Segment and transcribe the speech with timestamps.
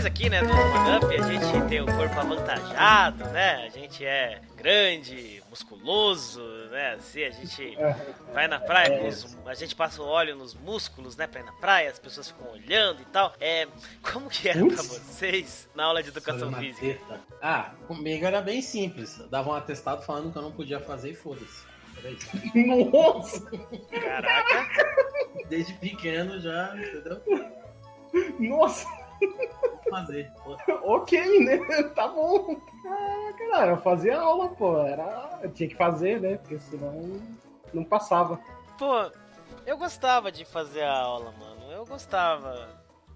[0.00, 3.66] nós aqui, né, do One Up, a gente tem o corpo avantajado, né?
[3.66, 6.94] A gente é grande, musculoso, né?
[6.94, 7.76] Assim, a gente
[8.32, 11.26] vai na praia, com os- a gente passa o óleo nos músculos, né?
[11.26, 13.34] Pra ir na praia, as pessoas ficam olhando e tal.
[13.40, 13.66] É,
[14.10, 16.80] como que era pra vocês na aula de educação física?
[16.86, 17.20] teta.
[17.42, 19.18] Ah, comigo era bem simples.
[19.30, 21.68] Dava um atestado falando que eu não podia fazer e foda-se.
[22.90, 23.50] Nossa!
[24.00, 24.66] Caraca,
[25.50, 27.20] Desde pequeno já, entendeu?
[28.38, 28.86] Nossa!
[29.90, 30.32] Fazer.
[30.44, 30.70] Foda-se.
[30.70, 31.58] Ok, né?
[31.94, 32.60] Tá bom.
[32.86, 34.78] Ah, cara, eu fazia aula, pô.
[34.78, 35.40] Era...
[35.42, 36.36] Eu tinha que fazer, né?
[36.36, 37.20] Porque senão
[37.72, 38.40] não passava.
[38.78, 39.10] pô,
[39.66, 41.70] eu gostava de fazer a aula, mano.
[41.72, 42.68] Eu gostava.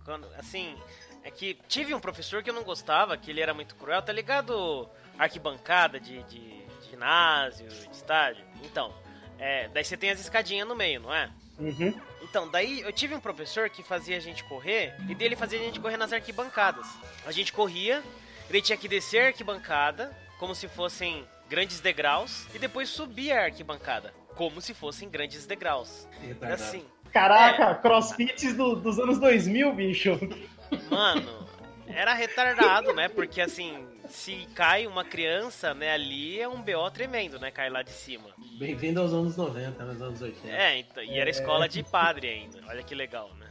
[0.04, 0.76] Quando, assim,
[1.22, 4.12] é que tive um professor que eu não gostava, que ele era muito cruel, tá
[4.12, 4.88] ligado?
[5.18, 8.44] Arquibancada de, de ginásio, de estádio.
[8.62, 8.92] Então,
[9.38, 11.30] é, daí você tem as escadinhas no meio, não é?
[11.58, 11.94] Uhum.
[12.22, 15.62] Então, daí eu tive um professor que fazia a gente correr, e dele fazia a
[15.62, 16.86] gente correr nas arquibancadas.
[17.26, 18.02] A gente corria,
[18.50, 23.44] ele tinha que descer a arquibancada, como se fossem grandes degraus, e depois subir a
[23.44, 26.08] arquibancada, como se fossem grandes degraus.
[26.18, 26.62] Era Retardado.
[26.62, 30.18] assim, Caraca, crossfits do- dos anos 2000, bicho.
[30.90, 31.46] mano,
[31.86, 33.08] era retardado, né?
[33.08, 37.50] Porque assim, se cai uma criança, né, ali é um BO tremendo, né?
[37.50, 38.30] Cai lá de cima.
[38.58, 40.48] Bem-vindo aos anos 90, nos anos 80.
[40.48, 42.60] É, então, e era escola de padre ainda.
[42.68, 43.46] Olha que legal, né?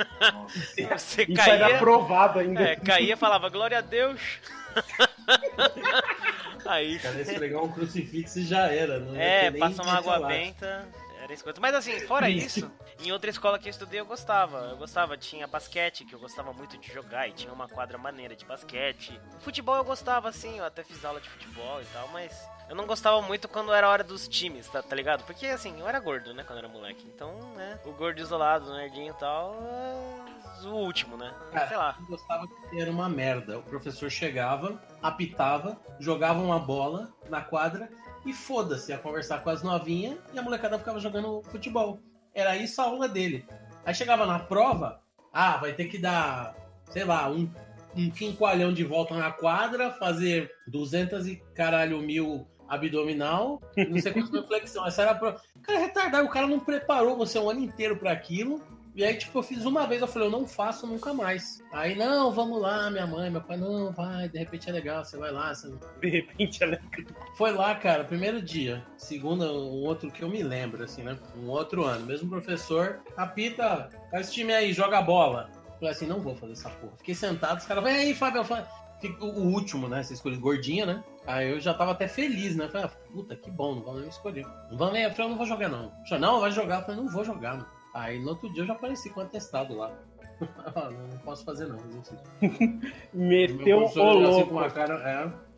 [0.98, 1.54] Você Isso caía.
[1.54, 2.60] era aprovado ainda.
[2.60, 4.20] É, caía falava glória a Deus.
[6.66, 6.98] Aí.
[6.98, 8.98] Cara esfregar um crucifixo e já era.
[8.98, 10.88] Não É, nem passa uma água benta.
[11.60, 14.58] Mas assim, fora isso, em outra escola que eu estudei eu gostava.
[14.70, 18.34] Eu gostava, tinha basquete, que eu gostava muito de jogar, e tinha uma quadra maneira
[18.34, 19.20] de basquete.
[19.40, 22.32] Futebol eu gostava, assim, eu até fiz aula de futebol e tal, mas
[22.68, 25.24] eu não gostava muito quando era hora dos times, tá, tá ligado?
[25.24, 27.04] Porque assim, eu era gordo, né, quando era moleque.
[27.06, 31.32] Então, né, o gordo isolado, o nerdinho e tal, é o último, né?
[31.52, 31.96] Cara, Sei lá.
[31.98, 33.58] Eu gostava que era uma merda.
[33.58, 37.88] O professor chegava, apitava, jogava uma bola na quadra
[38.24, 42.00] e foda-se, ia conversar com as novinhas e a molecada ficava jogando futebol.
[42.34, 43.44] Era isso a aula dele.
[43.84, 45.00] Aí chegava na prova,
[45.32, 46.54] ah, vai ter que dar,
[46.90, 47.50] sei lá, um,
[47.96, 54.30] um quinqualhão de volta na quadra, fazer 200 e caralho mil abdominal, não sei quantas
[54.32, 54.86] mil flexão.
[54.86, 55.40] Essa era a prova.
[55.62, 58.62] Cara, é retardado, o cara não preparou você um ano inteiro para aquilo.
[58.94, 61.62] E aí, tipo, eu fiz uma vez, eu falei, eu não faço nunca mais.
[61.72, 65.16] Aí, não, vamos lá, minha mãe, meu pai, não, vai, de repente é legal, você
[65.16, 65.54] vai lá.
[65.54, 65.72] Você...
[66.00, 66.78] De repente ela
[67.36, 68.84] Foi lá, cara, primeiro dia.
[68.96, 71.16] Segundo, um outro que eu me lembro, assim, né?
[71.36, 72.04] Um outro ano.
[72.04, 75.50] Mesmo professor, apita, faz time aí, joga bola.
[75.78, 76.96] Falei assim, não vou fazer essa porra.
[76.98, 78.66] Fiquei sentado, os caras, vem aí, Fábio, Fábio.
[79.20, 80.02] O último, né?
[80.02, 81.04] Você escolheu gordinha, né?
[81.26, 82.68] Aí eu já tava até feliz, né?
[82.68, 84.46] Falei, ah, puta, que bom, não vão nem me escolher.
[84.70, 85.04] Não vão nem.
[85.04, 85.84] Eu falei, eu não vou jogar, não.
[85.84, 86.80] Eu falei, não, vai jogar.
[86.80, 87.79] Eu falei, não vou jogar, mano.
[87.94, 89.92] Aí no outro dia eu já apareci com o atestado lá.
[90.74, 91.76] Ah, não, não posso fazer, não.
[91.76, 92.18] exercício.
[93.12, 94.48] meteu o assim louco.
[94.48, 94.94] com uma cara,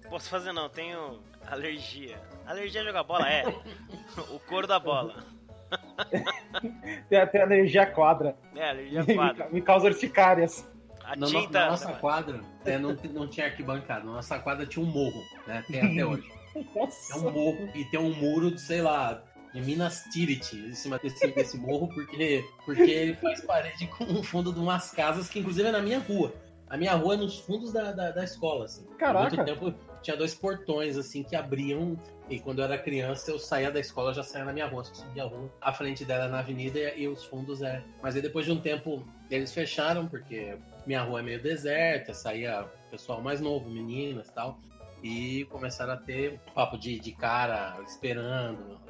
[0.04, 0.08] é.
[0.08, 2.20] Posso fazer não, tenho alergia.
[2.44, 3.28] Alergia a jogar bola?
[3.30, 3.44] É.
[4.30, 5.22] o couro da bola.
[7.08, 8.36] Tem até alergia à quadra.
[8.56, 9.36] É, alergia a Me, quadro.
[9.44, 10.68] ca- me causa urticárias.
[11.04, 11.60] A Na, tinta.
[11.60, 14.04] na nossa quadra, é, não, não tinha arquibancada.
[14.04, 15.64] Na nossa quadra tinha um morro, né?
[15.68, 16.28] Tem até hoje.
[16.54, 17.18] É Nossa.
[17.18, 21.26] um morro e tem um muro de, sei lá, de Minas Tirith em cima desse,
[21.28, 25.68] desse morro, porque, porque ele faz parede com o fundo de umas casas que, inclusive,
[25.68, 26.32] é na minha rua.
[26.68, 28.86] A minha rua é nos fundos da, da, da escola, assim.
[28.98, 29.36] Caraca.
[29.36, 31.98] muito tempo tinha dois portões, assim, que abriam.
[32.30, 35.24] E quando eu era criança, eu saía da escola, já saía na minha rua, subia
[35.24, 35.52] a rua.
[35.60, 37.84] A frente dela na avenida e, e os fundos é.
[38.02, 42.66] Mas aí depois de um tempo, eles fecharam, porque minha rua é meio deserta, saía
[42.90, 44.58] pessoal mais novo, meninas e tal.
[45.02, 48.80] E começaram a ter papo de, de cara esperando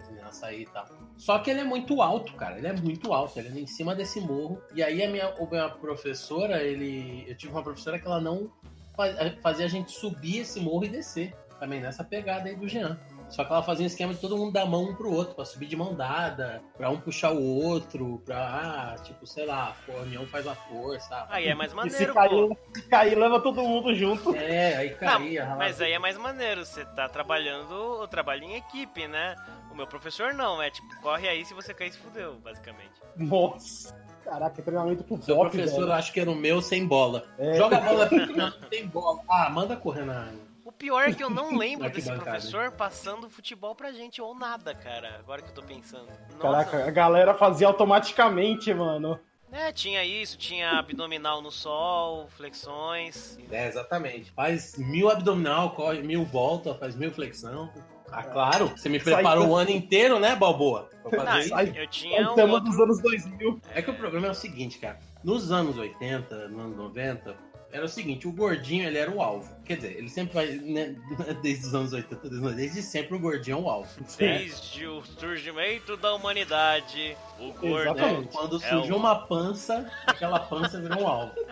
[0.62, 0.87] e tal.
[1.17, 2.59] Só que ele é muito alto, cara.
[2.59, 3.39] Ele é muito alto.
[3.39, 4.61] Ele é em cima desse morro.
[4.75, 7.25] E aí a minha, a minha professora, ele.
[7.28, 8.50] Eu tive uma professora que ela não
[8.97, 11.34] fa- fazia a gente subir esse morro e descer.
[11.61, 12.99] Também nessa pegada aí do Jean.
[13.32, 15.44] Só que ela fazia um esquema de todo mundo dar mão um pro outro, pra
[15.44, 20.02] subir de mão dada, pra um puxar o outro, pra, ah, tipo, sei lá, a
[20.02, 21.26] união faz a força.
[21.31, 24.37] Aí é mais E se maneiro, cair, se cair, leva todo mundo junto.
[24.37, 25.46] É, aí caía.
[25.46, 29.35] Não, mas aí é mais maneiro, você tá trabalhando o trabalho em equipe, né?
[29.70, 33.00] O meu professor não, é tipo, corre aí se você cair se fudeu, basicamente.
[33.17, 33.96] Nossa.
[34.25, 35.88] Caraca, treinamento pro Seu Bop, professor, velho.
[35.88, 37.25] eu acho que era o meu sem bola.
[37.38, 37.55] É.
[37.55, 39.20] Joga a bola aqui, não tem bola.
[39.28, 40.28] Ah, manda correr na.
[40.73, 44.75] O pior é que eu não lembro desse professor passando futebol pra gente ou nada,
[44.75, 45.19] cara.
[45.19, 46.09] Agora que eu tô pensando.
[46.09, 46.39] Nossa.
[46.41, 49.21] Caraca, a galera fazia automaticamente, mano.
[49.53, 53.39] É, tinha isso, tinha abdominal no sol, flexões.
[53.51, 54.31] É, exatamente.
[54.33, 57.71] Faz mil abdominal, corre mil volta, faz mil flexão.
[58.11, 58.69] Ah, claro.
[58.69, 60.89] Você me preparou o ano inteiro, né, Balboa?
[61.03, 62.71] Pra fazer Não, eu É tinha um tema outro...
[62.71, 63.61] dos anos 2000.
[63.75, 64.99] É que o problema é o seguinte, cara.
[65.23, 67.37] Nos anos 80, nos anos 90,
[67.73, 69.51] era o seguinte, o gordinho ele era o alvo.
[69.65, 70.95] Quer dizer, ele sempre vai, né,
[71.43, 73.89] desde os anos 80, desde sempre o gordinho é o alvo.
[74.19, 78.29] Desde o surgimento da humanidade, o gordo né?
[78.31, 81.33] Quando surgiu é uma pança, aquela pança virou um alvo.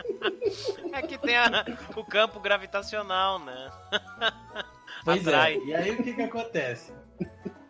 [0.93, 1.65] É que tem a,
[1.97, 3.71] o campo gravitacional, né?
[5.05, 5.31] Pois é.
[5.31, 5.55] Atrai.
[5.55, 5.65] é.
[5.65, 6.93] E aí o que que acontece?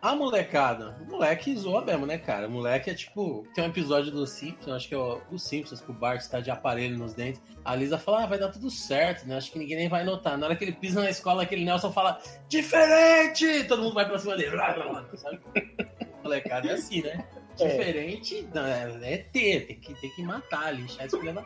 [0.01, 2.47] A molecada, o moleque zoa mesmo, né, cara?
[2.47, 3.45] O moleque é tipo.
[3.53, 6.39] Tem um episódio do Simpsons, acho que é o, o Simpsons, que o Bart está
[6.39, 7.39] de aparelho nos dentes.
[7.63, 9.37] A Lisa fala, ah, vai dar tudo certo, né?
[9.37, 10.37] Acho que ninguém nem vai notar.
[10.39, 12.19] Na hora que ele pisa na escola, aquele Nelson fala,
[12.49, 13.63] diferente!
[13.65, 14.57] Todo mundo vai pra cima dele.
[15.17, 15.39] Sabe?
[16.23, 17.25] molecada é assim, né?
[17.59, 17.67] É.
[17.67, 21.45] Diferente é, é ter, tem que, tem que matar, lixar esse filho da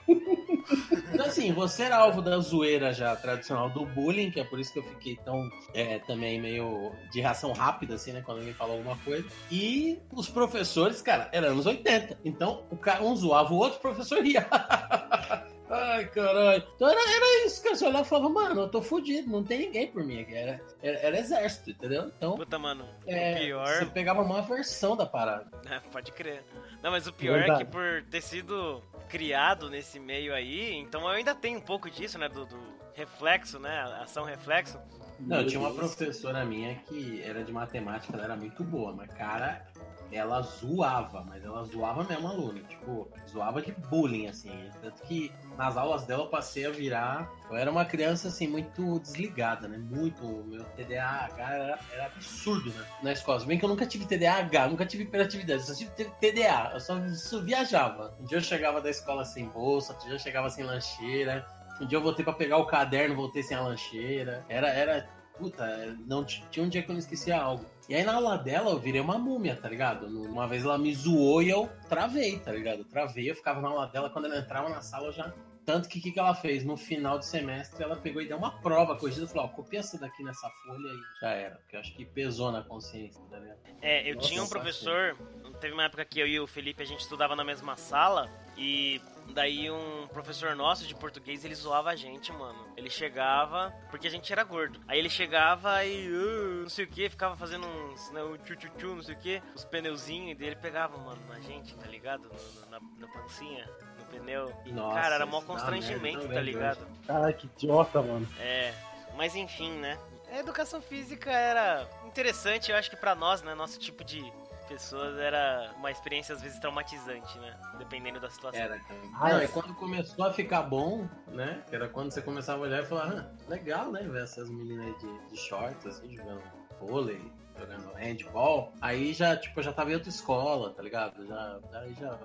[1.13, 4.73] Então, assim, você era alvo da zoeira já tradicional do bullying, que é por isso
[4.73, 8.21] que eu fiquei tão é, também meio de reação rápida, assim, né?
[8.25, 9.25] Quando alguém falou alguma coisa.
[9.51, 12.19] E os professores, cara, eram anos 80.
[12.25, 14.45] Então, o cara, um zoava o outro, o professor ria.
[15.69, 16.63] Ai, caralho.
[16.75, 17.75] Então era, era isso, cara.
[17.75, 20.35] Você olhava e falava, mano, eu tô fudido, não tem ninguém por mim aqui.
[20.35, 22.11] Era, era, era exército, entendeu?
[22.17, 22.35] Então.
[22.35, 22.87] Puta, mano.
[23.07, 23.67] É, pior.
[23.67, 25.47] Você pegava uma versão da parada.
[25.69, 26.43] É, pode crer.
[26.83, 27.63] Não, mas o pior Verdade.
[27.63, 31.89] é que por ter sido criado nesse meio aí, então eu ainda tenho um pouco
[31.89, 32.27] disso, né?
[32.27, 32.57] Do, do
[32.93, 33.81] reflexo, né?
[34.01, 34.79] Ação reflexo.
[35.19, 39.65] Não, tinha uma professora minha que era de matemática, ela era muito boa, mas cara,
[40.11, 44.69] ela zoava, mas ela zoava mesmo aluno, tipo, zoava de bullying, assim.
[44.81, 47.29] Tanto que nas aulas dela eu passei a virar.
[47.49, 49.77] Eu era uma criança, assim, muito desligada, né?
[49.77, 50.23] Muito.
[50.45, 52.85] Meu TDAH era, era absurdo, né?
[53.03, 53.39] Na escola.
[53.39, 56.71] Se bem que eu nunca tive TDAH, nunca tive hiperatividade, só tive TDA.
[56.73, 58.15] Eu só, só viajava.
[58.19, 61.45] Um dia eu chegava da escola sem bolsa, outro dia eu chegava sem lancheira.
[61.79, 64.45] Um dia eu voltei para pegar o caderno, voltei sem a lancheira.
[64.47, 67.65] Era, era puta, não tinha um dia que eu não esquecia algo.
[67.87, 70.07] E aí na aula dela eu virei uma múmia, tá ligado?
[70.07, 72.79] Uma vez ela me zoou e eu travei, tá ligado?
[72.79, 75.33] Eu travei, eu ficava na aula dela, quando ela entrava na sala eu já.
[75.65, 76.63] Tanto que o que, que ela fez?
[76.63, 79.79] No final do semestre ela pegou e deu uma prova corrigida e falou: Ó, copia
[79.79, 81.55] essa daqui nessa folha e já era.
[81.55, 83.57] Porque eu acho que pesou na consciência, tá ligado?
[83.81, 85.17] É, eu Nossa, tinha um professor,
[85.65, 89.01] teve uma época que eu e o Felipe a gente estudava na mesma sala e
[89.29, 92.67] Daí um professor nosso de português, ele zoava a gente, mano.
[92.77, 94.79] Ele chegava, porque a gente era gordo.
[94.87, 98.55] Aí ele chegava e uh, não sei o que, ficava fazendo uns, né, um tchu,
[98.55, 102.29] tchu, tchu não sei o que, os pneuzinhos dele pegava, mano, na gente, tá ligado?
[102.29, 104.53] No, na, na pancinha, no pneu.
[104.63, 106.87] E, Nossa, cara, era mó constrangimento, tá ligado?
[107.07, 108.27] Cara, que idiota, mano.
[108.39, 108.75] É,
[109.17, 109.97] mas enfim, né?
[110.31, 114.21] A educação física era interessante, eu acho que para nós, né, nosso tipo de
[114.65, 117.57] pessoas era uma experiência às vezes traumatizante, né?
[117.77, 118.59] Dependendo da situação.
[118.59, 118.99] Era, cara.
[119.13, 121.63] Ah, Não, e quando começou a ficar bom, né?
[121.69, 124.01] Que era quando você começava a olhar e falar, ah, legal, né?
[124.01, 126.43] Ver essas meninas de, de shorts, assim, jogando
[126.79, 127.21] vôlei,
[127.57, 128.73] jogando handball.
[128.81, 131.25] Aí já, tipo, já tava em outra escola, tá ligado?
[131.25, 132.19] Já, aí já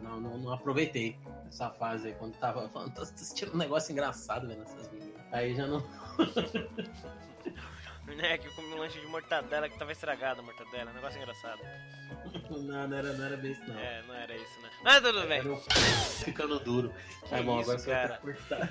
[0.00, 1.16] não, não, não, aproveitei
[1.46, 5.22] essa fase aí, quando tava falando, tô assistindo um negócio engraçado vendo essas meninas.
[5.30, 5.82] Aí já não.
[8.16, 8.38] né?
[8.38, 10.90] Que eu comi um lanche de mortadela que tava estragado a mortadela.
[10.90, 11.60] Um negócio engraçado.
[12.50, 13.78] Não, não era, não era bem isso, não.
[13.78, 14.70] É, não era isso, né?
[14.84, 15.42] Mas tudo bem.
[16.22, 16.92] Ficando duro.
[17.26, 18.70] Que é bom, isso, agora cara.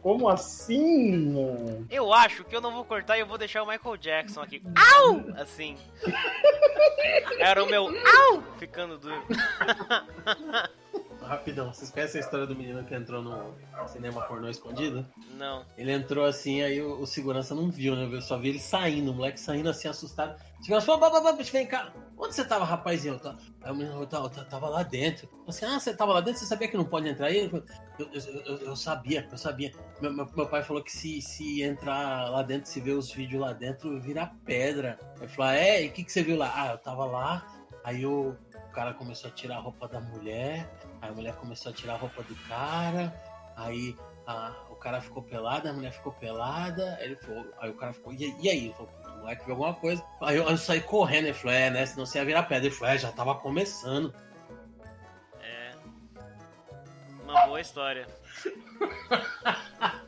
[0.00, 1.86] Como assim, mano?
[1.90, 4.62] Eu acho que eu não vou cortar e eu vou deixar o Michael Jackson aqui.
[4.94, 5.24] Au!
[5.40, 5.78] Assim.
[7.38, 8.42] Era o meu au!
[8.58, 9.24] Ficando duro.
[11.32, 13.54] Rapidão, vocês conhecem a história do menino que entrou no
[13.88, 15.06] cinema pornô escondido?
[15.38, 15.64] Não.
[15.78, 18.06] Ele entrou assim, aí o, o segurança não viu, né?
[18.14, 20.38] Eu só vi ele saindo, o moleque saindo assim, assustado.
[20.60, 21.90] O segurança falou, vem cá.
[22.18, 23.18] Onde você tava, rapazinho?
[23.62, 25.26] Aí o menino eu tava, eu tava lá dentro.
[25.32, 26.38] Eu assim, ah, você tava lá dentro?
[26.38, 27.50] Você sabia que não pode entrar aí?
[27.50, 27.64] Eu,
[27.98, 29.72] eu, eu, eu sabia, eu sabia.
[30.02, 33.40] Meu, meu, meu, pai falou que se, se entrar lá dentro, se ver os vídeos
[33.40, 34.98] lá dentro, vira pedra.
[35.16, 35.82] Ele falou, ah, é?
[35.82, 36.52] E o que, que você viu lá?
[36.54, 37.46] Ah, eu tava lá,
[37.82, 38.36] aí o
[38.74, 40.68] cara começou a tirar a roupa da mulher,
[41.02, 43.12] Aí a mulher começou a tirar a roupa do cara,
[43.56, 47.92] aí a, o cara ficou pelado, a mulher ficou pelada, ele falou, aí o cara
[47.92, 48.66] ficou, e, e aí?
[48.66, 50.04] Ele falou, o moleque viu alguma coisa.
[50.20, 51.84] Aí eu, eu, saí correndo, ele falou, é, né?
[51.84, 52.66] Senão você ia virar pedra.
[52.66, 54.14] Ele falou, é, já tava começando.
[55.40, 55.72] É.
[57.24, 58.06] Uma boa história.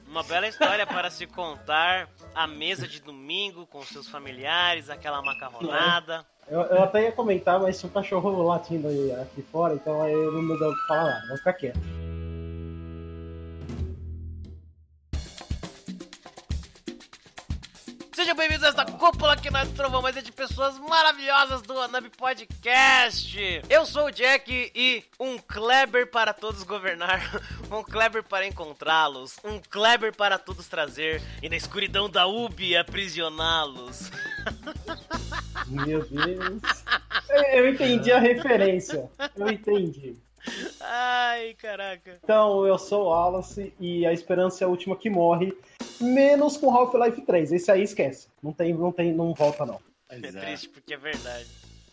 [0.07, 6.25] Uma bela história para se contar à mesa de domingo com seus familiares, aquela macarronada.
[6.49, 10.13] Eu, eu até ia comentar, mas se o cachorro latindo aí aqui fora, então aí
[10.13, 11.81] eu não deu pra falar nada, vou ficar quieto.
[18.25, 23.39] Sejam bem-vindos a esta cúpula que nós trovamos é de pessoas maravilhosas do Anub Podcast.
[23.69, 27.21] Eu sou o Jack e um Kleber para todos governar,
[27.71, 34.11] um Kleber para encontrá-los, um Kleber para todos trazer e na escuridão da Ubi aprisioná-los.
[35.67, 36.63] Meu Deus.
[37.53, 39.07] Eu entendi a referência.
[39.37, 40.17] Eu entendi.
[40.81, 42.19] Ai, caraca.
[42.23, 45.53] Então, eu sou o Wallace e a esperança é a última que morre,
[46.01, 47.53] menos com Half-Life 3.
[47.53, 48.29] Esse aí esquece.
[48.43, 49.81] Não tem, não tem, não volta não.
[50.09, 51.47] É triste porque é verdade.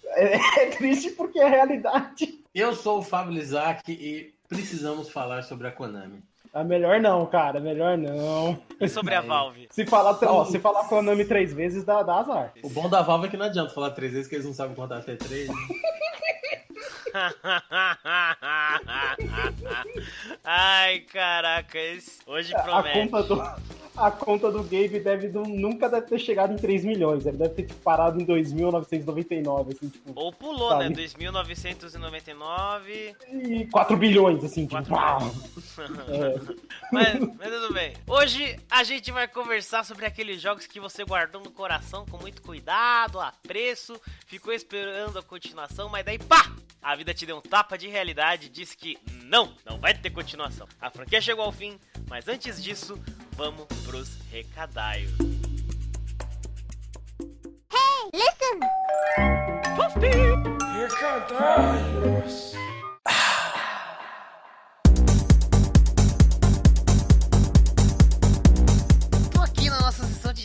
[0.06, 2.40] É, é triste porque é realidade.
[2.54, 6.22] Eu sou o Fábio Lizak e precisamos falar sobre a Konami.
[6.54, 8.62] É melhor não, cara, melhor não.
[8.80, 9.70] E sobre a Valve?
[9.72, 12.54] Se falar, ó, se falar Konami três vezes, dá, dá azar.
[12.62, 14.76] O bom da Valve é que não adianta falar três vezes, que eles não sabem
[14.76, 15.48] contar até três.
[15.48, 15.56] Né?
[20.44, 22.20] Ai, caraca, esse...
[22.26, 23.00] hoje promete.
[23.00, 23.42] A conta do,
[23.96, 27.26] a conta do Gabe deve, nunca deve ter chegado em 3 milhões.
[27.26, 30.14] Ele deve ter tipo, parado em 2.999, assim, tipo.
[30.16, 30.90] Ou pulou, sabe?
[30.90, 30.96] né?
[30.96, 33.16] 2.999.
[33.32, 35.02] E 4 bilhões, assim, 4 tipo.
[36.12, 36.40] é.
[36.92, 37.94] mas, mas tudo bem.
[38.08, 42.42] Hoje a gente vai conversar sobre aqueles jogos que você guardou no coração com muito
[42.42, 46.50] cuidado, apreço, ficou esperando a continuação, mas daí pá!
[46.82, 50.10] A vida te deu um tapa de realidade e disse que não, não vai ter
[50.10, 50.68] continuação.
[50.82, 53.00] A franquia chegou ao fim, mas antes disso,
[53.34, 55.12] vamos pros recadaios.
[57.72, 58.60] Hey, listen!
[60.74, 62.54] Recadaios!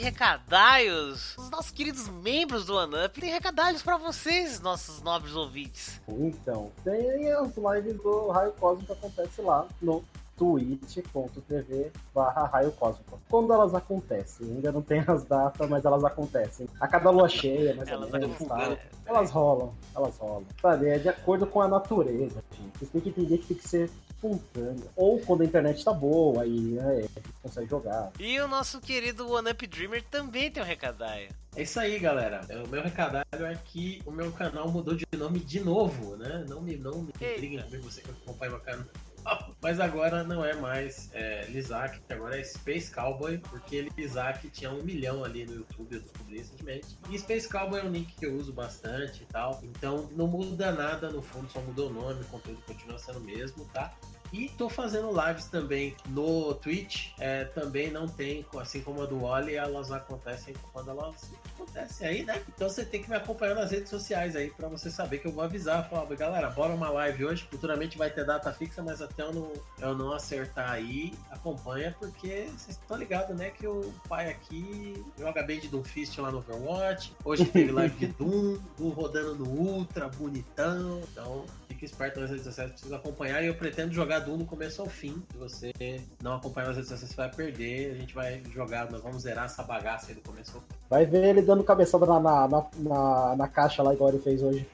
[0.06, 1.36] Recadaios.
[1.36, 6.00] Os nossos queridos membros do OneUp têm recadalhos para vocês, nossos nobres ouvintes.
[6.08, 10.04] Então, tem as lives do Raio Cósmico que acontece lá no
[10.36, 13.18] twitch.tv barra raio cósmico.
[13.28, 16.68] Quando elas acontecem, ainda não tem as datas, mas elas acontecem.
[16.78, 18.76] A cada lua cheia, mais elas ou menos, tá?
[19.06, 20.44] Elas rolam, elas rolam.
[20.60, 22.78] Sabe, é de acordo com a natureza, gente.
[22.78, 24.90] Vocês têm que entender que tem que ser espontânea.
[24.96, 27.06] Ou quando a internet tá boa, aí né,
[27.42, 28.10] consegue jogar.
[28.18, 31.28] E o nosso querido One Up Dreamer também tem um recadário.
[31.54, 32.42] É isso aí, galera.
[32.64, 36.44] O meu recadário é que o meu canal mudou de nome de novo, né?
[36.48, 38.84] Não me, não me briguem você que acompanha meu canal.
[39.60, 44.82] Mas agora não é mais é, Lizak, agora é Space Cowboy, porque Lizak, tinha um
[44.82, 46.98] milhão ali no YouTube, eu descobri recentemente.
[47.10, 49.60] E Space Cowboy é um nick que eu uso bastante e tal.
[49.62, 53.22] Então não muda nada no fundo, só mudou o nome, o conteúdo continua sendo o
[53.22, 53.92] mesmo, tá?
[54.36, 57.08] E tô fazendo lives também no Twitch.
[57.18, 62.22] É, também não tem, assim como a do Wally, elas acontecem quando elas acontecem aí,
[62.22, 62.42] né?
[62.54, 65.32] Então você tem que me acompanhar nas redes sociais aí para você saber que eu
[65.32, 65.88] vou avisar.
[65.88, 67.48] Falar, galera, bora uma live hoje.
[67.50, 72.46] Futuramente vai ter data fixa, mas até eu não, eu não acertar aí, acompanha, porque
[72.58, 73.48] vocês estão ligados, né?
[73.48, 77.14] Que o pai aqui joga bem de Doomfist lá no Overwatch.
[77.24, 81.00] Hoje teve live de Doom, Doom rodando no Ultra, bonitão.
[81.10, 83.42] Então fique esperto nas redes sociais, precisa acompanhar.
[83.42, 85.22] E eu pretendo jogar Doom no começo ao fim.
[85.30, 85.72] Se você
[86.20, 87.92] não acompanhar nas redes sociais, você vai perder.
[87.92, 90.74] A gente vai jogar, nós vamos zerar essa bagaça aí do começo ao fim.
[90.90, 94.42] Vai ver ele dando cabeçada na, na, na, na, na caixa lá, igual ele fez
[94.42, 94.66] hoje.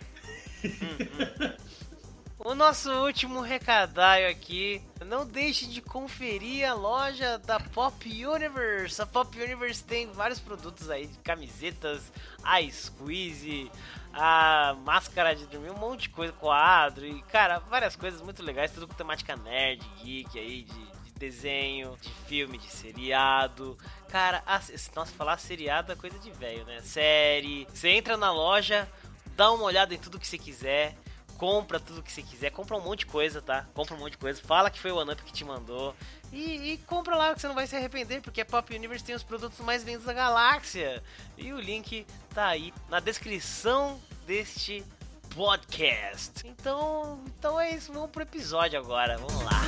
[2.45, 4.83] O nosso último recadário aqui.
[5.07, 9.01] Não deixe de conferir a loja da Pop Universe.
[9.01, 13.71] A Pop Universe tem vários produtos aí, camisetas, a squeeze,
[14.13, 18.71] a máscara de dormir, um monte de coisa, quadro e, cara, várias coisas muito legais,
[18.71, 23.77] tudo com temática nerd, geek aí, de, de desenho, de filme, de seriado.
[24.09, 24.61] Cara, a,
[24.95, 26.81] nossa, falar seriado é coisa de velho, né?
[26.83, 27.67] Série.
[27.73, 28.89] Você entra na loja,
[29.37, 30.95] dá uma olhada em tudo que você quiser
[31.43, 33.67] compra tudo que você quiser, compra um monte de coisa, tá?
[33.75, 35.93] Compra um monte de coisa, fala que foi o OneUp que te mandou
[36.33, 39.15] e, e, compra lá que você não vai se arrepender, porque a Pop Universe tem
[39.15, 41.03] os produtos mais vendidos da galáxia.
[41.37, 44.83] E o link tá aí na descrição deste
[45.35, 46.47] podcast.
[46.47, 49.61] Então, então é isso, vamos pro episódio agora, vamos lá.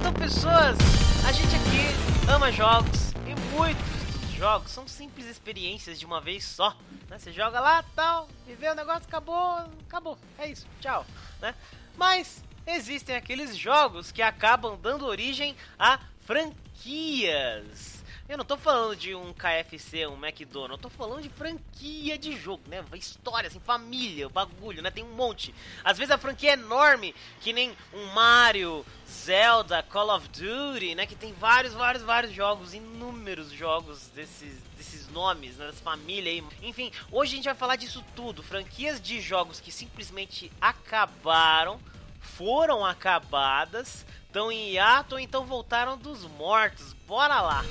[0.00, 0.78] Então, pessoas,
[1.26, 3.97] a gente aqui ama jogos e muitos
[4.38, 6.76] jogos são simples experiências de uma vez só.
[7.08, 7.18] Né?
[7.18, 10.16] Você joga lá, tal, viveu o negócio, acabou, acabou.
[10.38, 11.04] É isso, tchau.
[11.40, 11.54] Né?
[11.96, 17.97] Mas existem aqueles jogos que acabam dando origem a franquias.
[18.28, 22.36] Eu não tô falando de um KFC, um McDonald's, eu tô falando de franquia de
[22.36, 22.84] jogo, né?
[22.92, 24.90] História, assim, família, bagulho, né?
[24.90, 25.54] Tem um monte.
[25.82, 31.06] Às vezes a franquia é enorme, que nem um Mario, Zelda, Call of Duty, né?
[31.06, 35.64] Que tem vários, vários, vários jogos, inúmeros jogos desses, desses nomes, né?
[35.64, 36.44] Dessa família aí.
[36.60, 38.42] Enfim, hoje a gente vai falar disso tudo.
[38.42, 41.80] Franquias de jogos que simplesmente acabaram,
[42.20, 46.92] foram acabadas, estão em hiato ou então voltaram dos mortos.
[47.06, 47.64] Bora lá!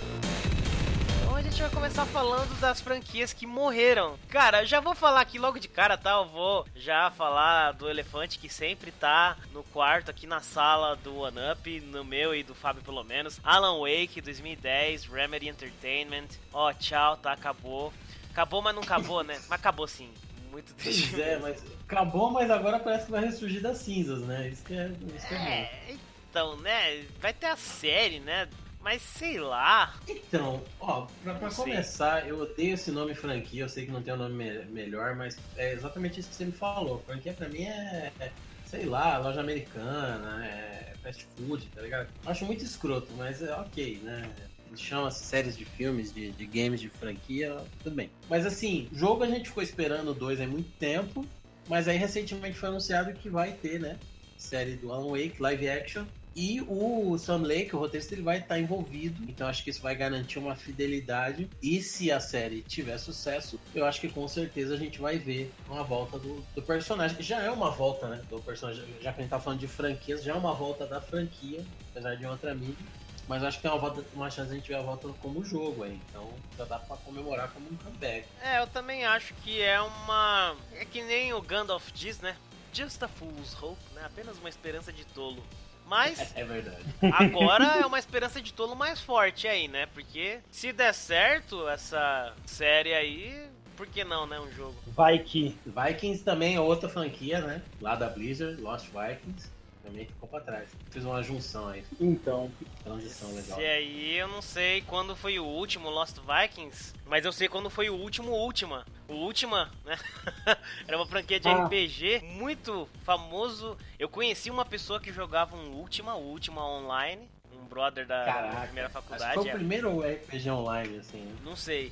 [1.38, 4.18] A gente vai começar falando das franquias que morreram.
[4.28, 6.14] Cara, já vou falar aqui logo de cara, tá?
[6.14, 11.16] Eu vou já falar do elefante que sempre tá no quarto aqui na sala do
[11.20, 13.40] One Up, no meu e do Fábio pelo menos.
[13.44, 16.28] Alan Wake 2010, Remedy Entertainment.
[16.52, 17.34] Ó, oh, tchau, tá?
[17.34, 17.94] Acabou.
[18.32, 19.36] Acabou, mas não acabou, né?
[19.48, 20.10] Mas acabou sim.
[20.50, 21.12] Muito triste.
[21.12, 24.50] Pois é, mas acabou, mas agora parece que vai ressurgir das cinzas, né?
[24.50, 25.98] Isso que é, isso que é, é
[26.32, 27.06] então, né?
[27.20, 28.50] Vai ter a série, né?
[28.88, 30.00] Mas sei lá.
[30.08, 34.14] Então, ó, pra, pra começar, eu odeio esse nome franquia, eu sei que não tem
[34.14, 37.04] um nome me melhor, mas é exatamente isso que você me falou.
[37.06, 38.32] Franquia pra mim é, é
[38.66, 42.08] sei lá, loja americana, é fast food, tá ligado?
[42.26, 44.34] Acho muito escroto, mas é ok, né?
[44.78, 48.10] chama séries de filmes, de, de games de franquia, tudo bem.
[48.30, 51.26] Mas assim, jogo a gente ficou esperando dois há muito tempo,
[51.68, 54.00] mas aí recentemente foi anunciado que vai ter, né?
[54.38, 56.06] Série do Alan Wake, live action.
[56.38, 59.24] E o Sam Lake, o roteirista, ele vai estar envolvido.
[59.28, 61.50] Então acho que isso vai garantir uma fidelidade.
[61.64, 65.52] E se a série tiver sucesso, eu acho que com certeza a gente vai ver
[65.68, 67.20] uma volta do, do personagem.
[67.24, 68.22] Já é uma volta, né?
[68.30, 68.86] Do personagem.
[69.02, 72.14] Já que a gente tá falando de franquias, já é uma volta da franquia, apesar
[72.14, 72.86] de outra mídia.
[73.28, 75.44] Mas acho que tem uma, volta, uma chance de a gente ver a volta como
[75.44, 76.00] jogo aí.
[76.08, 78.28] Então já dá pra comemorar como um comeback.
[78.44, 80.56] É, eu também acho que é uma.
[80.76, 82.38] É que nem o Gandalf diz, né?
[82.72, 84.04] Just a fool's hope, né?
[84.06, 85.44] Apenas uma esperança de tolo.
[85.88, 86.36] Mas.
[86.36, 86.84] É verdade.
[87.14, 89.86] Agora é uma esperança de tolo mais forte aí, né?
[89.88, 94.40] Porque se der certo essa série aí, por que não, né?
[94.40, 94.76] Um jogo.
[94.88, 95.58] Vai que.
[95.66, 97.62] Vikings também é outra franquia, né?
[97.82, 99.57] Lá da Blizzard, Lost Vikings
[99.88, 100.70] também ficou pra trás.
[100.92, 101.84] Fiz uma junção aí.
[102.00, 102.52] Então.
[102.84, 103.60] Transição legal.
[103.60, 107.70] E aí eu não sei quando foi o último Lost Vikings, mas eu sei quando
[107.70, 108.86] foi o último Última.
[109.08, 109.98] O Última, né?
[110.86, 111.66] Era uma franquia de ah.
[111.66, 113.78] RPG muito famoso.
[113.98, 117.28] Eu conheci uma pessoa que jogava um Última, Última online
[117.60, 119.34] um brother da, Caraca, primeira faculdade.
[119.34, 119.54] foi o é.
[119.54, 121.36] primeiro RPG online, assim.
[121.44, 121.92] Não sei.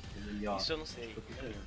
[0.56, 1.16] Isso eu não sei.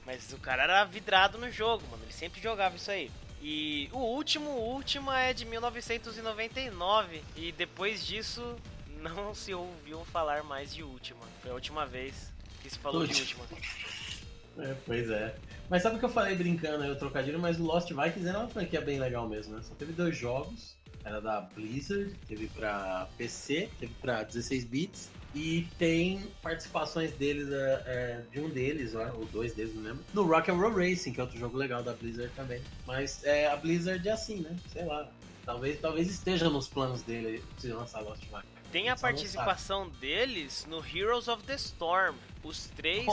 [0.06, 2.04] Mas o cara era vidrado no jogo, mano.
[2.04, 3.12] Ele sempre jogava isso aí.
[3.42, 8.56] E o último, o último é de 1999 e depois disso
[9.02, 11.22] não se ouviu falar mais de última.
[11.42, 12.32] Foi a última vez
[12.62, 13.46] que se falou de última.
[14.58, 15.34] É, pois é.
[15.70, 18.40] Mas sabe o que eu falei brincando aí, o trocadilho, mas o Lost Vikings era
[18.40, 19.62] uma franquia bem legal mesmo, né?
[19.64, 20.76] Só teve dois jogos,
[21.06, 27.84] era da Blizzard, teve pra PC, teve pra 16 bits e tem participações deles, é,
[27.86, 31.20] é, de um deles, ou dois deles, não lembro, no Rock and Roll Racing, que
[31.20, 32.62] é outro jogo legal da Blizzard também.
[32.86, 34.56] Mas é, a Blizzard é assim, né?
[34.72, 35.10] Sei lá.
[35.46, 38.60] Talvez, talvez esteja nos planos dele de lançar Lost Vikings.
[38.72, 42.16] Tem a participação deles no Heroes of the Storm.
[42.44, 43.06] Os três.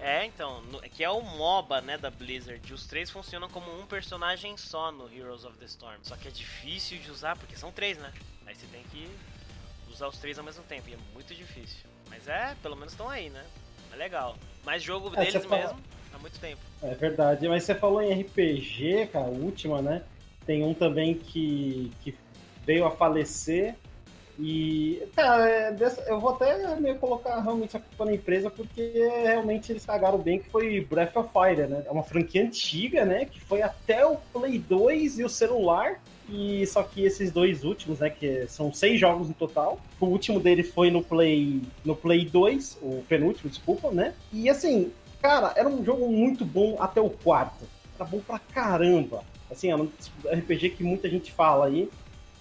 [0.00, 2.72] É, então, no, que é o MOBA, né, da Blizzard.
[2.72, 5.98] Os três funcionam como um personagem só no Heroes of the Storm.
[6.02, 8.10] Só que é difícil de usar, porque são três, né?
[8.46, 9.08] Aí você tem que
[9.96, 10.88] usar os três ao mesmo tempo.
[10.88, 11.88] E é muito difícil.
[12.08, 13.44] Mas é, pelo menos estão aí, né?
[13.92, 14.36] É legal.
[14.64, 15.78] Mas jogo é, deles mesmo
[16.12, 16.60] há muito tempo.
[16.82, 17.48] É verdade.
[17.48, 20.02] Mas você falou em RPG, cara, a última, né?
[20.44, 22.14] Tem um também que, que
[22.64, 23.74] veio a falecer.
[24.38, 28.92] E, cara, é dessa, eu vou até meio colocar realmente a culpa na empresa, porque
[29.24, 31.84] realmente eles cagaram bem, que foi Breath of Fire, né?
[31.86, 33.24] É uma franquia antiga, né?
[33.24, 36.02] Que foi até o Play 2 e o celular.
[36.28, 39.80] E só que esses dois últimos, né, que são seis jogos no total.
[40.00, 44.14] O último dele foi no Play no Play 2, o penúltimo, desculpa, né?
[44.32, 44.90] E assim,
[45.22, 47.64] cara, era um jogo muito bom até o quarto.
[47.94, 49.22] Era bom pra caramba.
[49.50, 49.88] Assim, é um
[50.26, 51.88] RPG que muita gente fala aí.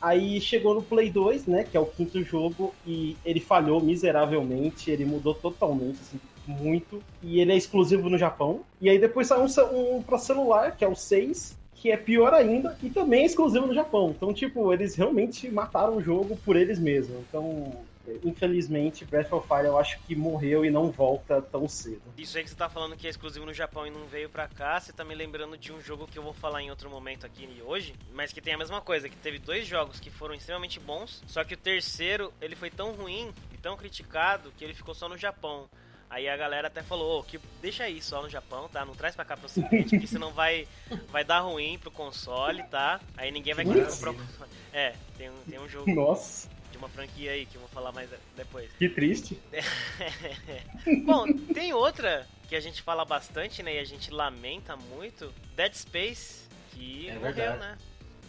[0.02, 4.92] Aí chegou no Play 2, né, que é o quinto jogo, e ele falhou miseravelmente,
[4.92, 7.02] ele mudou totalmente, assim, muito.
[7.24, 8.62] E ele é exclusivo no Japão.
[8.82, 12.34] E aí depois saiu um, um pra celular, que é o 6, que é pior
[12.34, 14.14] ainda e também é exclusivo no Japão.
[14.16, 17.20] Então, tipo, eles realmente mataram o jogo por eles mesmos.
[17.28, 17.86] Então,
[18.24, 22.02] infelizmente, Breath of Fire eu acho que morreu e não volta tão cedo.
[22.18, 24.48] Isso aí que você tá falando que é exclusivo no Japão e não veio pra
[24.48, 27.26] cá, você tá me lembrando de um jogo que eu vou falar em outro momento
[27.26, 30.80] aqui hoje, mas que tem a mesma coisa, que teve dois jogos que foram extremamente
[30.80, 34.94] bons, só que o terceiro, ele foi tão ruim e tão criticado que ele ficou
[34.94, 35.68] só no Japão.
[36.10, 38.86] Aí a galera até falou, oh, que deixa aí só no Japão, tá?
[38.86, 40.68] Não traz pra cá pro ocidente, porque senão vai,
[41.10, 43.02] vai dar ruim pro console, tá?
[43.18, 44.50] Aí ninguém vai querer comprar o console.
[44.72, 46.48] É, tem, tem um jogo Nossa.
[46.72, 48.70] de uma franquia aí que eu vou falar mais depois.
[48.78, 49.40] Que triste.
[51.06, 53.76] Bom, tem outra que a gente fala bastante, né?
[53.76, 57.60] E a gente lamenta muito, Dead Space, que é morreu, verdade.
[57.60, 57.78] né?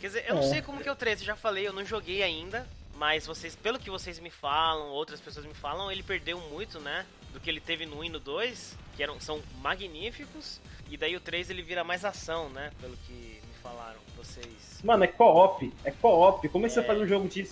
[0.01, 0.35] Quer dizer, eu é.
[0.35, 3.27] não sei como que é o 3, eu já falei, eu não joguei ainda, mas
[3.27, 7.05] vocês, pelo que vocês me falam, outras pessoas me falam, ele perdeu muito, né?
[7.37, 10.59] Do que ele teve no 1 e no 2, que eram, são magníficos,
[10.91, 12.71] e daí o 3 ele vira mais ação, né?
[12.81, 14.81] Pelo que me falaram vocês.
[14.83, 16.49] Mano, é co-op, é co-op.
[16.49, 17.47] Como é que você faz um jogo de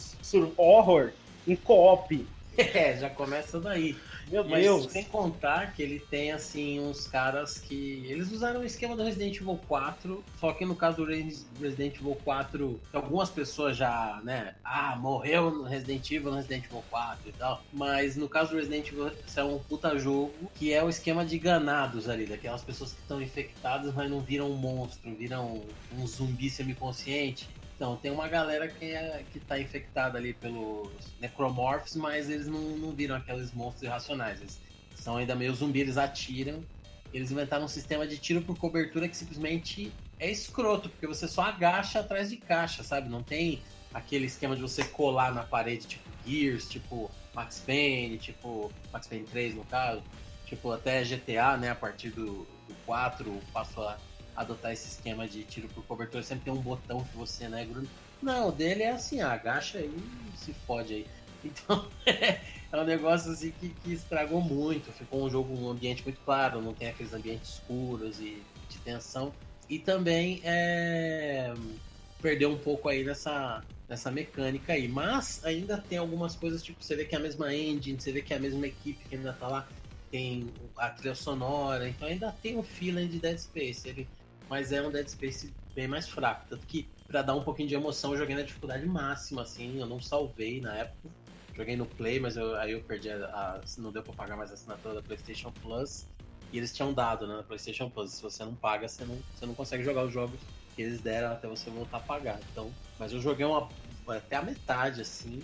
[0.56, 1.12] horror
[1.46, 2.26] em co-op?
[2.56, 3.96] É, já começa daí.
[4.30, 4.90] Meu Mas Deus.
[4.92, 8.04] sem contar que ele tem, assim, uns caras que.
[8.08, 11.96] Eles usaram o esquema do Resident Evil 4, só que no caso do Res- Resident
[11.96, 14.54] Evil 4, algumas pessoas já, né?
[14.64, 17.62] Ah, morreu no Resident Evil, no Resident Evil 4 e tal.
[17.72, 21.24] Mas no caso do Resident Evil, isso é um puta jogo que é o esquema
[21.24, 25.62] de ganados ali, daquelas pessoas que estão infectadas, mas não viram um monstro, viram
[25.96, 27.48] um zumbi semiconsciente.
[27.84, 30.88] Então, tem uma galera que, é, que tá infectada ali pelos
[31.20, 34.40] necromorphs, mas eles não, não viram aqueles monstros irracionais.
[34.40, 34.58] Eles
[34.94, 36.64] são ainda meio zumbi, eles atiram.
[37.12, 41.42] Eles inventaram um sistema de tiro por cobertura que simplesmente é escroto, porque você só
[41.42, 43.10] agacha atrás de caixa, sabe?
[43.10, 43.60] Não tem
[43.92, 49.26] aquele esquema de você colar na parede, tipo Gears, tipo Max Payne, tipo Max Payne
[49.26, 50.02] 3 no caso,
[50.46, 51.68] tipo até GTA, né?
[51.68, 53.98] A partir do, do 4 passou a
[54.36, 57.88] adotar esse esquema de tiro por cobertura, sempre tem um botão que você, né, gruda.
[58.22, 59.94] Não, o dele é assim, agacha aí
[60.34, 61.06] e se fode aí.
[61.44, 62.40] Então, é
[62.72, 64.90] um negócio assim que, que estragou muito.
[64.92, 69.30] Ficou um jogo, um ambiente muito claro, não tem aqueles ambientes escuros e de tensão.
[69.68, 71.52] E também é,
[72.22, 74.88] perdeu um pouco aí nessa, nessa mecânica aí.
[74.88, 78.22] Mas ainda tem algumas coisas, tipo, você vê que é a mesma engine, você vê
[78.22, 79.68] que é a mesma equipe que ainda tá lá,
[80.10, 83.88] tem a trilha sonora, então ainda tem o feeling de Dead Space.
[83.88, 84.08] Ele,
[84.48, 86.46] mas é um Dead Space bem mais fraco.
[86.48, 89.86] Tanto que, pra dar um pouquinho de emoção, eu joguei na dificuldade máxima, assim, eu
[89.86, 91.08] não salvei na época.
[91.54, 94.50] Joguei no Play, mas eu- aí eu perdi a, a- Não deu pra pagar mais
[94.50, 96.06] a assinatura da PlayStation Plus.
[96.52, 98.12] E eles tinham dado, né, na PlayStation Plus.
[98.12, 100.38] Se você não paga, você não, você não consegue jogar os jogos
[100.74, 102.40] que eles deram até você voltar a pagar.
[102.50, 103.68] Então, mas eu joguei uma,
[104.08, 105.40] até a metade, assim.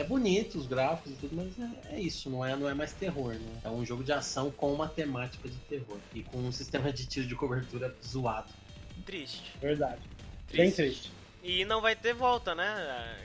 [0.00, 2.90] É bonito os gráficos e tudo, mas é, é isso, não é, não é mais
[2.94, 3.60] terror, né?
[3.62, 5.98] É um jogo de ação com uma temática de terror.
[6.14, 8.50] E com um sistema de tiro de cobertura zoado.
[9.04, 9.52] Triste.
[9.60, 10.00] Verdade.
[10.50, 11.12] Bem triste.
[11.42, 12.64] E não vai ter volta, né?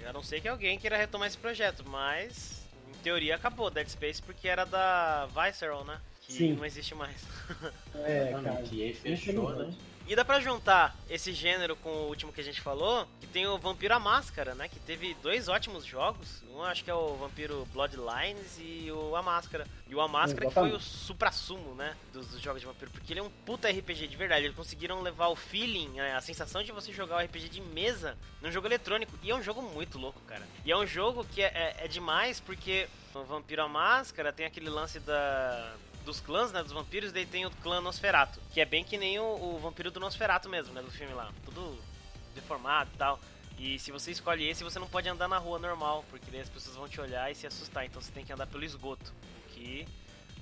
[0.06, 4.22] A não ser que alguém queira retomar esse projeto, mas em teoria acabou Dead Space
[4.22, 6.02] porque era da Visceral, né?
[6.24, 6.54] Que Sim.
[6.56, 7.16] não existe mais.
[8.04, 8.40] É, cara.
[8.42, 8.76] Exatamente.
[8.76, 9.74] E aí fechou, né?
[10.08, 13.48] E dá pra juntar esse gênero com o último que a gente falou, que tem
[13.48, 14.68] o Vampiro à Máscara, né?
[14.70, 16.44] Que teve dois ótimos jogos.
[16.54, 19.66] Um acho que é o Vampiro Bloodlines e o A Máscara.
[19.88, 21.96] E o A Máscara que foi o supra-sumo, né?
[22.14, 22.92] Dos, dos jogos de vampiro.
[22.92, 24.46] Porque ele é um puta RPG de verdade.
[24.46, 28.16] Eles conseguiram levar o feeling, né, a sensação de você jogar o RPG de mesa
[28.42, 29.12] num jogo eletrônico.
[29.24, 30.44] E é um jogo muito louco, cara.
[30.64, 31.48] E é um jogo que é,
[31.80, 35.74] é- é demais porque o Vampiro à Máscara tem aquele lance da
[36.06, 39.20] dos clãs, né, dos vampiros, daí tem o clã Nosferato, que é bem que nem
[39.20, 41.78] o, o vampiro do Nosferato mesmo, né, do filme lá, tudo
[42.34, 43.20] deformado e tal.
[43.58, 46.50] E se você escolhe esse, você não pode andar na rua normal, porque daí as
[46.50, 49.14] pessoas vão te olhar e se assustar, então você tem que andar pelo esgoto,
[49.46, 49.88] o que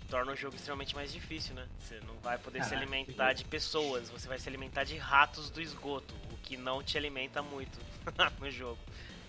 [0.10, 1.68] torna o jogo extremamente mais difícil, né?
[1.80, 4.98] Você não vai poder se Caraca, alimentar que de pessoas, você vai se alimentar de
[4.98, 7.80] ratos do esgoto, o que não te alimenta muito
[8.40, 8.80] no jogo.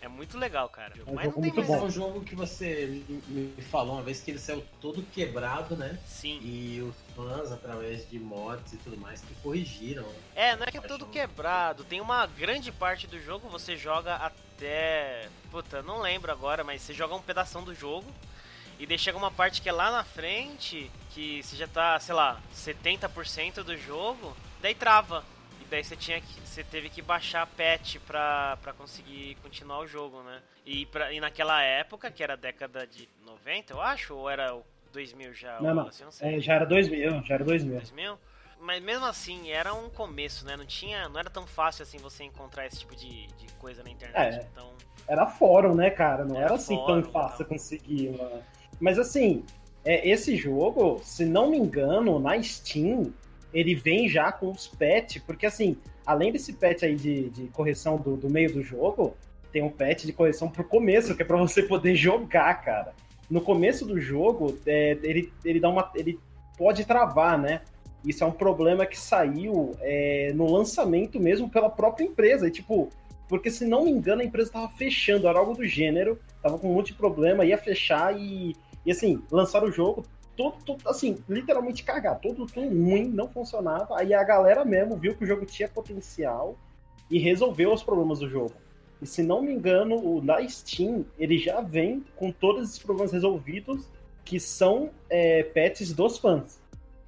[0.05, 0.93] É muito legal, cara.
[0.99, 1.83] É um Mas jogo não tem muito mais.
[1.83, 5.99] É um jogo que você me falou uma vez que ele saiu todo quebrado, né?
[6.07, 6.39] Sim.
[6.43, 10.05] E os fãs, através de mods e tudo mais, que corrigiram.
[10.35, 11.85] É, não é que é todo quebrado.
[11.85, 15.31] Tem uma grande parte do jogo você joga até.
[15.51, 18.07] Puta, não lembro agora, mas você joga um pedação do jogo.
[18.79, 22.15] E daí chega uma parte que é lá na frente, que você já tá, sei
[22.15, 25.25] lá, 70% do jogo, daí trava.
[25.75, 26.41] E daí você tinha que.
[26.47, 30.41] Você teve que baixar patch pra, pra conseguir continuar o jogo, né?
[30.65, 34.55] E, pra, e naquela época, que era a década de 90, eu acho, ou era
[34.55, 35.61] o 2000 já?
[35.61, 35.89] Não, não.
[35.89, 36.11] assim, não.
[36.21, 37.75] É, já era 2000, já era 2000.
[37.75, 38.19] 2000?
[38.61, 40.57] Mas mesmo assim, era um começo, né?
[40.57, 43.91] Não tinha, não era tão fácil assim você encontrar esse tipo de, de coisa na
[43.91, 44.37] internet.
[44.37, 44.49] É.
[44.53, 44.73] Então,
[45.09, 46.25] Era fórum, né, cara?
[46.25, 47.49] Não Era era, assim fórum, tão fácil não.
[47.49, 48.11] conseguir.
[48.17, 48.43] Mano.
[48.81, 49.45] Mas assim,
[49.85, 53.13] é, esse jogo, se não me engano, na Steam,
[53.55, 57.97] ele vem já com os patch, porque assim, além desse patch aí de, de correção
[57.97, 59.17] do, do meio do jogo,
[59.53, 62.93] tem um patch de correção pro começo, que é pra você poder jogar, cara.
[63.31, 65.91] No começo do jogo, é, ele, ele dá uma.
[65.95, 66.19] ele
[66.59, 67.63] pode travar, né?
[68.05, 72.49] Isso é um problema que saiu é, no lançamento mesmo pela própria empresa.
[72.49, 72.91] E, tipo,
[73.29, 76.71] porque se não me engano, a empresa tava fechando, era algo do gênero, tava com
[76.71, 80.05] um monte de problema, ia fechar e, e assim, lançaram o jogo,
[80.37, 83.99] todo, todo, assim, literalmente cagar, todo, tudo ruim, não funcionava.
[83.99, 86.57] Aí a galera mesmo viu que o jogo tinha potencial
[87.11, 88.55] e resolveu os problemas do jogo.
[89.01, 93.13] E se não me engano, o na Steam, ele já vem com todos esses problemas
[93.13, 93.87] resolvidos,
[94.25, 96.59] que são é, patches dos fãs.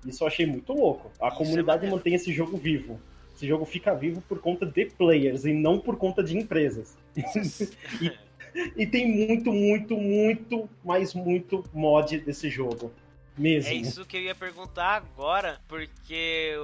[0.06, 1.10] Isso eu achei muito louco.
[1.20, 1.96] A Isso é comunidade maneiro.
[1.96, 3.00] mantém esse jogo vivo.
[3.34, 6.96] Esse jogo fica vivo por conta de players e não por conta de empresas.
[8.74, 12.90] E tem muito, muito, muito, mas muito mod desse jogo.
[13.36, 13.70] Mesmo.
[13.70, 16.54] é isso que eu ia perguntar agora, porque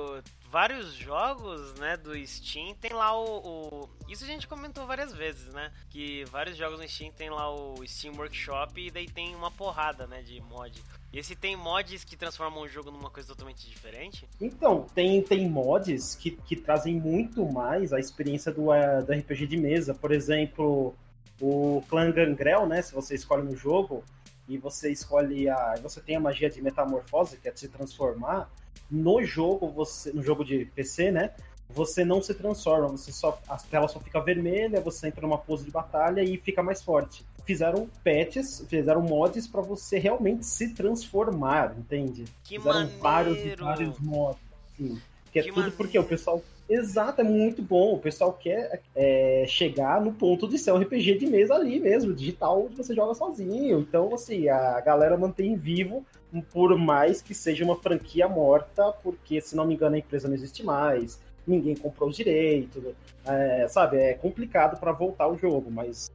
[0.53, 5.53] vários jogos, né, do Steam tem lá o, o, Isso a gente comentou várias vezes,
[5.55, 5.73] né?
[5.89, 10.07] Que vários jogos no Steam tem lá o Steam Workshop e daí tem uma porrada,
[10.07, 10.83] né, de mod.
[11.11, 14.29] E esse tem mods que transformam o jogo numa coisa totalmente diferente?
[14.39, 19.47] Então, tem, tem mods que, que trazem muito mais a experiência do, uh, do RPG
[19.47, 19.95] de mesa.
[19.95, 20.95] Por exemplo,
[21.41, 22.83] o Clan Gangrel, né?
[22.83, 24.05] Se você escolhe no jogo
[24.49, 25.75] e você escolhe a.
[25.83, 28.51] Você tem a magia de metamorfose, que é de se transformar.
[28.91, 30.13] No jogo, você.
[30.13, 31.31] No jogo de PC, né?
[31.71, 33.41] Você não se transforma, você só.
[33.49, 37.25] A tela só fica vermelha, você entra numa pose de batalha e fica mais forte
[37.45, 42.25] fizeram patches, fizeram mods para você realmente se transformar, entende?
[42.45, 43.01] Que fizeram maneiro.
[43.03, 44.41] vários e vários mods,
[44.77, 45.01] sim.
[45.33, 45.77] Que é Que tudo maneiro.
[45.77, 46.43] porque o pessoal.
[46.69, 47.95] Exato, é muito bom.
[47.95, 52.15] O pessoal quer é, chegar no ponto de ser um RPG de mesa ali mesmo,
[52.15, 53.81] digital, onde você joga sozinho.
[53.81, 56.05] Então, assim, a galera mantém vivo,
[56.53, 60.35] por mais que seja uma franquia morta, porque, se não me engano, a empresa não
[60.35, 62.83] existe mais, ninguém comprou os direitos,
[63.27, 63.99] é, sabe?
[63.99, 66.11] É complicado para voltar o jogo, mas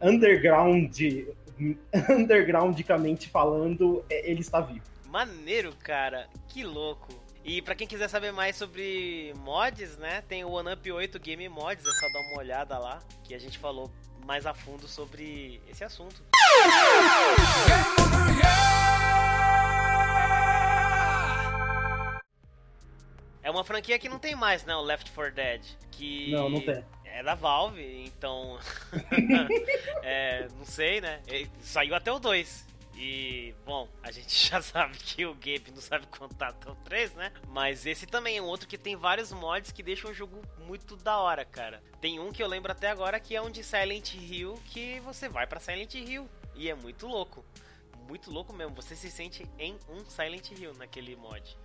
[0.00, 0.96] underground,
[2.10, 4.84] undergroundicamente falando, é- ele está vivo.
[5.08, 6.28] Maneiro, cara.
[6.48, 7.25] Que louco.
[7.48, 11.86] E pra quem quiser saber mais sobre mods, né, tem o OneUp 8 Game Mods,
[11.86, 13.88] é só dar uma olhada lá, que a gente falou
[14.24, 16.24] mais a fundo sobre esse assunto.
[23.42, 26.60] É uma franquia que não tem mais, né, o Left 4 Dead, que Não, não
[26.60, 26.84] tem.
[27.04, 28.58] é da Valve, então
[30.02, 31.20] é, não sei, né?
[31.60, 32.66] Saiu até o 2.
[32.96, 37.14] E, bom, a gente já sabe que o Gabe não sabe contar até o 3,
[37.14, 37.32] né?
[37.48, 40.96] Mas esse também é um outro que tem vários mods que deixam o jogo muito
[40.96, 41.82] da hora, cara.
[42.00, 45.28] Tem um que eu lembro até agora que é um de Silent Hill, que você
[45.28, 46.28] vai pra Silent Hill.
[46.54, 47.44] E é muito louco.
[48.08, 48.74] Muito louco mesmo.
[48.76, 51.56] Você se sente em um Silent Hill naquele mod.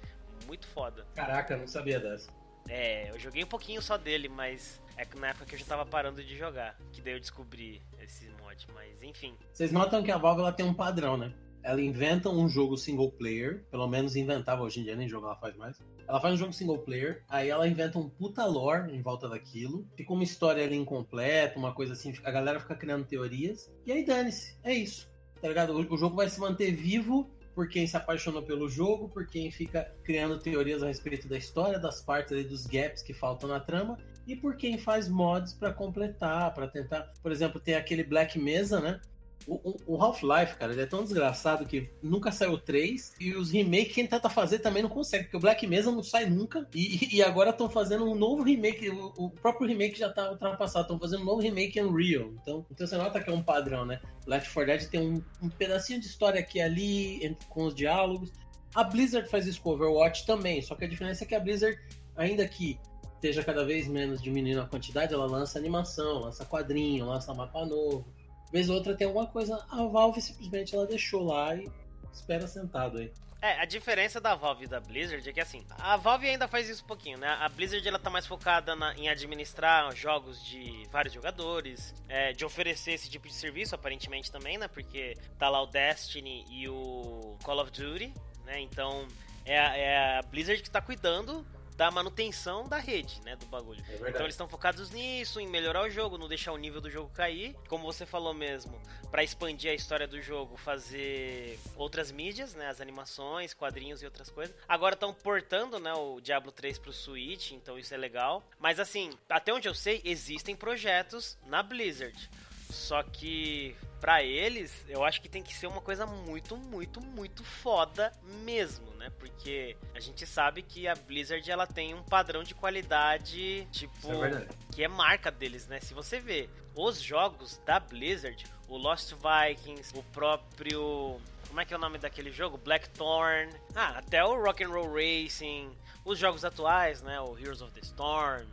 [0.46, 1.08] Muito foda.
[1.16, 2.30] Caraca, eu não sabia dessa.
[2.68, 5.66] É, eu joguei um pouquinho só dele, mas é que na época que eu já
[5.66, 8.41] tava parando de jogar, que daí eu descobri esse mod,
[8.74, 9.36] mas enfim.
[9.52, 11.34] Vocês notam que a Valve ela tem um padrão, né?
[11.64, 15.36] Ela inventa um jogo single player, pelo menos inventava hoje em dia, nem jogo ela
[15.36, 15.80] faz mais.
[16.08, 19.88] Ela faz um jogo single player, aí ela inventa um puta lore em volta daquilo,
[19.96, 24.04] fica uma história ali incompleta, uma coisa assim, a galera fica criando teorias, e aí
[24.04, 25.10] dane-se, é isso.
[25.40, 25.74] Tá ligado?
[25.74, 29.52] O o jogo vai se manter vivo por quem se apaixonou pelo jogo, por quem
[29.52, 33.60] fica criando teorias a respeito da história, das partes ali, dos gaps que faltam na
[33.60, 37.12] trama, e por quem faz mods pra completar, pra tentar.
[37.22, 39.00] Por exemplo, tem aquele Black Mesa, né?
[39.48, 43.50] O, o- o Half-Life, cara, ele é tão desgraçado que nunca saiu 3 e os
[43.52, 47.16] remakes quem tenta fazer também não consegue, porque o Black Mesa não sai nunca e,
[47.18, 51.00] e agora estão fazendo um novo remake, o, o próprio remake já tá ultrapassado, estão
[51.00, 52.32] fazendo um novo remake em Unreal.
[52.40, 54.00] Então, então você nota que é um padrão, né?
[54.28, 57.74] Left 4 Dead tem um, um pedacinho de história aqui e ali, entre- com os
[57.74, 58.32] diálogos.
[58.76, 61.80] A Blizzard faz isso com Overwatch também, só que a diferença é que a Blizzard,
[62.16, 62.80] ainda que
[63.22, 68.04] esteja cada vez menos diminuindo a quantidade, ela lança animação, lança quadrinho, lança mapa novo.
[68.52, 71.70] Vez ou outra tem alguma coisa, a Valve simplesmente ela deixou lá e
[72.12, 73.12] espera sentado aí.
[73.40, 76.68] É, a diferença da Valve e da Blizzard é que assim, a Valve ainda faz
[76.70, 77.28] isso um pouquinho, né?
[77.40, 82.44] A Blizzard ela tá mais focada na- em administrar jogos de vários jogadores, é, de
[82.46, 84.68] oferecer esse tipo de serviço, aparentemente também, né?
[84.68, 88.14] Porque tá lá o Destiny e o Call of Duty,
[88.46, 88.60] né?
[88.62, 89.08] Então
[89.46, 91.44] é é a Blizzard que tá cuidando
[91.82, 93.36] da manutenção da rede, né?
[93.36, 93.84] Do bagulho.
[93.90, 96.92] É Então eles estão focados nisso, em melhorar o jogo, não deixar o nível do
[96.92, 97.56] jogo cair.
[97.68, 102.80] Como você falou mesmo, pra expandir a história do jogo, fazer outras mídias, né, as
[102.82, 104.56] animações, quadrinhos e outras coisas.
[104.70, 108.44] Agora estão portando, né, o Diablo 3 pro Switch, então isso é legal.
[108.60, 112.30] Mas assim, até onde eu sei, existem projetos na Blizzard.
[112.72, 117.44] Só que pra eles, eu acho que tem que ser uma coisa muito, muito, muito
[117.44, 118.12] foda
[118.44, 119.12] mesmo, né?
[119.20, 124.48] Porque a gente sabe que a Blizzard ela tem um padrão de qualidade, tipo, é
[124.72, 125.80] que é marca deles, né?
[125.80, 131.74] Se você vê os jogos da Blizzard, o Lost Vikings, o próprio como é que
[131.74, 132.58] é o nome daquele jogo?
[132.58, 133.54] Blackthorn.
[133.76, 135.70] Ah, até o Rock'n'Roll Racing,
[136.06, 137.20] os jogos atuais, né?
[137.20, 138.48] O Heroes of the Storm,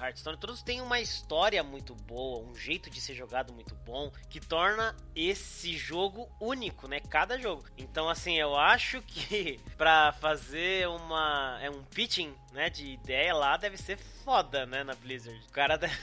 [0.00, 4.40] Hearthstone, todos têm uma história muito boa, um jeito de ser jogado muito bom, que
[4.40, 7.00] torna esse jogo único, né?
[7.00, 7.64] Cada jogo.
[7.76, 13.56] Então, assim, eu acho que pra fazer uma é um pitching, né, de ideia lá
[13.56, 15.38] deve ser foda, né, na Blizzard.
[15.48, 15.96] O cara deve,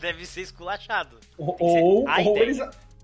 [0.00, 1.18] deve ser esculachado.
[1.36, 2.58] Ou, ser ou, eles,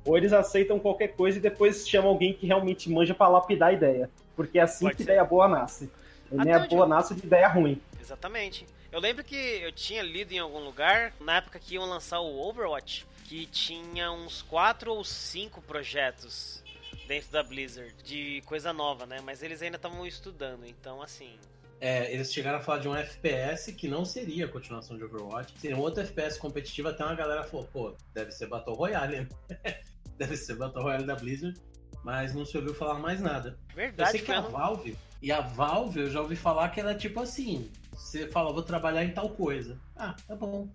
[0.04, 3.72] ou eles aceitam qualquer coisa e depois chamam alguém que realmente manja pra lapidar a
[3.72, 4.10] ideia.
[4.34, 5.10] Porque é assim Pode que ser.
[5.10, 5.90] ideia boa nasce.
[6.32, 7.80] E nem a boa nasce de ideia ruim.
[8.00, 8.66] Exatamente.
[8.94, 12.40] Eu lembro que eu tinha lido em algum lugar, na época que iam lançar o
[12.40, 16.62] Overwatch, que tinha uns quatro ou cinco projetos
[17.08, 19.20] dentro da Blizzard de coisa nova, né?
[19.20, 21.36] Mas eles ainda estavam estudando, então assim.
[21.80, 25.52] é, eles chegaram a falar de um FPS que não seria a continuação de Overwatch.
[25.58, 29.28] Seria um outro FPS competitivo, até uma galera falou, pô, deve ser Battle Royale, né?
[30.16, 31.60] deve ser Battle Royale da Blizzard,
[32.04, 33.58] mas não se ouviu falar mais nada.
[33.74, 34.50] Verdade, eu sei que a não...
[34.50, 38.52] Valve, e a Valve eu já ouvi falar que ela é tipo assim, você fala,
[38.52, 39.80] vou trabalhar em tal coisa.
[39.96, 40.68] Ah, tá bom.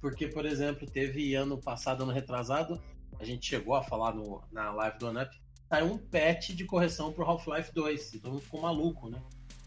[0.00, 2.80] Porque, por exemplo, teve ano passado, ano retrasado,
[3.18, 5.30] a gente chegou a falar no, na live do OneUp,
[5.68, 8.14] saiu um patch de correção pro Half-Life 2.
[8.14, 9.20] E todo mundo ficou maluco, né?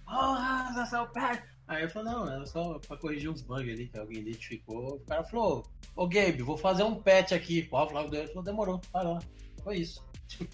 [0.07, 1.43] Ah, oh, saiu patch!
[1.67, 4.95] Aí eu falei, não, era só pra corrigir uns bugs ali que alguém identificou.
[4.95, 5.63] O cara falou,
[5.95, 8.21] ô Gabe, vou fazer um patch aqui pro Half-Life 2.
[8.21, 9.19] Ele falou, demorou, vai lá.
[9.63, 10.03] Foi isso.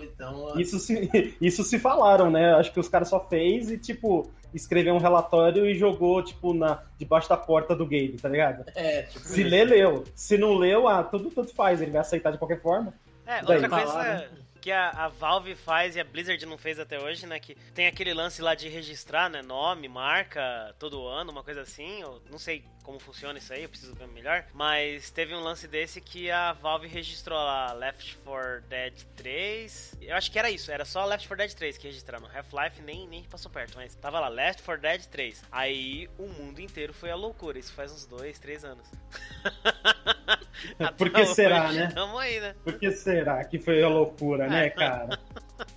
[0.00, 2.54] então, isso, se, isso se falaram, né?
[2.54, 6.82] Acho que os caras só fez e, tipo, escreveu um relatório e jogou, tipo, na,
[6.98, 8.64] debaixo da porta do game, tá ligado?
[8.74, 9.26] É, tipo.
[9.26, 9.50] Se isso.
[9.50, 10.04] lê, leu.
[10.14, 12.94] Se não leu, ah, tudo, tudo faz, ele vai aceitar de qualquer forma.
[13.26, 14.28] É, outra coisa
[14.64, 17.38] que a, a, Valve faz e a Blizzard não fez até hoje, né?
[17.38, 19.42] Que tem aquele lance lá de registrar, né?
[19.42, 22.00] Nome, marca, todo ano, uma coisa assim.
[22.00, 24.46] Eu não sei como funciona isso aí, eu preciso ver melhor.
[24.54, 29.98] Mas teve um lance desse que a Valve registrou lá Left 4 Dead 3.
[30.00, 32.26] Eu acho que era isso, era só Left 4 Dead 3 que registraram.
[32.34, 35.44] Half-Life nem, nem passou perto, mas tava lá, Left 4 Dead 3.
[35.52, 37.58] Aí o mundo inteiro foi a loucura.
[37.58, 38.88] Isso faz uns 2, 3 anos.
[40.96, 41.90] Por que será, né?
[41.94, 42.54] Tamo aí, né?
[42.62, 45.18] Por que será que foi a loucura, né, cara?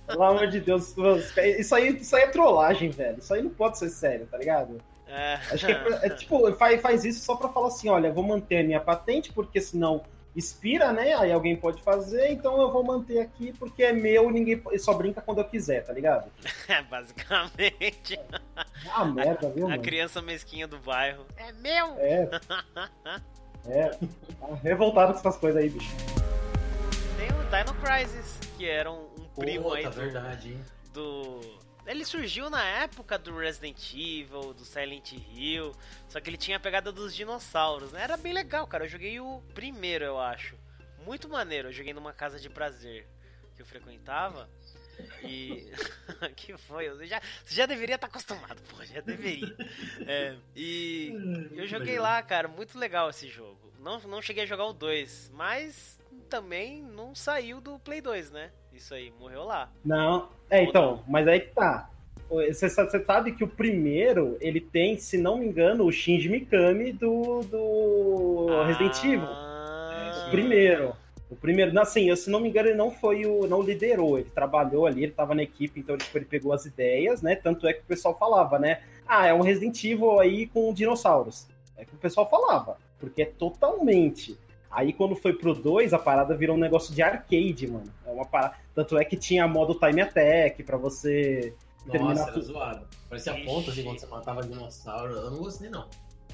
[0.06, 0.94] Pelo amor de Deus,
[1.58, 3.18] isso aí, isso aí é trollagem, velho.
[3.18, 4.80] Isso aí não pode ser sério, tá ligado?
[5.06, 5.34] É.
[5.50, 8.58] Acho que é, é, tipo, faz, faz isso só pra falar assim, olha, vou manter
[8.58, 10.02] a minha patente, porque senão
[10.36, 11.14] expira, né?
[11.14, 15.20] Aí alguém pode fazer, então eu vou manter aqui porque é meu, ninguém só brinca
[15.20, 16.30] quando eu quiser, tá ligado?
[16.68, 18.20] É, basicamente.
[18.92, 19.66] Ah, merda, viu?
[19.66, 19.82] A mano?
[19.82, 21.24] criança mesquinha do bairro.
[21.34, 21.94] É meu!
[21.98, 22.28] É.
[23.66, 23.88] é.
[23.88, 25.90] Tá revoltado com essas coisas aí, bicho.
[27.16, 30.64] Tem o Dino Crisis, que era um, um primo aí do, verdade, hein?
[30.92, 31.40] do
[31.88, 35.74] ele surgiu na época do Resident Evil, do Silent Hill,
[36.06, 38.02] só que ele tinha a pegada dos dinossauros, né?
[38.02, 38.84] Era bem legal, cara.
[38.84, 40.54] Eu joguei o primeiro, eu acho.
[41.06, 41.68] Muito maneiro.
[41.68, 43.08] Eu joguei numa casa de prazer
[43.56, 44.50] que eu frequentava.
[45.22, 45.70] E.
[46.36, 46.88] que foi?
[46.90, 49.54] Você já, você já deveria estar acostumado, pô, já deveria.
[50.06, 51.12] É, e
[51.52, 53.58] eu joguei lá, cara, muito legal esse jogo.
[53.80, 58.50] Não, não cheguei a jogar o 2, mas também não saiu do Play 2, né?
[58.72, 59.70] Isso aí, morreu lá.
[59.84, 61.88] Não, é, então, mas aí que tá.
[62.30, 67.40] Você sabe que o primeiro, ele tem, se não me engano, o Shinji Mikami do,
[67.40, 69.28] do ah, Resident Evil.
[70.26, 70.94] O primeiro.
[71.30, 73.46] O primeiro, assim, eu, se não me engano, ele não foi o.
[73.46, 77.20] não liderou, ele trabalhou ali, ele tava na equipe, então tipo, ele pegou as ideias,
[77.20, 77.36] né?
[77.36, 78.80] Tanto é que o pessoal falava, né?
[79.06, 81.46] Ah, é um Resident Evil aí com dinossauros.
[81.76, 84.38] É que o pessoal falava, porque é totalmente
[84.70, 87.90] Aí quando foi pro 2, a parada virou um negócio de arcade, mano.
[88.06, 88.54] É uma parada...
[88.74, 92.44] Tanto é que tinha modo time attack pra você Nossa, terminar era tudo.
[92.44, 92.86] zoado.
[93.08, 93.44] Parecia Ixi.
[93.46, 95.14] ponta assim quando você matava dinossauro.
[95.14, 95.88] Eu não gostei, não.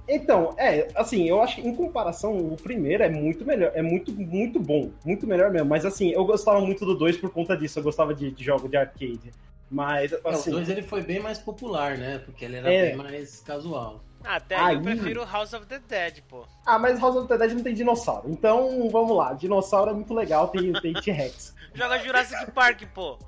[0.09, 4.13] Então, é, assim, eu acho que em comparação, o primeiro é muito melhor, é muito,
[4.13, 5.69] muito bom, muito melhor mesmo.
[5.69, 8.69] Mas assim, eu gostava muito do 2 por conta disso, eu gostava de, de jogo
[8.69, 9.33] de arcade.
[9.71, 10.51] Mas, assim...
[10.51, 12.19] É, o 2 ele foi bem mais popular, né?
[12.19, 12.89] Porque ele era é...
[12.89, 14.05] bem mais casual.
[14.23, 16.47] Até aí, eu prefiro House of the Dead, pô.
[16.65, 18.31] Ah, mas House of the Dead não tem dinossauro.
[18.31, 19.35] Então, vamos lá.
[19.35, 21.55] Dinossauro é muito legal, tem, tem T-Rex.
[21.75, 23.19] Joga Jurassic Park, pô.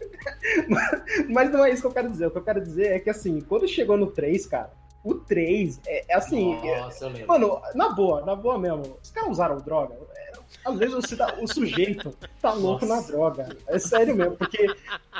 [1.28, 2.26] mas não é isso que eu quero dizer.
[2.26, 5.80] O que eu quero dizer é que, assim, quando chegou no 3, cara, o 3
[5.86, 6.54] é, é assim.
[6.56, 8.98] Nossa, é, mano, na boa, na boa mesmo.
[9.02, 9.96] Os caras usaram droga.
[10.14, 10.32] É,
[10.64, 13.02] às vezes você tá, o sujeito tá louco Nossa.
[13.02, 13.56] na droga.
[13.66, 14.66] É sério mesmo, porque,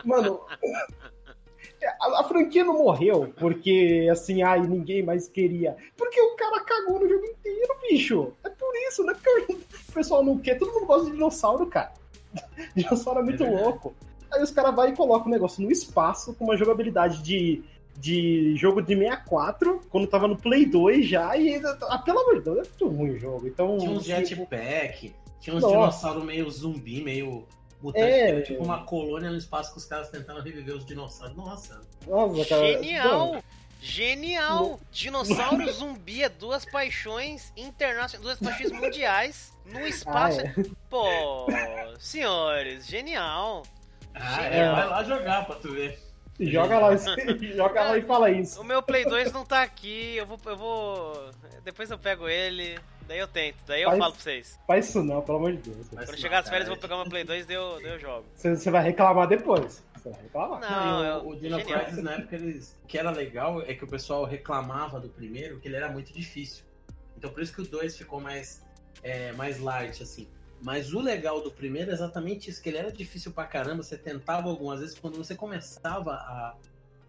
[0.04, 0.40] mano,
[2.00, 5.76] a, a, franquia não morreu porque, assim, ai, ninguém mais queria.
[5.96, 8.32] Porque o cara cagou no jogo inteiro, bicho.
[8.44, 9.14] É por isso, né?
[9.14, 9.52] Porque
[9.88, 10.58] o pessoal não quer.
[10.58, 11.92] Todo mundo gosta de dinossauro, cara.
[12.76, 13.94] dinossauro é muito é louco.
[14.30, 17.64] Aí os caras vão e colocam o negócio no espaço com uma jogabilidade de,
[18.00, 22.44] de jogo de 64, quando tava no Play 2 já, e ah, pelo amor de
[22.44, 23.46] Deus, é muito ruim o jogo.
[23.46, 24.48] Então, tinha uns tipo...
[24.48, 27.46] jetpack, tinha uns dinossauros meio zumbi, meio
[27.82, 31.34] Mutante é, tipo uma colônia no espaço com os caras tentando reviver os dinossauros.
[31.34, 31.80] Nossa.
[32.06, 32.66] Nossa cara.
[32.66, 33.44] Genial!
[33.80, 34.80] Genial!
[34.92, 40.40] Dinossauro zumbi é duas paixões internacionais, duas paixões mundiais no espaço.
[40.40, 40.64] Ah, é.
[40.90, 41.46] Pô,
[41.98, 43.62] senhores, genial!
[44.12, 44.72] Ah, é, genial.
[44.72, 46.09] É, vai lá jogar pra tu ver.
[46.40, 46.96] Joga lá,
[47.54, 48.60] joga lá e fala isso.
[48.60, 51.30] O meu Play 2 não tá aqui, eu vou, eu vou.
[51.62, 52.78] Depois eu pego ele.
[53.06, 54.58] Daí eu tento, daí eu faz, falo pra vocês.
[54.66, 55.88] Faz isso não, pelo amor de Deus.
[55.88, 58.24] Quando chegar as férias eu vou pegar uma Play 2 e eu, eu jogo.
[58.36, 59.84] Você, você vai reclamar depois.
[59.96, 60.60] Você vai reclamar.
[60.60, 63.82] Não, não o, o Dino Crisis na época eles, o que era legal é que
[63.82, 66.64] o pessoal reclamava do primeiro, que ele era muito difícil.
[67.18, 68.64] Então por isso que o 2 ficou mais,
[69.02, 70.28] é, mais light, assim.
[70.62, 73.96] Mas o legal do primeiro é exatamente isso, que ele era difícil pra caramba, você
[73.96, 76.54] tentava algumas vezes, quando você começava a,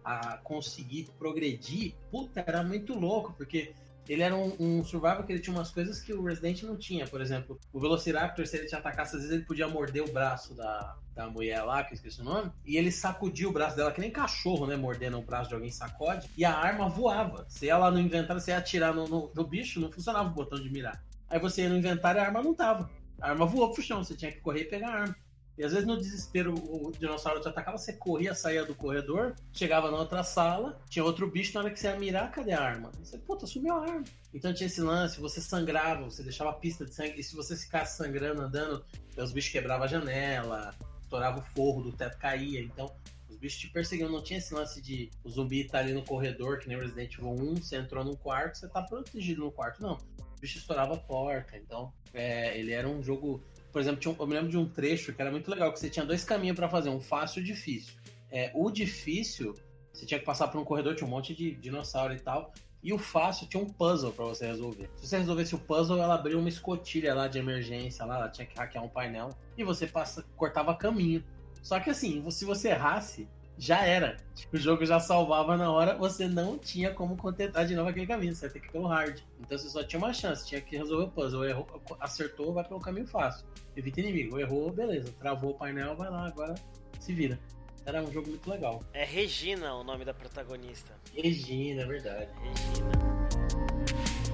[0.04, 3.74] a conseguir progredir, puta, era muito louco, porque
[4.08, 7.06] ele era um, um survival que ele tinha umas coisas que o Resident não tinha.
[7.06, 10.54] Por exemplo, o Velociraptor, se ele te atacasse, às vezes ele podia morder o braço
[10.54, 13.92] da, da mulher lá, que eu esqueci o nome, e ele sacudia o braço dela,
[13.92, 14.76] que nem cachorro, né?
[14.76, 17.46] Mordendo o braço de alguém sacode, e a arma voava.
[17.48, 20.32] Você ia lá no inventário, você ia atirar no, no, no bicho, não funcionava o
[20.32, 21.02] botão de mirar.
[21.28, 22.90] Aí você ia no inventário e a arma não tava.
[23.22, 25.16] A arma voou pro chão, você tinha que correr e pegar a arma.
[25.56, 29.92] E às vezes no desespero o dinossauro te atacava, você corria, saía do corredor, chegava
[29.92, 32.90] na outra sala, tinha outro bicho, na hora que você ia mirar, cadê a arma?
[32.98, 34.04] Você, puta, sumiu a arma.
[34.34, 37.54] Então tinha esse lance, você sangrava, você deixava a pista de sangue, e se você
[37.54, 38.84] ficasse sangrando, andando,
[39.16, 42.60] os bichos quebravam a janela, estourava o forro do teto, caía.
[42.60, 42.92] Então
[43.28, 46.58] os bichos te perseguiam, não tinha esse lance de o zumbi tá ali no corredor,
[46.58, 49.80] que nem Resident Evil 1, você entrou num quarto, você tá protegido no quarto.
[49.80, 53.42] Não, o bicho estourava a porta, então é, ele era um jogo
[53.72, 55.88] por exemplo, um, eu me lembro de um trecho que era muito legal, que você
[55.88, 57.94] tinha dois caminhos para fazer, um fácil e difícil.
[58.30, 59.54] É, o difícil,
[59.92, 62.52] você tinha que passar por um corredor, tinha um monte de dinossauro e tal.
[62.82, 64.90] E o fácil tinha um puzzle para você resolver.
[64.96, 68.46] Se você resolvesse o puzzle, ela abria uma escotilha lá de emergência, lá, ela tinha
[68.46, 71.24] que hackear um painel, e você passa, cortava caminho.
[71.62, 73.28] Só que assim, se você errasse,
[73.62, 74.16] já era.
[74.52, 78.34] O jogo já salvava na hora, você não tinha como contentar de novo aquele caminho,
[78.34, 79.20] você ia ter que ter o hard.
[79.38, 81.44] Então você só tinha uma chance, tinha que resolver o puzzle.
[81.44, 81.68] Errou,
[82.00, 83.46] acertou, vai pelo caminho fácil.
[83.76, 84.40] Evita inimigo.
[84.40, 85.12] Errou, beleza.
[85.20, 86.56] Travou o painel, vai lá, agora
[86.98, 87.38] se vira.
[87.86, 88.82] Era um jogo muito legal.
[88.92, 90.92] É Regina o nome da protagonista.
[91.14, 92.30] Regina, é verdade.
[92.42, 92.90] Regina.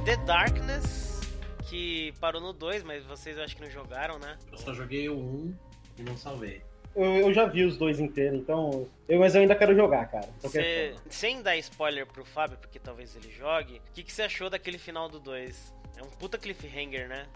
[0.07, 1.21] The Darkness,
[1.69, 4.39] que parou no 2, mas vocês eu acho que não jogaram, né?
[4.51, 5.55] Eu só joguei o 1
[5.99, 6.63] e não salvei.
[6.95, 8.87] Eu, eu, já vi os dois inteiros, então.
[9.09, 10.29] Eu, mas eu ainda quero jogar, cara.
[10.51, 14.51] Cê, sem dar spoiler pro Fábio, porque talvez ele jogue, o que, que você achou
[14.51, 15.75] daquele final do 2?
[15.97, 17.27] É um puta cliffhanger, né?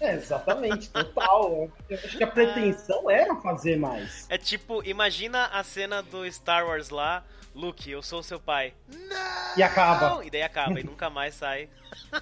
[0.00, 1.70] É, exatamente, total.
[1.88, 4.26] Eu acho que a pretensão era fazer mais.
[4.28, 7.24] É tipo, imagina a cena do Star Wars lá,
[7.54, 8.74] Luke, eu sou seu pai.
[8.88, 9.56] Não!
[9.56, 10.24] E acaba.
[10.24, 11.68] E daí acaba, e nunca mais sai.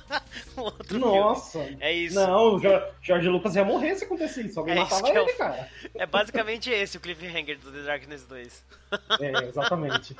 [0.56, 1.62] outro Nossa!
[1.64, 1.78] Filme.
[1.80, 2.14] É isso.
[2.14, 2.60] Não, o
[3.02, 4.58] George Lucas ia morrer se acontecesse isso.
[4.58, 5.36] Alguém é matava ele, é o...
[5.36, 5.70] cara.
[5.94, 8.64] É basicamente esse o cliffhanger do The Darkness 2.
[9.20, 10.16] É, exatamente.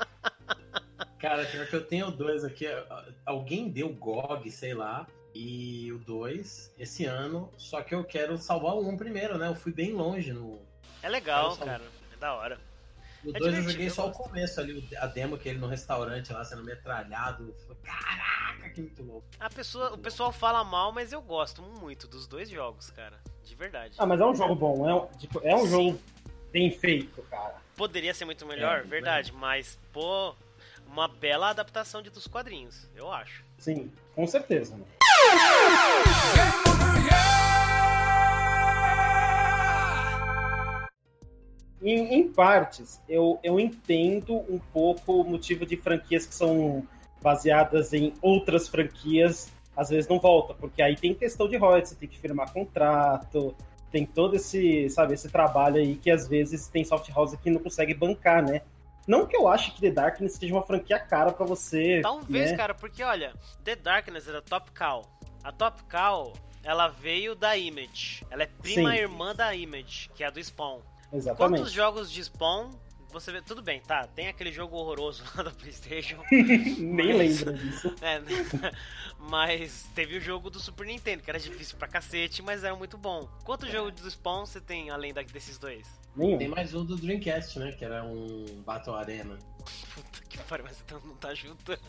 [1.19, 2.67] Cara, pior que eu tenho dois aqui.
[3.25, 8.73] Alguém deu GOG, sei lá, e o 2 esse ano, só que eu quero salvar
[8.73, 9.47] o 1 um primeiro, né?
[9.47, 10.59] Eu fui bem longe no.
[11.01, 11.83] É legal, cara.
[12.13, 12.59] É da hora.
[13.23, 16.31] O 2 é eu joguei só o começo ali, a demo que ele no restaurante
[16.31, 17.53] lá sendo metralhado.
[17.83, 19.27] Caraca, que muito louco.
[19.39, 23.19] A pessoa, o pessoal fala mal, mas eu gosto muito dos dois jogos, cara.
[23.43, 23.95] De verdade.
[23.97, 25.99] Ah, mas é um jogo bom, é um, tipo, é um jogo
[26.51, 27.55] bem feito, cara.
[27.75, 30.35] Poderia ser muito melhor, é, verdade, mas, pô,
[30.87, 33.43] uma bela adaptação de dos quadrinhos, eu acho.
[33.57, 34.75] Sim, com certeza.
[34.75, 34.85] Né?
[41.87, 46.85] Em, em, partes, eu, eu entendo um pouco o motivo de franquias que são
[47.21, 51.95] baseadas em outras franquias, às vezes não volta, porque aí tem questão de royalties, você
[51.95, 53.55] tem que firmar contrato,
[53.89, 57.61] tem todo esse, sabe, esse trabalho aí que às vezes tem soft house que não
[57.61, 58.63] consegue bancar, né?
[59.07, 62.01] Não que eu ache que The Darkness seja uma franquia cara para você.
[62.01, 62.57] Talvez, né?
[62.57, 63.33] cara, porque olha,
[63.63, 65.05] The Darkness era Top Cow.
[65.41, 68.25] A Top Cow, ela veio da Image.
[68.29, 68.97] Ela é prima Sim.
[68.97, 70.81] irmã da Image, que é a do Spawn.
[71.11, 71.59] Exatamente.
[71.59, 72.71] Quantos jogos de Spawn
[73.11, 74.05] você vê, tudo bem, tá?
[74.07, 76.21] Tem aquele jogo horroroso lá da PlayStation.
[76.31, 77.95] Nem mas, lembro disso.
[78.01, 78.21] É,
[79.17, 82.97] mas teve o jogo do Super Nintendo, que era difícil pra cacete, mas era muito
[82.97, 83.27] bom.
[83.43, 83.71] Quanto é.
[83.71, 85.87] jogo do Spawn você tem além da, desses dois?
[86.15, 86.37] Nenhum.
[86.37, 87.71] Tem mais um do Dreamcast, né?
[87.71, 89.37] Que era um Battle Arena.
[89.93, 91.79] Puta que pariu, mas então não tá juntando.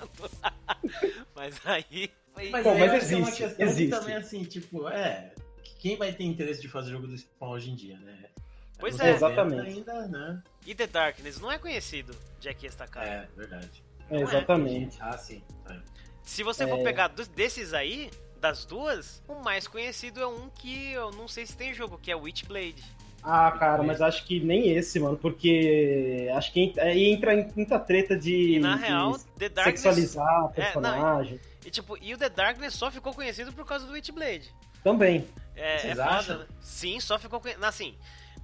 [1.34, 2.10] mas aí.
[2.34, 3.90] Mas, Pô, aí mas existe, é uma questão existe.
[3.90, 5.34] também assim, tipo, é.
[5.78, 8.30] Quem vai ter interesse de fazer jogo do Spawn hoje em dia, né?
[8.78, 9.10] Pois é.
[9.10, 9.78] Exatamente.
[9.78, 10.42] Ainda, né?
[10.66, 13.08] E The Darkness não é conhecido de aqui esta cara.
[13.08, 13.82] É, verdade.
[14.10, 15.00] É, exatamente.
[15.00, 15.04] É.
[15.04, 15.42] Ah, sim.
[15.68, 15.76] É.
[16.22, 16.82] Se você for é.
[16.82, 18.10] pegar desses aí,
[18.40, 22.10] das duas, o mais conhecido é um que eu não sei se tem jogo, que
[22.10, 22.84] é Witchblade.
[23.22, 27.78] Ah, cara, mas acho que nem esse, mano, porque acho que aí entra em muita
[27.78, 31.34] treta de, e na de real, The Darkness, sexualizar personagem.
[31.34, 34.54] É, não, e, tipo, e o The Darkness só ficou conhecido por causa do Witchblade.
[34.84, 35.26] Também.
[35.56, 36.38] É, Vocês é acham?
[36.38, 36.46] Né?
[36.60, 37.64] Sim, só ficou conhecido.
[37.66, 37.96] Assim,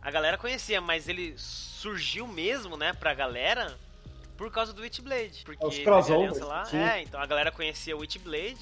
[0.04, 3.74] a galera conhecia, mas ele surgiu mesmo, né, pra galera
[4.36, 5.42] por causa do Witchblade.
[5.44, 6.38] Porque Os crossovers.
[6.40, 8.58] Lá, é, então a galera conhecia o Witchblade.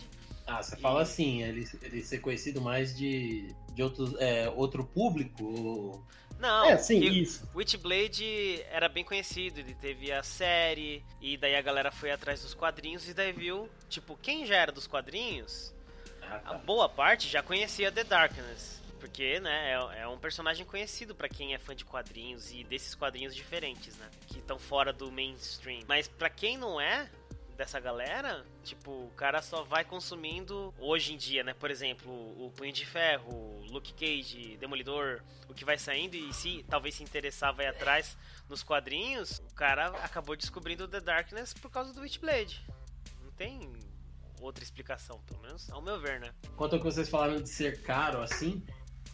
[0.46, 0.80] Ah, você e...
[0.80, 6.06] fala assim, ele, ele ser conhecido mais de, de outros, é, outro público?
[6.38, 7.48] Não, é, sim, isso.
[7.54, 12.54] Witchblade era bem conhecido, ele teve a série, e daí a galera foi atrás dos
[12.54, 15.72] quadrinhos e daí viu, tipo, quem já era dos quadrinhos,
[16.20, 16.50] ah, tá.
[16.50, 18.81] a boa parte já conhecia The Darkness.
[19.02, 22.94] Porque, né, é, é um personagem conhecido pra quem é fã de quadrinhos e desses
[22.94, 24.08] quadrinhos diferentes, né?
[24.28, 25.82] Que estão fora do mainstream.
[25.88, 27.10] Mas pra quem não é,
[27.56, 31.52] dessa galera, tipo, o cara só vai consumindo hoje em dia, né?
[31.52, 36.64] Por exemplo, o Punho de Ferro, Luke Cage, Demolidor, o que vai saindo e se
[36.70, 38.16] talvez se interessar vai atrás
[38.48, 42.64] nos quadrinhos, o cara acabou descobrindo The Darkness por causa do Witchblade.
[43.20, 43.72] Não tem
[44.40, 46.32] outra explicação, pelo menos ao meu ver, né?
[46.56, 48.64] Quanto ao que vocês falaram de ser caro assim,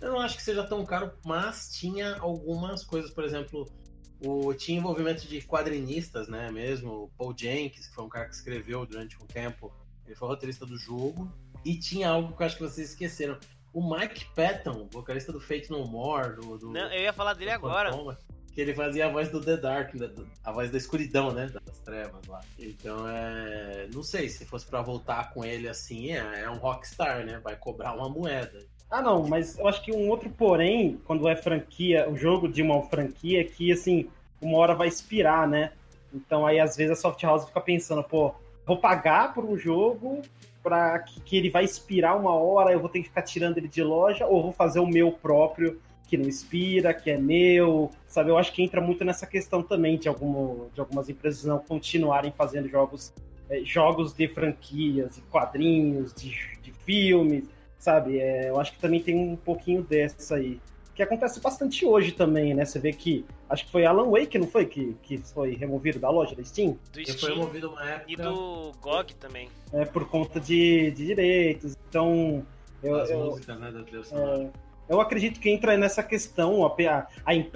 [0.00, 3.66] eu não acho que seja tão caro, mas tinha algumas coisas, por exemplo,
[4.24, 6.50] o, tinha envolvimento de quadrinistas, né?
[6.50, 9.72] Mesmo, o Paul Jenkins, que foi um cara que escreveu durante um tempo,
[10.06, 11.32] ele foi roteirista do jogo.
[11.64, 13.38] E tinha algo que eu acho que vocês esqueceram.
[13.72, 16.58] O Mike Patton, vocalista do Fate No More, do.
[16.58, 17.90] do não, eu ia falar dele agora.
[17.90, 18.18] Fantoma,
[18.54, 19.94] que ele fazia a voz do The Dark,
[20.42, 21.46] a voz da escuridão, né?
[21.64, 22.40] Das trevas lá.
[22.58, 23.88] Então é.
[23.92, 27.38] Não sei, se fosse para voltar com ele assim, é, é um rockstar, né?
[27.38, 28.58] Vai cobrar uma moeda.
[28.90, 32.62] Ah, não, mas eu acho que um outro porém, quando é franquia, o jogo de
[32.62, 34.08] uma franquia, é que, assim,
[34.40, 35.72] uma hora vai expirar, né?
[36.12, 38.34] Então aí, às vezes, a Soft House fica pensando, pô,
[38.64, 40.22] vou pagar por um jogo
[40.62, 43.68] para que, que, ele vai expirar uma hora, eu vou ter que ficar tirando ele
[43.68, 48.30] de loja, ou vou fazer o meu próprio, que não expira, que é meu, sabe?
[48.30, 52.32] Eu acho que entra muito nessa questão também de, algumo, de algumas empresas não continuarem
[52.32, 53.12] fazendo jogos,
[53.50, 57.44] é, jogos de franquias, de quadrinhos, de, de filmes,
[57.78, 58.18] sabe?
[58.18, 60.60] É, eu acho que também tem um pouquinho dessa aí.
[60.94, 62.64] Que acontece bastante hoje também, né?
[62.64, 63.24] Você vê que.
[63.48, 64.66] Acho que foi Alan Wake, não foi?
[64.66, 66.76] Que, que foi removido da loja da Steam?
[66.92, 67.18] Do Steam.
[67.18, 68.12] Foi removido uma época.
[68.12, 69.48] E do GOG também.
[69.72, 71.76] É, por conta de, de direitos.
[71.88, 72.44] Então.
[72.82, 73.72] Eu, As eu, músicas, né?
[74.12, 74.50] É,
[74.88, 77.06] eu acredito que entra nessa questão, a, a,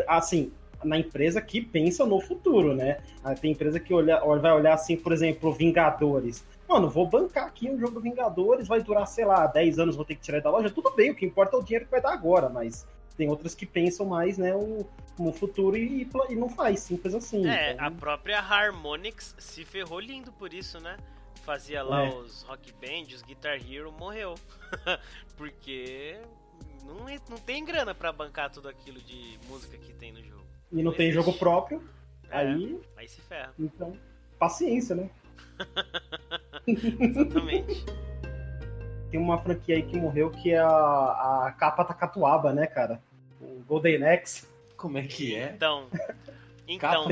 [0.08, 0.52] a, assim,
[0.84, 2.98] na empresa que pensa no futuro, né?
[3.24, 7.70] Ah, tem empresa que olha, vai olhar assim, por exemplo, Vingadores mano, vou bancar aqui
[7.70, 10.70] um jogo Vingadores, vai durar, sei lá, 10 anos, vou ter que tirar da loja.
[10.70, 13.54] Tudo bem, o que importa é o dinheiro que vai dar agora, mas tem outras
[13.54, 14.86] que pensam mais, né, o,
[15.18, 17.46] no futuro e, e não faz, simples assim.
[17.46, 17.86] É, então...
[17.86, 20.96] a própria Harmonix se ferrou lindo por isso, né?
[21.44, 22.08] Fazia lá é.
[22.08, 24.34] os Rock Band, os Guitar Hero, morreu.
[25.36, 26.16] Porque
[26.84, 30.46] não, não tem grana para bancar tudo aquilo de música que tem no jogo.
[30.70, 31.82] E não, não tem jogo próprio,
[32.30, 32.80] é, aí...
[32.96, 33.52] Aí se ferra.
[33.58, 33.96] Então,
[34.38, 35.10] paciência, né?
[36.66, 37.84] Exatamente.
[39.10, 43.00] Tem uma franquia aí que morreu que é a, a capa Takatuaba, né, cara?
[43.40, 44.46] O Golden Axe.
[44.76, 45.52] Como é que é?
[45.54, 45.88] Então.
[46.66, 47.06] Então,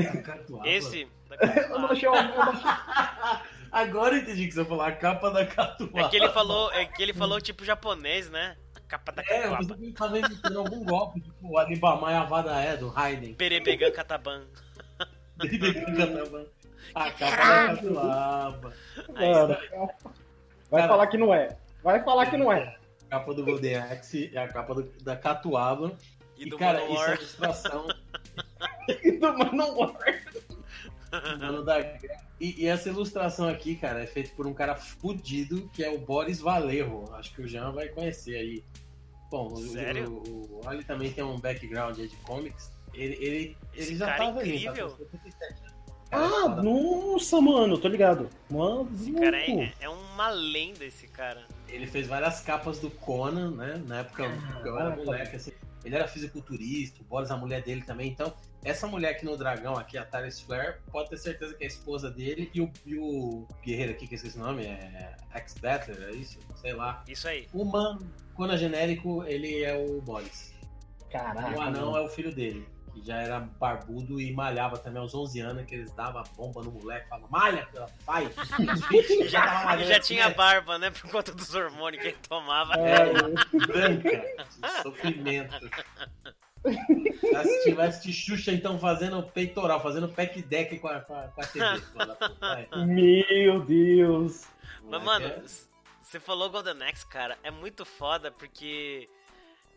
[0.65, 1.07] esse.
[3.71, 6.01] Agora eu entendi que você falou a capa da Catuaba.
[6.01, 8.57] É que ele falou, é que ele falou tipo japonês, né?
[8.75, 9.63] A capa da Catuaba.
[9.63, 13.33] É, eu ele tava imitando algum golpe, tipo o Alibamai Avada é do Raiden.
[13.35, 14.43] Perebegan Kataban.
[15.37, 16.45] Perebegan Kataban.
[16.95, 18.73] A capa da Catuaba.
[20.69, 21.57] vai falar que não é.
[21.83, 22.77] Vai falar que não é.
[23.07, 25.97] A capa do Golden Axe é a capa do, da Catuaba.
[26.37, 27.87] E, e cara, isso é ilustração.
[29.03, 29.93] e do Manowar.
[31.39, 31.79] Mano da...
[32.39, 35.99] E, e, essa ilustração aqui, cara, é feita por um cara fudido que é o
[35.99, 37.13] Boris Valerro.
[37.13, 38.63] Acho que o Jean vai conhecer aí.
[39.29, 40.09] Bom, Sério?
[40.09, 42.71] o, o, o Ali também tem um background de comics.
[42.93, 44.87] Ele, ele, ele já cara tava incrível.
[44.87, 45.70] ali, tá 77
[46.11, 48.29] ah, nossa, mano, tô ligado.
[48.49, 51.45] Mano, esse cara é, é, uma lenda, esse cara.
[51.69, 53.81] Ele fez várias capas do Conan, né?
[53.87, 55.51] Na época ah, eu era moleque, assim.
[55.85, 58.09] Ele era fisiculturista, o Boris, a mulher dele também.
[58.09, 58.31] Então,
[58.63, 61.69] essa mulher aqui no dragão, aqui, a Thales Flare, pode ter certeza que é a
[61.69, 62.51] esposa dele.
[62.53, 66.37] E o, e o guerreiro aqui, que eu esqueci o nome, é X-Battler, é isso?
[66.55, 67.03] Sei lá.
[67.07, 67.47] Isso aí.
[67.53, 67.97] O Man,
[68.35, 70.53] Conan genérico, ele é o Boris.
[71.09, 71.57] Caraca.
[71.57, 75.39] O anão é o filho dele que já era barbudo e malhava também aos 11
[75.39, 77.67] anos, que eles davam bomba no moleque, falavam, malha,
[78.05, 78.29] pai.
[79.27, 82.73] já, já tinha barba, né, por conta dos hormônios que ele tomava.
[82.75, 83.13] É,
[83.65, 84.23] branca,
[84.83, 85.69] sofrimento.
[86.63, 91.41] Se tivesse de Xuxa, então, fazendo peitoral, fazendo pack deck com a, com a, com
[91.41, 92.85] a TV.
[92.85, 94.47] Meu Deus.
[94.83, 95.41] Mas, mano, é?
[96.01, 99.09] você falou Golden Axe, cara, é muito foda porque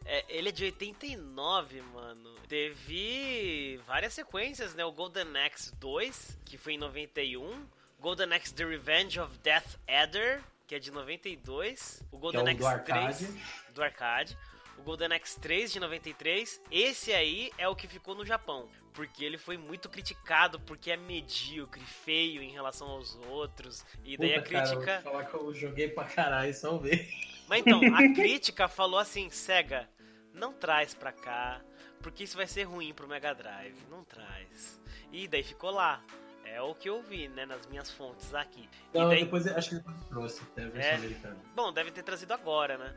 [0.04, 2.34] é, ele é de 89, mano.
[2.48, 4.84] Teve várias sequências, né?
[4.84, 7.66] O Golden Axe 2, que foi em 91.
[7.98, 12.02] Golden Axe The Revenge of Death Adder, que é de 92.
[12.12, 13.34] O Golden é o Axe 3
[13.74, 14.36] do arcade.
[14.76, 16.60] O Golden Axe 3 de 93.
[16.70, 18.68] Esse aí é o que ficou no Japão.
[18.92, 23.84] Porque ele foi muito criticado porque é medíocre, feio em relação aos outros.
[24.04, 24.84] E daí Puta, a crítica.
[24.84, 27.08] Cara, falar que eu joguei pra caralho, só ver.
[27.48, 29.88] Mas então, a crítica falou assim: Sega,
[30.34, 31.60] não traz pra cá,
[32.02, 33.76] porque isso vai ser ruim pro Mega Drive.
[33.90, 34.80] Não traz.
[35.12, 36.02] E daí ficou lá.
[36.44, 38.68] É o que eu vi, né, nas minhas fontes aqui.
[38.92, 39.24] Não, daí...
[39.24, 40.94] depois acho que depois trouxe, até a versão é...
[40.96, 41.36] americana.
[41.54, 42.94] Bom, deve ter trazido agora, né?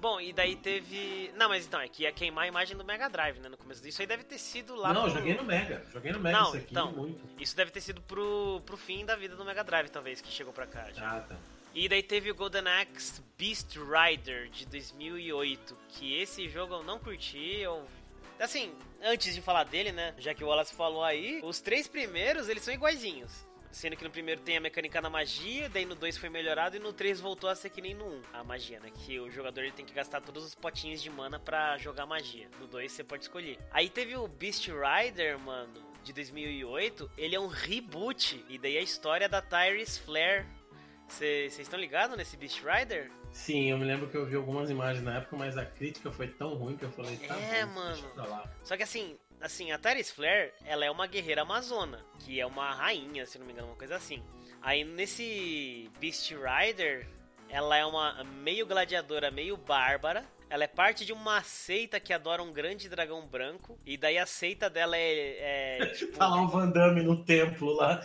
[0.00, 1.32] Bom, e daí teve.
[1.36, 3.48] Não, mas então, é que ia queimar a imagem do Mega Drive, né?
[3.48, 4.92] No começo disso aí deve ter sido lá.
[4.92, 5.10] Não, pro...
[5.10, 5.84] joguei no Mega.
[5.92, 6.92] Joguei no Mega Não, isso aqui então.
[6.92, 7.42] muito.
[7.42, 10.52] Isso deve ter sido pro, pro fim da vida do Mega Drive, talvez, que chegou
[10.52, 10.90] pra cá.
[10.92, 11.16] já.
[11.16, 11.36] Ah, tá.
[11.74, 16.98] E daí teve o Golden Axe Beast Rider de 2008, que esse jogo eu não
[16.98, 17.86] curti, eu...
[18.38, 22.48] Assim, antes de falar dele, né, já que o Wallace falou aí, os três primeiros,
[22.48, 23.46] eles são iguaizinhos.
[23.70, 26.78] Sendo que no primeiro tem a mecânica da magia, daí no 2 foi melhorado e
[26.78, 28.90] no 3 voltou a ser que nem no 1, a magia, né?
[28.90, 32.48] Que o jogador ele tem que gastar todos os potinhos de mana pra jogar magia.
[32.58, 33.58] No 2 você pode escolher.
[33.70, 38.42] Aí teve o Beast Rider, mano, de 2008, ele é um reboot.
[38.48, 40.46] E daí a história da Tyrese Flare.
[41.08, 43.10] Vocês estão ligados nesse Beast Rider?
[43.32, 46.28] Sim, eu me lembro que eu vi algumas imagens na época, mas a crítica foi
[46.28, 48.12] tão ruim que eu falei, tá É, bom, mano.
[48.62, 52.72] Só que assim, assim, a Tyrese Flare, ela é uma guerreira amazona, que é uma
[52.72, 54.22] rainha, se não me engano, uma coisa assim.
[54.62, 57.06] Aí nesse Beast Rider,
[57.48, 60.24] ela é uma meio gladiadora, meio bárbara.
[60.50, 63.78] Ela é parte de uma seita que adora um grande dragão branco.
[63.84, 65.80] E daí a seita dela é.
[65.80, 66.16] é tipo...
[66.18, 68.02] Tá lá o Van Damme no templo lá.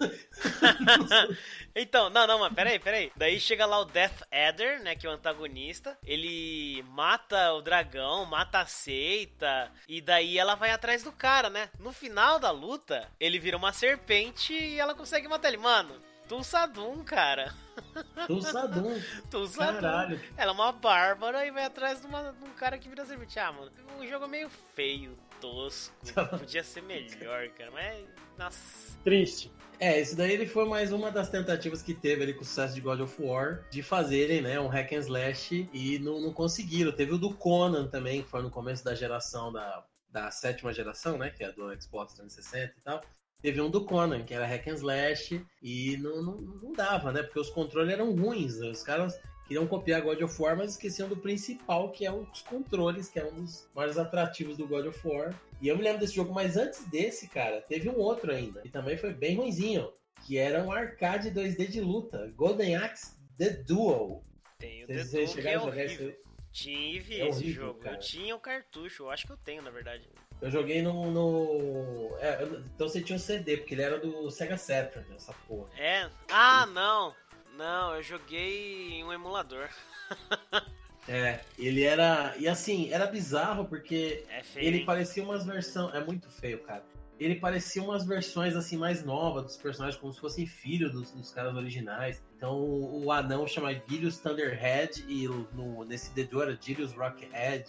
[1.74, 3.12] então, não, não, mas peraí, peraí.
[3.16, 5.96] Daí chega lá o Death Adder, né, que é o antagonista.
[6.04, 9.70] Ele mata o dragão, mata a seita.
[9.88, 11.68] E daí ela vai atrás do cara, né?
[11.78, 15.56] No final da luta, ele vira uma serpente e ela consegue matar ele.
[15.58, 15.94] Mano,
[16.28, 17.54] Tulsadum, cara.
[18.26, 19.00] Tulsadum.
[19.30, 19.80] Tulsadum.
[19.80, 20.20] Caralho.
[20.36, 23.38] Ela é uma bárbara e vai atrás de, uma- de um cara que vira serpente.
[23.38, 25.94] Ah, mano, o jogo é meio feio, tosco.
[26.38, 27.70] Podia ser melhor, cara.
[27.70, 28.06] Mas,
[28.38, 28.98] nossa.
[29.04, 29.50] Triste.
[29.84, 32.74] É, esse daí ele foi mais uma das tentativas que teve ali com o sucesso
[32.74, 36.90] de God of War de fazerem, né, um hack and slash e não, não conseguiram.
[36.90, 41.18] Teve o do Conan também, que foi no começo da geração da, da sétima geração,
[41.18, 43.02] né, que é do Xbox 360 e tal.
[43.42, 47.22] Teve um do Conan, que era hack and slash e não, não, não dava, né,
[47.22, 48.54] porque os controles eram ruins.
[48.60, 53.08] Os caras queriam copiar God of War, mas esqueciam do principal, que é os controles,
[53.08, 55.34] que é um dos mais atrativos do God of War.
[55.60, 58.68] E eu me lembro desse jogo, mas antes desse, cara, teve um outro ainda, que
[58.68, 59.92] também foi bem ruinzinho,
[60.26, 64.22] que era um arcade 2D de luta, Golden Axe The Duel.
[64.58, 65.84] Tem o The Doom, que é horrível.
[66.10, 66.24] esse?
[66.52, 67.80] Tive É esse horrível, jogo.
[67.80, 67.96] cara.
[67.96, 70.08] Eu tinha o cartucho, eu acho que eu tenho, na verdade.
[70.40, 71.10] Eu joguei no.
[71.10, 75.32] no- é, eu- então você tinha um CD, porque ele era do Sega Saturn, essa
[75.48, 75.68] porra.
[75.76, 76.08] É.
[76.28, 77.12] Ah, não.
[77.56, 79.68] Não, eu joguei em um emulador.
[81.06, 82.34] É, ele era.
[82.38, 84.66] E assim, era bizarro porque É feio.
[84.66, 84.86] ele hein?
[84.86, 85.94] parecia umas versões.
[85.94, 86.82] É muito feio, cara.
[87.20, 91.30] Ele parecia umas versões assim mais novas dos personagens, como se fossem filhos dos, dos
[91.30, 92.22] caras originais.
[92.36, 97.66] Então o, o anão chama Gilius Thunderhead e no, nesse dedo era Gilius Rockhead.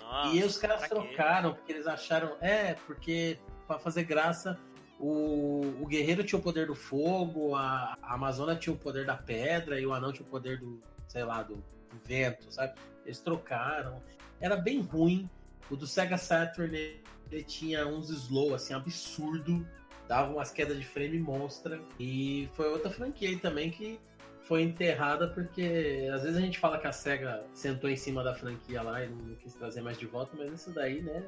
[0.00, 2.36] Nossa, e os caras trocaram, porque eles acharam.
[2.40, 4.56] É, porque pra fazer graça,
[4.98, 9.16] o, o guerreiro tinha o poder do fogo, a, a Amazona tinha o poder da
[9.16, 12.74] pedra e o anão tinha o poder do, sei lá, do, do vento, sabe?
[13.04, 14.02] Eles trocaram.
[14.40, 15.28] Era bem ruim.
[15.70, 19.66] O do Sega Saturn ele, ele tinha uns slow assim absurdo,
[20.08, 21.80] dava umas quedas de frame monstra.
[21.98, 24.00] E foi outra franquia aí também que
[24.40, 28.34] foi enterrada porque às vezes a gente fala que a SEGA sentou em cima da
[28.34, 31.22] franquia lá e não quis trazer mais de volta, mas isso daí, né?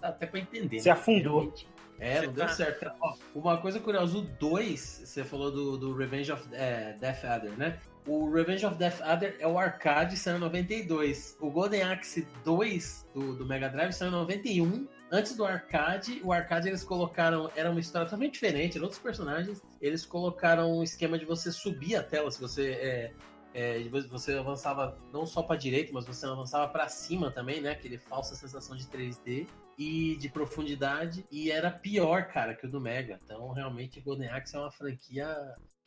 [0.00, 0.78] Dá até pra entender.
[0.78, 0.92] Se né?
[0.92, 1.40] afundou.
[1.40, 1.75] Realmente.
[1.98, 2.92] É, não Você deu tá- certo.
[3.00, 7.52] Ó, uma coisa curiosa, o 2, você falou do, do Revenge of é, Death Adder,
[7.56, 7.78] né?
[8.06, 11.36] O Revenge of Death Adder é o arcade, saiu em 92.
[11.40, 14.86] O Golden Axe 2 do, do Mega Drive saiu em 91.
[15.10, 17.50] Antes do arcade, o arcade eles colocaram.
[17.56, 19.60] Era uma história totalmente diferente, eram outros personagens.
[19.80, 22.70] Eles colocaram um esquema de você subir a tela, se você.
[22.72, 23.12] É,
[23.54, 27.70] é, você avançava não só para direita, mas você avançava para cima também, né?
[27.70, 29.48] Aquele falsa sensação de 3D
[29.78, 31.26] e de profundidade.
[31.30, 33.18] E era pior, cara, que o do Mega.
[33.24, 35.26] Então, realmente, Golden Axe é uma franquia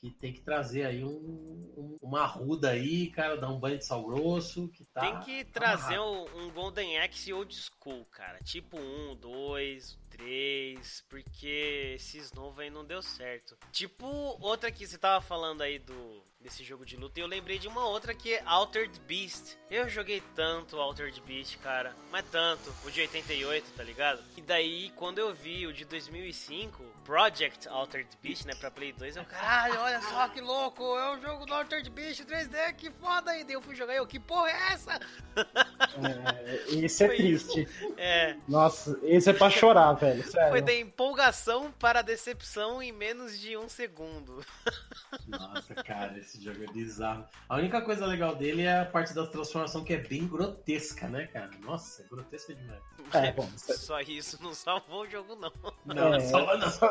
[0.01, 3.85] que tem que trazer aí um, um- uma arruda aí, cara, dar um banho de
[3.85, 5.01] sal grosso, que tá...
[5.01, 8.39] Tem que trazer um, um Golden Axe old school, cara.
[8.39, 13.57] Tipo um, dois, três, porque esses novos aí não deu certo.
[13.73, 14.05] Tipo
[14.39, 17.67] outra que você tava falando aí do desse jogo de luta, e eu lembrei de
[17.67, 19.57] uma outra que é Altered Beast.
[19.69, 24.23] Eu joguei tanto Altered Beast, cara, mas tanto, o de 88, tá ligado?
[24.37, 29.17] E daí, quando eu vi o de 2005, Project Altered Beast, né, pra Play 2,
[29.17, 33.29] eu, caralho, olha só que louco, é o jogo do Altered Beast 3D, que foda.
[33.29, 34.99] Daí eu fui jogar e eu, que porra é essa?
[35.79, 37.67] É, isso é Foi triste.
[37.97, 40.23] É, Nossa, esse é pra chorar, velho.
[40.29, 40.49] Sério.
[40.49, 44.43] foi da empolgação para a decepção em menos de um segundo.
[45.27, 47.25] Nossa, cara, esse jogo é bizarro.
[47.47, 51.27] A única coisa legal dele é a parte da transformação que é bem grotesca, né,
[51.27, 51.49] cara?
[51.61, 52.79] Nossa, é grotesca demais.
[53.13, 55.51] É, bom, Só isso não salvou o jogo, não.
[55.85, 56.19] Não, É.
[56.19, 56.69] só não.
[56.69, 56.89] Só,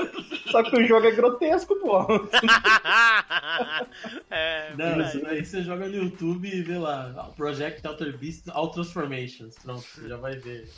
[0.50, 1.98] só que o jogo é grotesco, pô.
[4.30, 8.70] é, Não, isso aí você joga no YouTube e vê lá, Project Alter Beast All
[8.78, 9.56] Transformations.
[9.58, 10.70] Pronto, você já vai ver.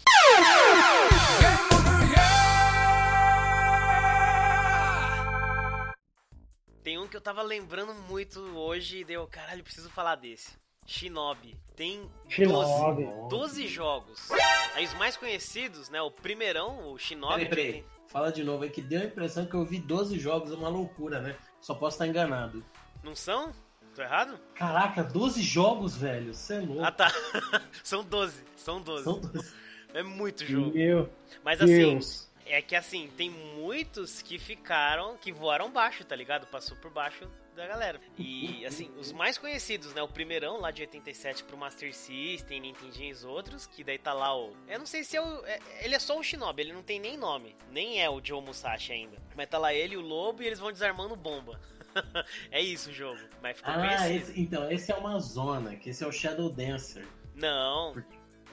[6.82, 10.52] Tem um que eu tava lembrando muito hoje e deu, caralho, preciso falar desse.
[10.86, 11.58] Shinobi.
[11.76, 13.04] Tem Shinobi.
[13.04, 14.30] 12, 12 jogos.
[14.74, 16.00] Aí os mais conhecidos, né?
[16.00, 17.46] O primeirão, o Shinobi.
[17.50, 17.84] Peraí, peraí.
[18.06, 20.70] Fala de novo aí que deu a impressão que eu vi 12 jogos, é uma
[20.70, 21.36] loucura, né?
[21.60, 22.64] Só posso estar enganado.
[23.04, 23.52] Não são?
[23.94, 24.38] Tô errado?
[24.54, 26.32] Caraca, 12 jogos, velho.
[26.34, 26.84] Você é louco.
[26.84, 27.10] Ah, tá.
[27.82, 28.44] são 12.
[28.56, 29.04] São 12.
[29.04, 29.54] São 12.
[29.94, 30.72] É muito jogo.
[30.72, 31.10] Meu
[31.44, 32.28] Mas assim, Deus.
[32.46, 36.46] é que assim, tem muitos que ficaram, que voaram baixo, tá ligado?
[36.46, 38.00] Passou por baixo da galera.
[38.16, 40.00] E assim, os mais conhecidos, né?
[40.00, 44.12] O primeirão lá de 87 pro Master System, Nintendinho e os outros, que daí tá
[44.12, 44.54] lá o.
[44.68, 45.44] Eu não sei se é o.
[45.44, 47.56] é- ele é só o Shinobi, ele não tem nem nome.
[47.72, 49.18] Nem é o Joe Musashi ainda.
[49.36, 51.60] Mas tá lá ele e o lobo e eles vão desarmando bomba.
[52.50, 53.18] é isso o jogo.
[53.42, 54.14] Mas ficou Ah, conhecido.
[54.30, 57.06] esse- então, esse é uma zona, que esse é o Shadow Dancer.
[57.34, 57.94] Não.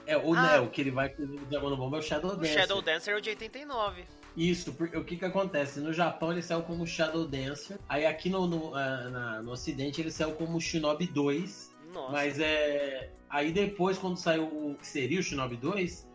[0.06, 0.42] É, o, Ah.
[0.42, 2.60] né, o que ele vai com o Diamond Bomba é o Shadow O Dancer.
[2.60, 4.04] Shadow Dancer é o de 89.
[4.36, 5.80] Isso, porque o que que acontece?
[5.80, 10.00] No Japão ele saiu como Shadow Dancer, aí aqui no, no, ah, na- no ocidente
[10.00, 12.12] ele saiu como Shinobi 2, Nossa.
[12.12, 13.10] mas é...
[13.28, 16.08] Aí depois, quando saiu o que seria o Shinobi 2,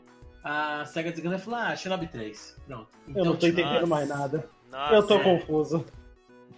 [0.44, 2.88] a SEGA desgrana falou, ah, Shinobi 3, pronto.
[3.16, 3.88] Eu não tô tipo, entendendo Nossa.
[3.88, 4.50] mais nada.
[4.72, 5.24] Nossa, Eu tô é.
[5.24, 5.86] confuso.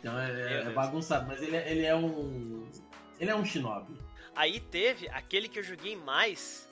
[0.06, 0.30] Então é,
[0.60, 0.76] é Deus.
[0.76, 2.64] bagunçado, mas ele, é- ele é um...
[3.20, 3.98] Ele é um Shinobi.
[4.36, 6.70] Aí teve aquele que eu joguei mais,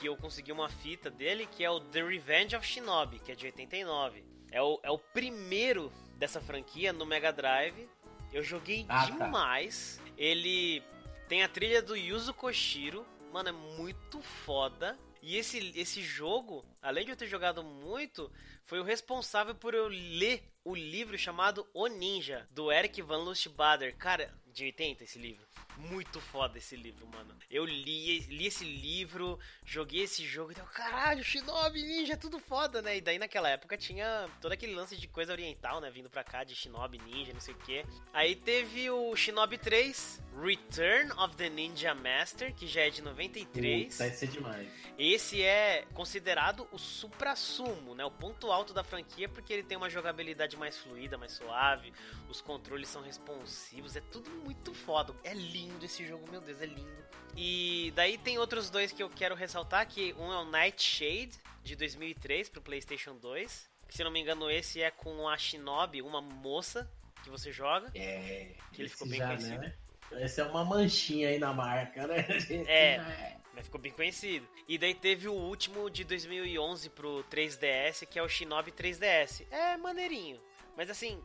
[0.00, 3.36] que eu consegui uma fita dele, que é o The Revenge of Shinobi, que é
[3.36, 4.24] de 89.
[4.50, 7.88] É o, é o primeiro dessa franquia no Mega Drive.
[8.32, 9.12] Eu joguei Ah, tá.
[9.12, 10.00] demais.
[10.18, 10.82] Ele
[11.28, 13.06] tem a trilha do Yuzo Koshiro.
[13.32, 14.98] Mano, é muito foda.
[15.22, 18.28] E esse, esse jogo, além de eu ter jogado muito,
[18.64, 23.96] foi o responsável por eu ler o livro chamado O Ninja, do Eric Van Lustbader.
[23.96, 25.46] Cara, de 80 esse livro.
[25.76, 27.34] Muito foda esse livro, mano.
[27.50, 32.38] Eu li, li esse livro, joguei esse jogo e deu, caralho, Shinobi Ninja, é tudo
[32.38, 32.98] foda, né?
[32.98, 35.90] E daí naquela época tinha todo aquele lance de coisa oriental, né?
[35.90, 37.84] Vindo pra cá de Shinobi Ninja, não sei o que.
[38.12, 43.96] Aí teve o Shinobi 3, Return of the Ninja Master, que já é de 93.
[43.96, 44.68] Vai ser demais.
[44.98, 48.04] Esse é considerado o supra-sumo, né?
[48.04, 51.92] O ponto alto da franquia, porque ele tem uma jogabilidade mais fluida, mais suave,
[52.32, 55.14] os controles são responsivos, é tudo muito foda.
[55.22, 57.04] É lindo esse jogo, meu Deus, é lindo.
[57.36, 61.76] E daí tem outros dois que eu quero ressaltar, que um é o Nightshade, de
[61.76, 63.70] 2003, pro Playstation 2.
[63.86, 66.90] Que, se não me engano, esse é com a Shinobi, uma moça
[67.22, 67.90] que você joga.
[67.94, 69.58] É, Que ele ficou bem já, conhecido.
[69.58, 69.74] né?
[70.12, 72.26] Essa é uma manchinha aí na marca, né?
[72.66, 73.36] É.
[73.54, 74.48] Mas ficou bem conhecido.
[74.66, 79.46] E daí teve o último de 2011 pro 3DS, que é o Shinobi 3DS.
[79.50, 80.40] É maneirinho.
[80.74, 81.22] Mas assim,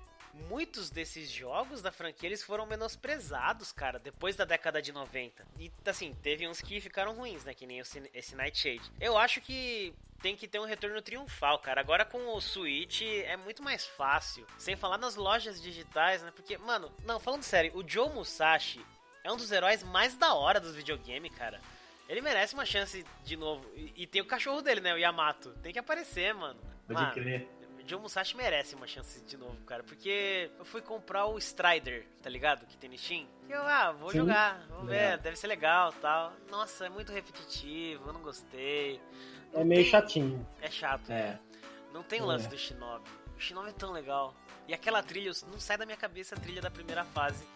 [0.50, 5.46] muitos desses jogos da franquia eles foram menosprezados, cara, depois da década de 90.
[5.60, 7.54] E assim, teve uns que ficaram ruins, né?
[7.54, 8.92] Que nem esse, Nightshade.
[9.00, 11.82] Eu acho que tem que ter um retorno triunfal, cara.
[11.82, 14.46] Agora com o Switch é muito mais fácil.
[14.58, 16.32] Sem falar nas lojas digitais, né?
[16.36, 18.84] Porque, mano, não, falando sério, o Joe Musashi
[19.24, 21.60] é um dos heróis mais da hora dos videogames, cara.
[22.08, 23.70] Ele merece uma chance de novo.
[23.76, 24.94] E, e tem o cachorro dele, né?
[24.94, 25.52] O Yamato.
[25.62, 26.60] Tem que aparecer, mano.
[26.88, 27.48] Pode Mano, crer.
[27.88, 29.82] O Joe Musashi merece uma chance de novo, cara.
[29.82, 32.66] Porque eu fui comprar o Strider, tá ligado?
[32.66, 33.26] Que tem no Steam.
[33.48, 34.18] E eu, ah, vou Sim.
[34.20, 34.60] jogar.
[34.70, 36.34] Vou ver, deve ser legal tal.
[36.52, 39.00] Nossa, é muito repetitivo, eu não gostei.
[39.54, 40.46] É Não meio tem- chatinho.
[40.62, 41.10] É chato.
[41.12, 41.40] É.
[41.94, 42.50] Não tem lance É.
[42.50, 43.10] do Shinobi.
[43.38, 44.36] O Shinobi é tão legal.
[44.68, 47.48] E aquela trilha, não sai da minha cabeça a trilha da primeira fase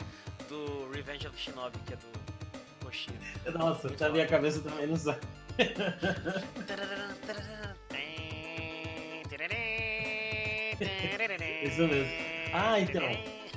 [0.47, 3.17] do Revenge of Shinobi, que é do Koshiro.
[3.59, 5.19] Nossa, na minha cabeça também não sabe.
[11.63, 12.11] Isso mesmo.
[12.53, 13.03] Ah, então.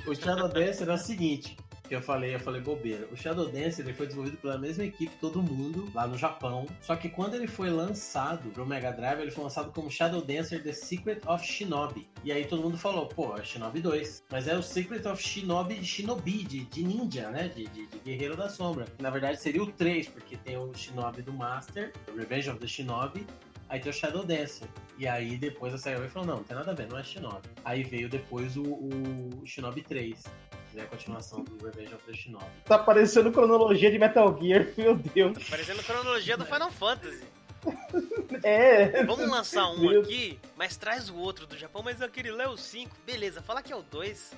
[0.07, 1.57] O Shadow Dancer é o seguinte,
[1.87, 3.07] que eu falei, eu falei bobeira.
[3.11, 6.65] O Shadow Dancer ele foi desenvolvido pela mesma equipe todo mundo lá no Japão.
[6.81, 10.61] Só que quando ele foi lançado pro Mega Drive, ele foi lançado como Shadow Dancer
[10.63, 12.07] The Secret of Shinobi.
[12.23, 14.25] E aí todo mundo falou, pô, é Shinobi 2.
[14.31, 17.47] Mas é o Secret of Shinobi Shinobi, de, de ninja, né?
[17.47, 18.85] De, de, de Guerreiro da Sombra.
[18.99, 23.25] Na verdade seria o 3, porque tem o Shinobi do Master, Revenge of the Shinobi.
[23.69, 24.67] Aí tem o Shadow Dancer.
[24.97, 27.49] E aí depois a SEGA falou, não, não tem nada a ver, não é Shinobi.
[27.63, 30.23] Aí veio depois o, o Shinobi 3.
[30.71, 32.45] Que é a continuação do Revenge of the Shinobi.
[32.65, 35.49] Tá parecendo cronologia de Metal Gear, meu Deus.
[35.49, 37.23] Parecendo cronologia do Final Fantasy.
[38.43, 39.03] É.
[39.05, 42.57] Vamos lançar um aqui, mas traz o outro do Japão, mas aquele lá é o
[42.57, 42.95] 5.
[43.05, 44.33] Beleza, fala que é o 2.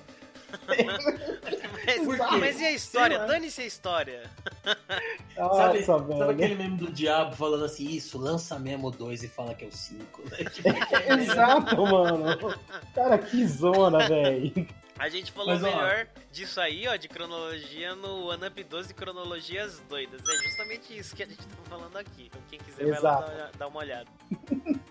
[2.06, 3.18] Mas, mas e a história?
[3.26, 4.30] Dane-se a história.
[4.64, 6.30] Sabe, Nossa, sabe velho.
[6.30, 9.68] aquele meme do diabo falando assim, isso, lança mesmo o 2 e fala que é
[9.68, 10.22] o 5.
[11.20, 12.36] Exato, mano.
[12.94, 14.68] Cara, que zona, velho.
[14.98, 15.66] A gente falou Mas, ó.
[15.66, 20.20] melhor disso aí, ó, de cronologia no One Up 12 Cronologias Doidas.
[20.28, 22.26] É justamente isso que a gente tá falando aqui.
[22.26, 23.30] Então quem quiser vai lá Exato.
[23.30, 24.08] dar, dar uma olhada.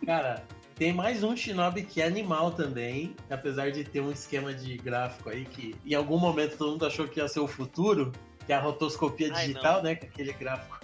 [0.06, 0.46] Cara,
[0.78, 5.30] tem mais um Shinobi que é animal também, apesar de ter um esquema de gráfico
[5.30, 8.12] aí que em algum momento todo mundo achou que ia ser o futuro,
[8.46, 9.84] que é a rotoscopia Ai, digital, não.
[9.84, 9.96] né?
[9.96, 10.80] Com aquele gráfico,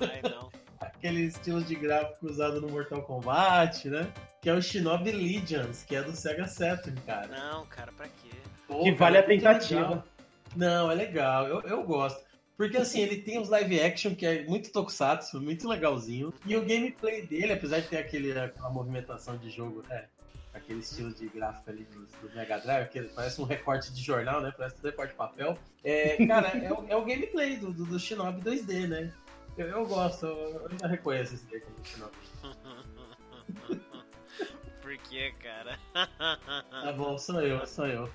[0.00, 0.48] Ai não.
[0.80, 4.12] aquele estilo de gráfico usado no Mortal Kombat, né?
[4.40, 7.26] Que é o Shinobi Legions, que é do Sega Saturn, cara.
[7.28, 8.30] Não, cara, pra quê?
[8.68, 9.80] Pô, Que cara, vale a é tentativa.
[9.80, 10.04] legal.
[10.54, 12.20] Não, é legal, eu, eu gosto.
[12.56, 16.32] Porque assim, ele tem os live action que é muito tokusatsu, muito legalzinho.
[16.46, 20.06] E o gameplay dele, apesar de ter aquele, aquela movimentação de jogo, né?
[20.52, 24.42] Aquele estilo de gráfico ali do, do Mega Drive, que parece um recorte de jornal,
[24.42, 24.52] né?
[24.56, 25.56] Parece um recorte de papel.
[25.82, 29.12] É, cara, é, o, é o gameplay do, do, do Shinobi 2D, né?
[29.56, 32.16] Eu, eu gosto, eu, ainda reconheço esse daí como Shinobi.
[34.82, 35.78] Por que, cara?
[35.92, 38.10] Tá bom, sou eu, sou eu.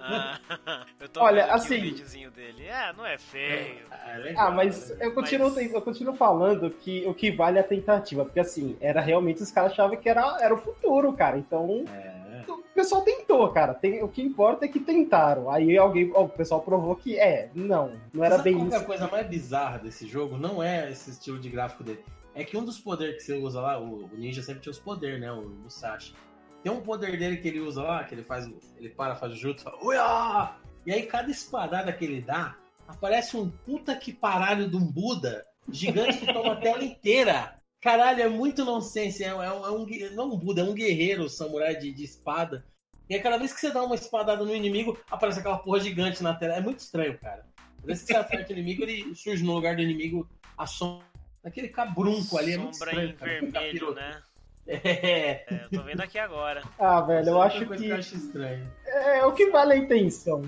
[0.00, 0.38] Ah,
[1.00, 2.64] eu tô Olha, assim- o videozinho dele.
[2.66, 3.84] É, não é feio.
[3.90, 4.96] Ah, é legal, Ah, mas né?
[5.06, 8.76] eu continuo, Mas- eu continuo falando que o que vale é a tentativa, porque assim,
[8.80, 11.36] era realmente os caras achavam que era, era o futuro, cara.
[11.38, 12.44] Então, É.
[12.50, 13.74] o pessoal tentou, cara.
[13.74, 15.50] Tem, o que importa é que tentaram.
[15.50, 18.76] Aí alguém, ó, o pessoal provou que é, não, não era Sabe bem é isso.
[18.76, 20.36] a coisa mais bizarra desse jogo?
[20.38, 22.04] Não é esse estilo de gráfico dele.
[22.34, 24.78] É que um dos poderes que você usa lá, o, o ninja sempre tinha os
[24.78, 25.32] poderes, né?
[25.32, 26.14] O Musashi.
[26.62, 28.46] Tem um poder dele que ele usa lá, que ele faz.
[28.76, 30.56] Ele para, faz o jutsu, fala, Uia!
[30.84, 32.56] E aí cada espadada que ele dá,
[32.86, 37.58] aparece um puta que paralho de um Buda gigante que toma a tela inteira.
[37.80, 39.22] Caralho, é muito nonsense.
[39.22, 42.64] É, é um, é um não um Buda, é um guerreiro samurai de, de espada.
[43.08, 46.22] E aí, cada vez que você dá uma espadada no inimigo, aparece aquela porra gigante
[46.22, 46.56] na tela.
[46.56, 47.46] É muito estranho, cara.
[47.76, 51.06] Cada vez que você acerta o inimigo, ele surge no lugar do inimigo a sombra.
[51.44, 53.10] Aquele cabrunco ali é muito Sombra estranho.
[53.10, 53.40] em cara.
[53.40, 54.22] Muito vermelho, né?
[54.68, 55.44] É.
[55.48, 56.62] É, eu tô vendo aqui agora.
[56.78, 58.70] Ah, velho, eu é acho que eu acho estranho.
[58.86, 60.42] é o que vale a intenção.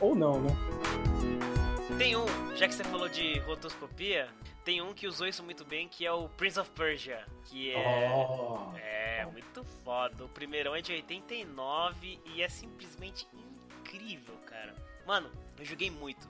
[0.00, 0.50] Ou não, né?
[1.98, 4.28] Tem um, já que você falou de rotoscopia,
[4.64, 7.24] tem um que usou isso muito bem, que é o Prince of Persia.
[7.44, 8.10] Que é.
[8.14, 8.76] Oh.
[8.76, 10.24] É, muito foda.
[10.24, 13.26] O primeirão é de 89 e é simplesmente
[13.80, 14.74] incrível, cara.
[15.06, 16.28] Mano, eu joguei muito.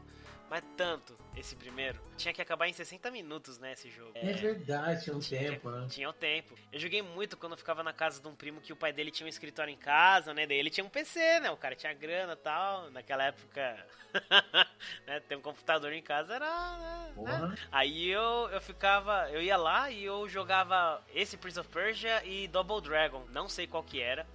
[0.48, 2.00] Mas tanto esse primeiro.
[2.16, 4.12] Tinha que acabar em 60 minutos, né, esse jogo.
[4.14, 5.86] É verdade, tinha um tempo, né?
[5.90, 6.54] Tinha o tempo.
[6.72, 9.10] Eu joguei muito quando eu ficava na casa de um primo que o pai dele
[9.10, 10.46] tinha um escritório em casa, né?
[10.46, 11.50] Daí ele tinha um PC, né?
[11.50, 12.90] O cara tinha grana e tal.
[12.90, 13.86] Naquela época,
[15.06, 15.20] né?
[15.20, 17.08] Ter um computador em casa era.
[17.16, 17.56] né, né?
[17.72, 19.28] Aí eu, eu ficava.
[19.30, 23.26] Eu ia lá e eu jogava esse Prince of Persia e Double Dragon.
[23.32, 24.26] Não sei qual que era,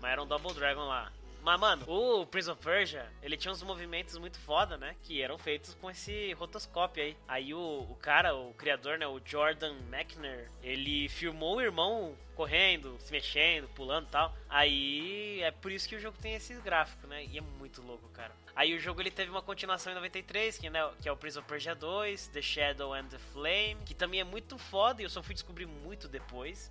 [0.00, 1.12] mas era um Double Dragon lá.
[1.48, 4.94] Mas, mano, o Prince of Persia, ele tinha uns movimentos muito foda, né?
[5.02, 7.16] Que eram feitos com esse rotoscópio aí.
[7.26, 9.06] Aí o, o cara, o criador, né?
[9.06, 14.36] O Jordan Mechner, ele filmou o irmão correndo, se mexendo, pulando e tal.
[14.46, 17.24] Aí é por isso que o jogo tem esses gráficos, né?
[17.24, 18.34] E é muito louco, cara.
[18.54, 21.38] Aí o jogo ele teve uma continuação em 93, que, né, que é o Prince
[21.38, 25.08] of Persia 2, The Shadow and the Flame, que também é muito foda e eu
[25.08, 26.70] só fui descobrir muito depois.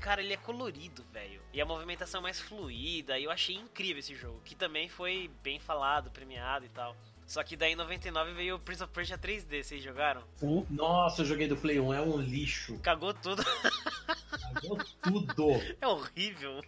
[0.00, 1.40] Cara, ele é colorido, velho.
[1.52, 5.30] E a movimentação é mais fluida, e eu achei incrível esse jogo, que também foi
[5.42, 6.94] bem falado, premiado e tal.
[7.26, 10.22] Só que daí em 99 veio o Prince of Persia 3D, vocês jogaram?
[10.36, 10.66] Sim.
[10.68, 12.78] Nossa, eu joguei do Play 1, é um lixo.
[12.80, 13.42] Cagou tudo.
[14.52, 15.44] Cagou tudo.
[15.80, 16.62] É horrível.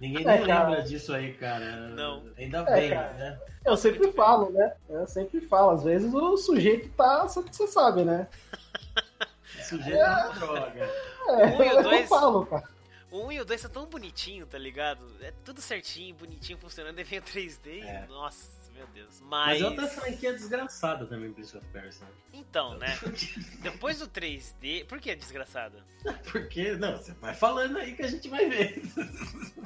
[0.00, 0.68] Ninguém É, nem cara.
[0.70, 1.88] lembra disso aí, cara.
[1.90, 2.24] Não.
[2.36, 3.12] Ainda É, bem, cara.
[3.12, 3.40] né?
[3.64, 4.74] Eu sempre falo, né?
[4.88, 5.70] Eu sempre falo.
[5.72, 7.28] Às vezes o sujeito tá.
[7.28, 8.26] Só que você sabe, né?
[9.68, 10.90] Sujeito é uma droga.
[11.28, 12.08] É, Um e o eu dois.
[12.08, 12.68] falo, cara.
[13.10, 15.04] O 1 e o 2 são tão bonitinho, tá ligado?
[15.20, 17.82] É tudo certinho, bonitinho, funcionando, e vem o 3D.
[17.82, 18.06] É.
[18.08, 19.20] Nossa, meu Deus.
[19.22, 19.62] Mas Mas.
[19.62, 22.06] é outra franquia desgraçada também, Prince of Persia.
[22.32, 22.96] Então, né?
[23.62, 24.84] Depois do 3D.
[24.86, 25.76] Por que desgraçado?
[26.30, 28.80] Porque, não, você vai falando aí que a gente vai ver.
[28.96, 29.62] Ô,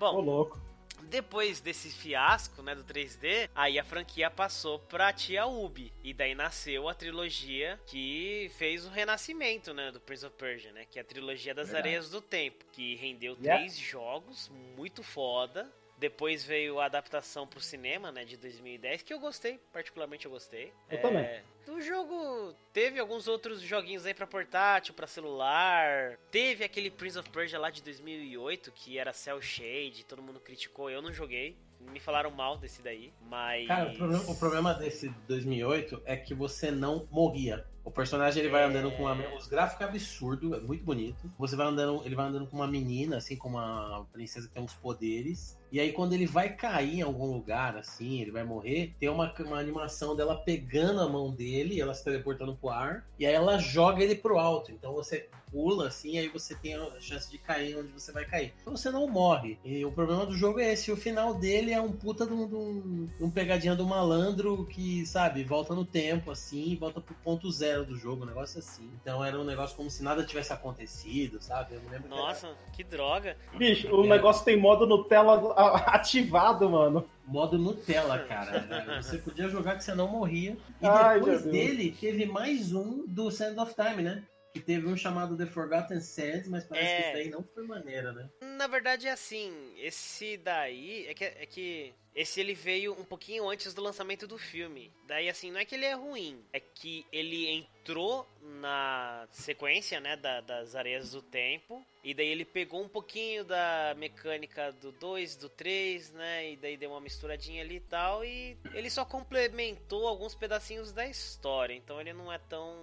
[0.00, 0.58] Bom, louco.
[1.06, 5.92] Depois desse fiasco, né, do 3D, aí a franquia passou pra tia Ubi.
[6.02, 10.84] E daí nasceu a trilogia que fez o renascimento, né, do Prince of Persia, né?
[10.90, 11.88] Que é a trilogia das Verdade.
[11.88, 12.64] Areias do Tempo.
[12.72, 13.56] Que rendeu Yeah.
[13.58, 15.70] três jogos, muito foda.
[15.98, 20.72] Depois veio a adaptação pro cinema, né, de 2010, que eu gostei, particularmente eu gostei.
[20.90, 21.42] Eu É, também.
[21.68, 26.16] O jogo teve alguns outros joguinhos aí pra portátil, pra celular.
[26.30, 30.90] Teve aquele Prince of Persia lá de 2008, que era Cell Shade, todo mundo criticou,
[30.90, 31.56] eu não joguei.
[31.80, 33.66] Me falaram mal desse daí, mas.
[33.66, 37.66] Cara, o problema, o problema desse 2008 é que você não morria.
[37.86, 39.14] O personagem ele vai andando com uma.
[39.36, 41.30] Os gráficos é absurdo, é muito bonito.
[41.38, 44.62] Você vai andando, ele vai andando com uma menina, assim, com uma princesa que tem
[44.62, 45.56] uns poderes.
[45.70, 49.32] E aí, quando ele vai cair em algum lugar, assim, ele vai morrer, tem uma,
[49.40, 53.58] uma animação dela pegando a mão dele, ela se teleportando pro ar, e aí ela
[53.58, 54.70] joga ele pro alto.
[54.72, 58.52] Então você pula, assim, aí você tem a chance de cair onde você vai cair.
[58.60, 59.58] Então você não morre.
[59.64, 60.90] E o problema do jogo é esse.
[60.90, 65.04] O final dele é um puta de um, de um- um pegadinha do malandro que,
[65.06, 68.90] sabe, volta no tempo, assim, volta pro ponto zero do jogo, um negócio assim.
[69.00, 71.74] Então era um negócio como se nada tivesse acontecido, sabe?
[71.74, 73.36] Eu me lembro que Nossa, que droga.
[73.56, 75.52] Bicho, o negócio tem modo Nutella
[75.86, 77.08] ativado, mano.
[77.26, 79.02] modo Nutella, cara.
[79.02, 80.56] Você podia jogar que você não morria.
[80.80, 84.22] E Ai, depois dele, teve mais um do Sand of Time, né?
[84.52, 86.96] Que teve um chamado The Forgotten Sands, mas parece É.
[86.96, 88.28] que isso daí não foi maneira, né?
[88.56, 93.48] Na verdade é assim, esse daí é que, é que esse ele veio um pouquinho
[93.48, 94.90] antes do lançamento do filme.
[95.06, 100.16] Daí assim, não é que ele é ruim, é que ele entrou na sequência, né,
[100.16, 101.86] da- das areias do tempo.
[102.02, 106.52] E daí ele pegou um pouquinho da mecânica do 2, do 3, né?
[106.52, 108.24] E daí deu uma misturadinha ali e tal.
[108.24, 111.74] E ele só complementou alguns pedacinhos da história.
[111.74, 112.74] Então ele não é tão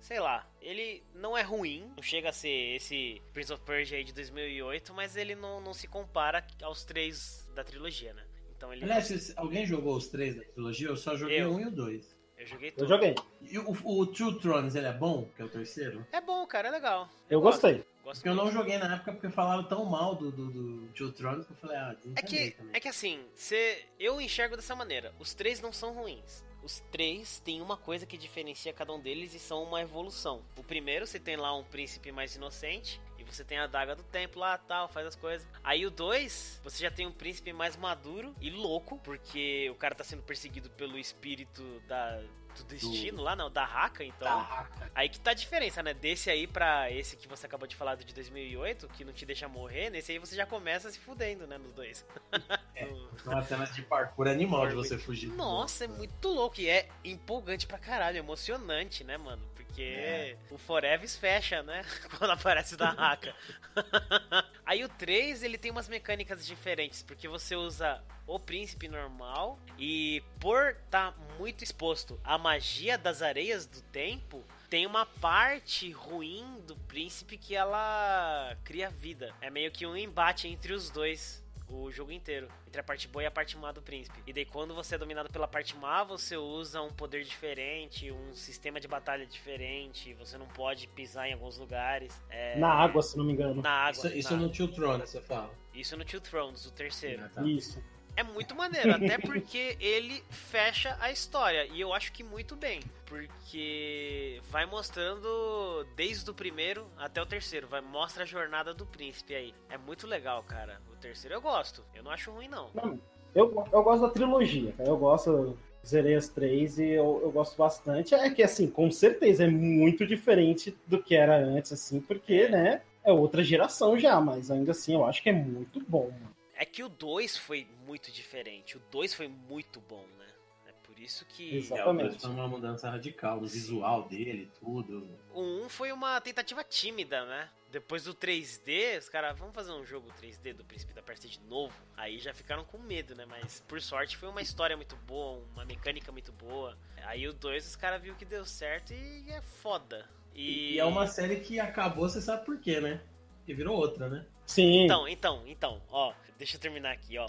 [0.00, 4.04] sei lá, ele não é ruim, não chega a ser esse Prince of Persia aí
[4.04, 8.24] de 2008, mas ele não, não se compara aos três da trilogia, né?
[8.58, 8.84] Então ele.
[8.84, 10.88] Aliás, se alguém jogou os três da trilogia?
[10.88, 11.52] Eu só joguei Eu.
[11.52, 12.14] um e o dois.
[12.36, 12.88] eu joguei Eu tudo.
[12.88, 13.14] joguei.
[13.40, 15.28] E o, o Two Thrones, ele é bom?
[15.36, 16.04] Que é o terceiro?
[16.12, 17.08] É bom, cara, é legal.
[17.30, 17.84] Eu gosto, gostei.
[18.04, 21.12] Gosto Porque eu não joguei na época porque falaram tão mal do, do, do Two
[21.12, 22.72] Thrones que eu falei, ah, É que, também.
[22.74, 25.14] é que assim, cê, eu enxergo dessa maneira.
[25.18, 26.44] Os três não são ruins.
[26.62, 30.42] Os três têm uma coisa que diferencia cada um deles e são uma evolução.
[30.56, 33.00] O primeiro, você tem lá um príncipe mais inocente.
[33.32, 35.46] Você tem a daga do tempo lá, tal, faz as coisas.
[35.62, 38.98] Aí o dois, você já tem um príncipe mais maduro e louco.
[38.98, 42.20] Porque o cara tá sendo perseguido pelo espírito da,
[42.56, 44.26] do destino lá, não, da Haka, então...
[44.26, 44.68] Tá.
[44.94, 45.94] Aí que tá a diferença, né?
[45.94, 49.24] Desse aí pra esse que você acabou de falar do de 2008, que não te
[49.24, 51.58] deixa morrer, nesse aí você já começa se fudendo, né?
[51.58, 52.04] Nos dois.
[52.74, 52.84] É.
[52.84, 55.26] No- as cenas de parkour animal de você fugir.
[55.30, 56.60] Nossa, é muito louco.
[56.60, 59.42] E é empolgante pra caralho, emocionante, né, mano?
[59.78, 60.36] Porque É.
[60.50, 61.84] o Forever fecha, né?
[62.18, 63.32] Quando aparece da Haka.
[64.66, 70.22] Aí o 3, ele tem umas mecânicas diferentes, porque você usa o príncipe normal e
[70.40, 76.76] por tá muito exposto à magia das areias do tempo, tem uma parte ruim do
[76.76, 79.32] príncipe que ela cria vida.
[79.40, 83.22] É meio que um embate entre os dois o jogo inteiro, entre a parte boa
[83.22, 84.18] e a parte má do príncipe.
[84.26, 88.34] E daí quando você é dominado pela parte má, você usa um poder diferente, um
[88.34, 92.12] sistema de batalha diferente, você não pode pisar em alguns lugares.
[92.30, 93.60] É, Na água, se não me engano.
[93.62, 94.06] Na água.
[94.08, 95.50] Isso, isso na- no Two Thrones, você fala.
[95.74, 97.22] isso no Two Thrones, o terceiro.
[97.24, 97.42] Ah, tá.
[97.42, 97.82] Isso.
[98.18, 101.68] É muito maneiro, até porque ele fecha a história.
[101.72, 102.80] E eu acho que muito bem.
[103.06, 107.68] Porque vai mostrando desde o primeiro até o terceiro.
[107.68, 109.54] Vai mostra a jornada do príncipe aí.
[109.70, 110.80] É muito legal, cara.
[110.92, 111.84] O terceiro eu gosto.
[111.94, 112.70] Eu não acho ruim, não.
[112.74, 112.98] Não,
[113.32, 114.88] eu, eu gosto da trilogia, cara.
[114.88, 115.56] Eu gosto,
[115.86, 118.16] zerei as três e eu, eu gosto bastante.
[118.16, 122.82] É que, assim, com certeza é muito diferente do que era antes, assim, porque, né,
[123.04, 126.37] é outra geração já, mas ainda assim eu acho que é muito bom, mano.
[126.60, 128.76] É que o 2 foi muito diferente.
[128.76, 130.26] O 2 foi muito bom, né?
[130.66, 131.54] É por isso que.
[131.54, 131.80] Exato.
[131.80, 135.08] É, o foi uma mudança radical no visual dele, tudo.
[135.32, 137.48] O 1 foi uma tentativa tímida, né?
[137.70, 141.38] Depois do 3D, os caras, vamos fazer um jogo 3D do Príncipe da Pérsia de
[141.42, 141.76] novo.
[141.96, 143.24] Aí já ficaram com medo, né?
[143.24, 146.76] Mas por sorte foi uma história muito boa, uma mecânica muito boa.
[147.04, 150.08] Aí o 2 os caras viram que deu certo e é foda.
[150.34, 153.00] E, E é uma série que acabou, você sabe por quê, né?
[153.48, 154.26] Que virou outra, né?
[154.44, 157.26] Sim, Então, então, então, ó, deixa eu terminar aqui, ó.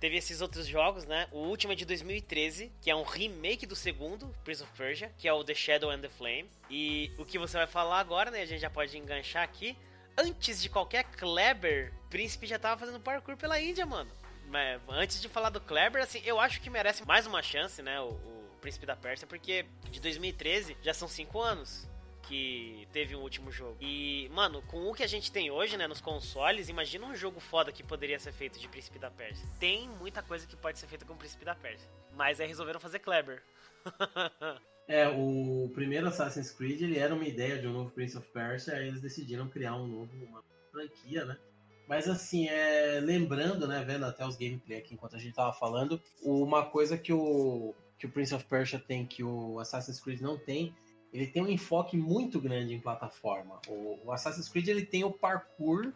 [0.00, 1.28] Teve esses outros jogos, né?
[1.30, 5.28] O último é de 2013, que é um remake do segundo, Prince of Persia, que
[5.28, 6.50] é o The Shadow and the Flame.
[6.68, 8.42] E o que você vai falar agora, né?
[8.42, 9.78] A gente já pode enganchar aqui.
[10.18, 14.10] Antes de qualquer Kleber, Príncipe já tava fazendo parkour pela Índia, mano.
[14.48, 18.00] Mas antes de falar do Kleber, assim, eu acho que merece mais uma chance, né?
[18.00, 21.88] O, o Príncipe da Pérsia, porque de 2013 já são 5 anos
[22.22, 23.76] que teve um último jogo.
[23.80, 27.40] E, mano, com o que a gente tem hoje, né, nos consoles, imagina um jogo
[27.40, 29.46] foda que poderia ser feito de Príncipe da Pérsia.
[29.58, 31.88] Tem muita coisa que pode ser feita com Príncipe da Pérsia.
[32.14, 33.42] Mas aí resolveram fazer Kleber.
[34.88, 38.74] É, o primeiro Assassin's Creed, ele era uma ideia de um novo Prince of Persia,
[38.74, 40.42] aí eles decidiram criar um novo, uma
[40.72, 41.38] franquia, né?
[41.86, 46.00] Mas assim, é, lembrando, né, vendo até os gameplay aqui enquanto a gente tava falando,
[46.22, 50.36] uma coisa que o, que o Prince of Persia tem que o Assassin's Creed não
[50.36, 50.74] tem,
[51.12, 53.60] ele tem um enfoque muito grande em plataforma.
[53.68, 55.92] O, o Assassin's Creed ele tem o parkour,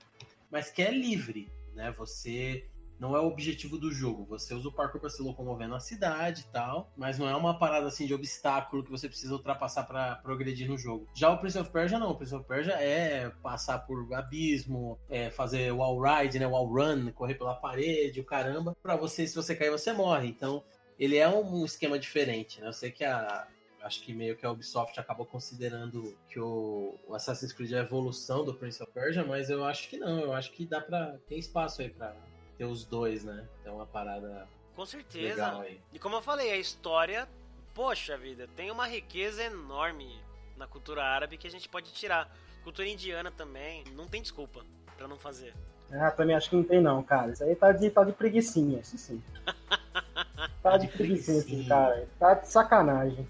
[0.50, 1.92] mas que é livre, né?
[1.98, 4.24] Você não é o objetivo do jogo.
[4.26, 7.58] Você usa o parkour para se locomover na cidade e tal, mas não é uma
[7.58, 11.06] parada assim de obstáculo que você precisa ultrapassar para progredir no jogo.
[11.14, 12.10] Já o Prince of Persia não.
[12.10, 17.12] O Prince of Persia é passar por abismo, é fazer wall ride, né, wall run,
[17.12, 18.76] correr pela parede, o caramba.
[18.82, 20.28] Para você, se você cair, você morre.
[20.28, 20.62] Então,
[20.98, 22.68] ele é um esquema diferente, né?
[22.68, 23.46] Eu sei que a,
[23.86, 28.44] acho que meio que a Ubisoft acabou considerando que o, Assassin's Creed é a evolução
[28.44, 31.16] do Prince of Persia, mas eu acho que não, eu acho que dá pra.
[31.28, 32.14] tem espaço aí pra
[32.58, 33.48] ter os dois, né?
[33.60, 34.48] Então uma parada.
[34.74, 35.64] Com certeza.
[35.92, 37.26] E como eu falei, a história,
[37.72, 40.20] poxa vida, tem uma riqueza enorme
[40.56, 42.30] na cultura árabe que a gente pode tirar.
[42.64, 44.64] Cultura indiana também, não tem desculpa
[44.96, 45.54] para não fazer.
[45.92, 47.30] Ah, também acho que não tem não, cara.
[47.30, 49.22] Isso aí tá de, tá de preguiçinha, isso sim.
[50.60, 52.08] tá de preguiçinha, assim, cara.
[52.18, 53.26] Tá de sacanagem.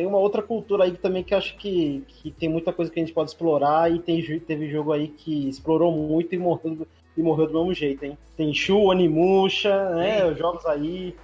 [0.00, 3.02] Tem uma outra cultura aí também que acho que, que tem muita coisa que a
[3.02, 7.46] gente pode explorar e tem, teve jogo aí que explorou muito e morreu, e morreu
[7.46, 8.16] do mesmo jeito, hein?
[8.34, 10.24] Tem Shu, Animusha, né?
[10.24, 11.14] Os jogos aí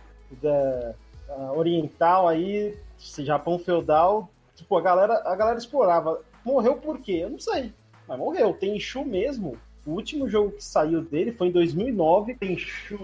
[0.42, 0.94] da,
[1.26, 2.76] da oriental aí,
[3.20, 4.28] Japão feudal.
[4.54, 6.20] Tipo, a galera, a galera explorava.
[6.44, 7.20] Morreu por quê?
[7.22, 7.72] Eu não sei.
[8.06, 8.52] Mas morreu.
[8.52, 9.56] Tem Shu mesmo.
[9.86, 12.34] O último jogo que saiu dele foi em 2009.
[12.34, 12.58] Tem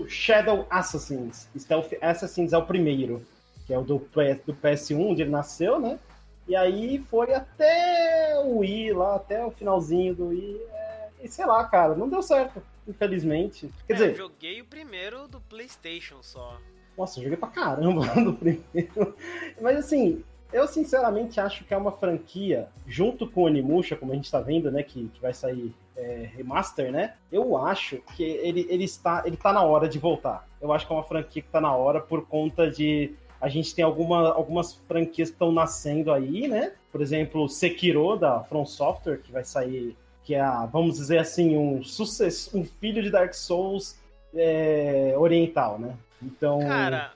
[0.08, 1.48] Shadow Assassins.
[1.56, 3.24] Stealth Assassins é o primeiro
[3.66, 5.98] que é o do, do PS1, onde ele nasceu, né?
[6.46, 10.60] E aí foi até o Wii, lá, até o finalzinho do Wii.
[10.72, 11.08] É...
[11.22, 13.70] E sei lá, cara, não deu certo, infelizmente.
[13.86, 14.10] Quer é, dizer.
[14.10, 16.58] Eu joguei o primeiro do PlayStation só.
[16.98, 19.16] Nossa, eu joguei pra caramba do primeiro.
[19.60, 20.22] Mas assim,
[20.52, 24.40] eu sinceramente acho que é uma franquia, junto com o Onimusha, como a gente tá
[24.40, 27.14] vendo, né, que, que vai sair é, remaster, né?
[27.30, 30.46] Eu acho que ele, ele, está, ele tá na hora de voltar.
[30.60, 33.74] Eu acho que é uma franquia que tá na hora por conta de a gente
[33.74, 36.72] tem alguma, algumas franquias que estão nascendo aí, né?
[36.92, 41.56] Por exemplo, Sekiro, da From Software, que vai sair, que é, a, vamos dizer assim,
[41.56, 43.98] um sucesso, um filho de Dark Souls
[44.32, 45.96] é, oriental, né?
[46.22, 46.60] Então...
[46.60, 47.12] Cara,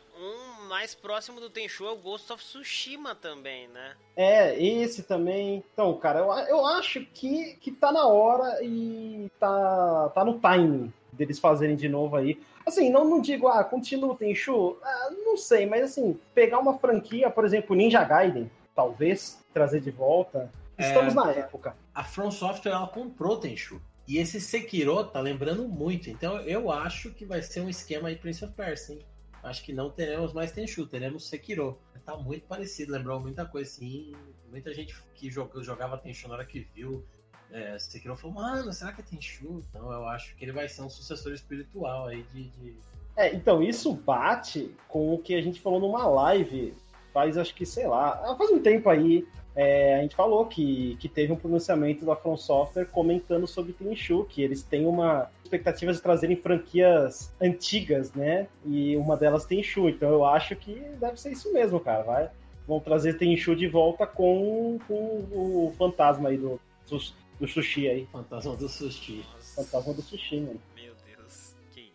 [0.67, 3.95] mais próximo do Tenchu é o Ghost of Tsushima também, né?
[4.17, 5.65] É, esse também.
[5.73, 10.93] Então, cara, eu, eu acho que, que tá na hora e tá, tá no timing
[11.13, 12.41] deles fazerem de novo aí.
[12.67, 16.79] Assim, não, não digo, ah, continua o Tenchu, ah, não sei, mas assim, pegar uma
[16.79, 20.51] franquia, por exemplo, Ninja Gaiden, talvez, trazer de volta.
[20.79, 21.77] Estamos é, na época.
[21.95, 23.81] A From Software, ela comprou Tenchu.
[24.07, 26.09] E esse Sekiro tá lembrando muito.
[26.09, 29.03] Então eu acho que vai ser um esquema aí Prince of Persia, hein?
[29.47, 31.79] Acho que não teremos mais Tenchu, teremos Sekiro.
[32.05, 34.15] Tá muito parecido, lembrou muita coisa assim.
[34.51, 37.05] Muita gente que jogava Tenchu na hora que viu
[37.51, 39.63] é, Sekiro falou, mano, será que é Tenchu?
[39.69, 42.77] Então eu acho que ele vai ser um sucessor espiritual aí de, de...
[43.17, 46.75] É, então isso bate com o que a gente falou numa live
[47.13, 49.27] faz, acho que, sei lá, faz um tempo aí,
[49.57, 54.25] é, a gente falou que, que teve um pronunciamento da From Software comentando sobre Tenchu,
[54.29, 58.47] que eles têm uma expectativa de trazerem franquias antigas, né?
[58.65, 62.31] E uma delas Tenchu, então eu acho que deve ser isso mesmo, cara, vai
[62.67, 64.95] vão trazer Tenchu de volta com, com
[65.31, 68.07] o fantasma aí do, dos, do sushi aí.
[68.07, 69.25] Fantasma do sushi.
[69.55, 70.61] Fantasma do sushi, mano.
[70.75, 71.95] Meu Deus, que isso.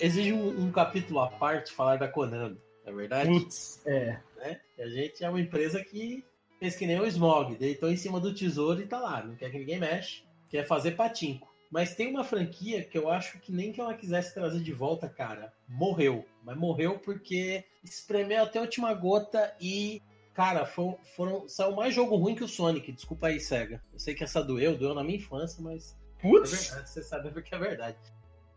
[0.00, 3.28] Exige um, um capítulo à parte falar da Konami, é verdade?
[3.28, 4.18] Putz, é.
[4.46, 4.60] Né?
[4.78, 6.24] A gente é uma empresa que
[6.58, 9.50] fez que nem o Smog, deitou em cima do tesouro e tá lá, não quer
[9.50, 11.54] que ninguém mexe, quer fazer patinco.
[11.70, 15.08] Mas tem uma franquia que eu acho que nem que ela quisesse trazer de volta,
[15.08, 16.24] cara, morreu.
[16.44, 20.00] Mas morreu porque espremeu até a última gota e
[20.36, 22.92] Cara, foram, foram, saiu mais jogo ruim que o Sonic.
[22.92, 23.82] Desculpa aí, SEGA.
[23.90, 25.96] Eu sei que essa doeu, doeu na minha infância, mas.
[26.20, 26.52] Putz!
[26.52, 27.96] É verdade, você sabe porque é verdade.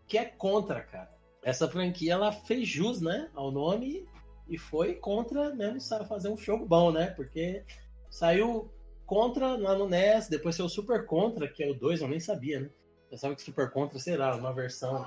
[0.06, 1.10] Que é contra, cara.
[1.42, 4.06] Essa franquia, ela fez jus, né, ao nome
[4.50, 7.08] e foi contra mesmo sabe, fazer um jogo bom, né?
[7.12, 7.64] Porque
[8.10, 8.72] saiu
[9.06, 12.60] contra lá no NES, depois saiu Super Contra, que é o 2, eu nem sabia,
[12.60, 12.70] né?
[13.10, 15.04] Pensava que Super Contra, será, uma versão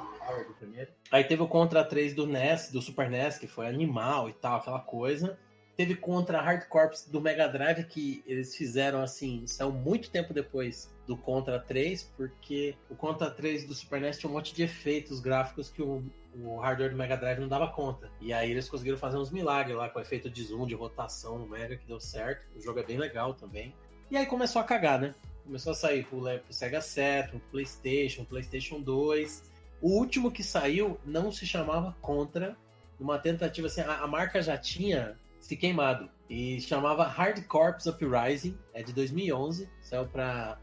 [0.49, 0.91] do primeiro.
[1.11, 4.59] Aí teve o Contra 3 do NES, do Super NES, que foi animal e tal,
[4.59, 5.39] aquela coisa.
[5.77, 10.93] Teve contra Hard Corps do Mega Drive, que eles fizeram assim, saiu muito tempo depois
[11.07, 15.19] do Contra 3, porque o Contra 3 do Super NES tinha um monte de efeitos
[15.19, 16.05] gráficos que o,
[16.35, 18.11] o hardware do Mega Drive não dava conta.
[18.21, 21.47] E aí eles conseguiram fazer uns milagres lá com efeito de zoom, de rotação no
[21.47, 22.47] Mega, que deu certo.
[22.57, 23.75] O jogo é bem legal também.
[24.11, 25.15] E aí começou a cagar, né?
[25.45, 29.51] Começou a sair pro, pro Sega Saturn, pro PlayStation, PlayStation 2.
[29.81, 32.57] O último que saiu não se chamava Contra,
[33.01, 36.09] uma tentativa assim, a, a marca já tinha se queimado.
[36.31, 40.59] E chamava Hard Corps Uprising, é de 2011, saiu para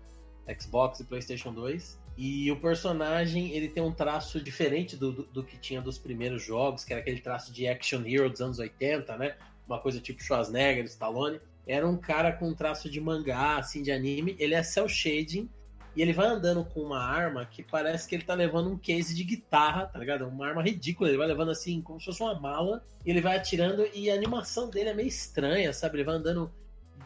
[0.59, 1.98] Xbox e PlayStation 2.
[2.21, 6.43] E o personagem ele tem um traço diferente do, do, do, que tinha dos primeiros
[6.43, 9.37] jogos, que era aquele traço de action hero dos anos 80, né?
[9.65, 11.39] Uma coisa tipo Schwarzenegger, Stallone.
[11.65, 14.35] era um cara com traço de mangá, assim, de anime.
[14.37, 15.49] Ele é cel shading
[15.95, 19.15] e ele vai andando com uma arma que parece que ele tá levando um case
[19.15, 20.27] de guitarra, tá ligado?
[20.27, 21.07] Uma arma ridícula.
[21.07, 22.83] Ele vai levando assim, como se fosse uma mala.
[23.05, 25.95] E ele vai atirando e a animação dele é meio estranha, sabe?
[25.95, 26.51] Ele vai andando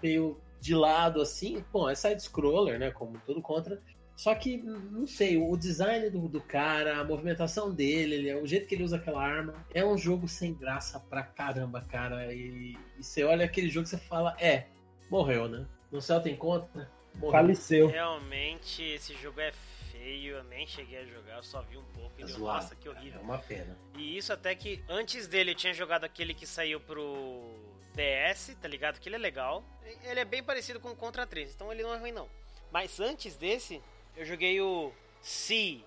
[0.01, 1.63] meio de lado assim.
[1.71, 2.89] Bom, é side-scroller, né?
[2.89, 3.79] Como tudo contra.
[4.15, 8.67] Só que, não sei, o design do, do cara, a movimentação dele, ele, o jeito
[8.67, 12.33] que ele usa aquela arma, é um jogo sem graça pra caramba, cara.
[12.33, 14.67] E, e você olha aquele jogo e você fala, é,
[15.09, 15.65] morreu, né?
[15.91, 17.31] No céu tem conta, morreu.
[17.31, 17.87] Faleceu.
[17.87, 19.51] Realmente, esse jogo é
[19.91, 22.75] feio, eu nem cheguei a jogar, eu só vi um pouco e É deu, nossa,
[22.75, 23.19] que horrível.
[23.19, 23.77] É uma pena.
[23.97, 27.41] E isso até que antes dele eu tinha jogado aquele que saiu pro
[27.95, 28.99] DS, tá ligado?
[28.99, 29.63] Que ele é legal.
[30.03, 32.29] Ele é bem parecido com o Contra 3, então ele não é ruim não.
[32.71, 33.81] Mas antes desse,
[34.15, 34.91] eu joguei o
[35.21, 35.81] C,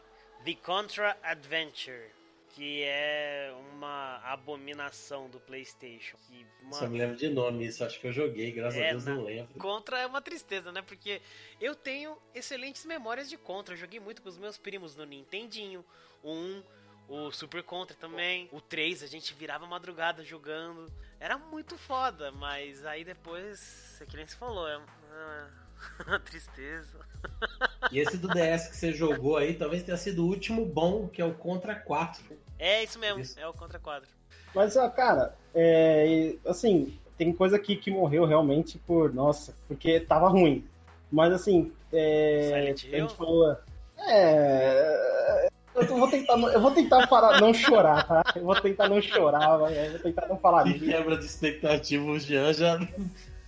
[0.44, 2.11] The Contra Adventure,
[2.51, 6.16] que é uma abominação do PlayStation.
[6.27, 8.90] Que, Só mano, me lembro de nome, isso acho que eu joguei, graças É, a
[8.93, 9.59] Deus não lembro.
[9.59, 10.82] Contra é uma tristeza, né?
[10.82, 11.20] Porque
[11.61, 13.74] eu tenho excelentes memórias de Contra.
[13.74, 15.85] Eu joguei muito com os meus primos no Nintendinho.
[16.23, 16.62] O 1,
[17.09, 18.48] o Super Contra também.
[18.51, 20.90] O 3, a gente virava madrugada jogando.
[21.20, 24.78] Era muito foda, mas aí depois, é que nem você falou, é
[26.24, 26.98] tristeza.
[27.90, 31.20] E esse do DS que você jogou aí, talvez tenha sido o último bom, que
[31.20, 32.23] é o Contra 4.
[32.59, 33.39] É isso mesmo, Isso.
[33.39, 34.09] é o Contra 4.
[34.55, 40.28] Mas, ah, cara, é, assim, tem coisa aqui que morreu realmente por, nossa, porque tava
[40.28, 40.65] ruim.
[41.11, 43.57] Mas, assim, é, Silent a gente falou,
[43.98, 48.24] é, eu vou tentar, não- eu vou tentar parar, não chorar, tá?
[48.35, 52.05] Eu vou tentar não chorar, vai, eu vou tentar não falar Que quebra de expectativa,
[52.05, 52.78] o Jean já.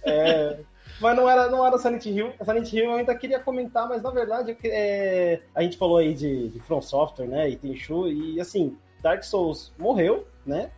[0.03, 0.59] É,
[1.01, 2.33] mas não era, não era Silent Hill.
[2.43, 6.49] Silent Hill eu ainda queria comentar, mas na verdade é, a gente falou aí de,
[6.49, 7.49] de From Software, né?
[7.51, 10.71] E Tenchu, e assim, Dark Souls morreu, né?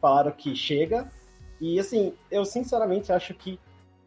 [0.00, 1.10] Falaram que chega.
[1.60, 3.58] E assim, eu sinceramente acho que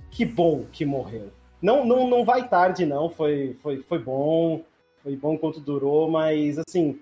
[0.09, 1.31] que bom que morreu.
[1.61, 3.09] Não, não, não vai tarde, não.
[3.09, 4.63] Foi, foi, foi bom.
[5.01, 6.99] Foi bom enquanto durou, mas assim,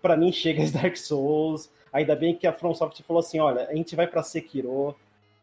[0.00, 1.70] pra mim chega esse Dark Souls.
[1.92, 4.96] Ainda bem que a From Software falou assim: olha, a gente vai pra Sekiro,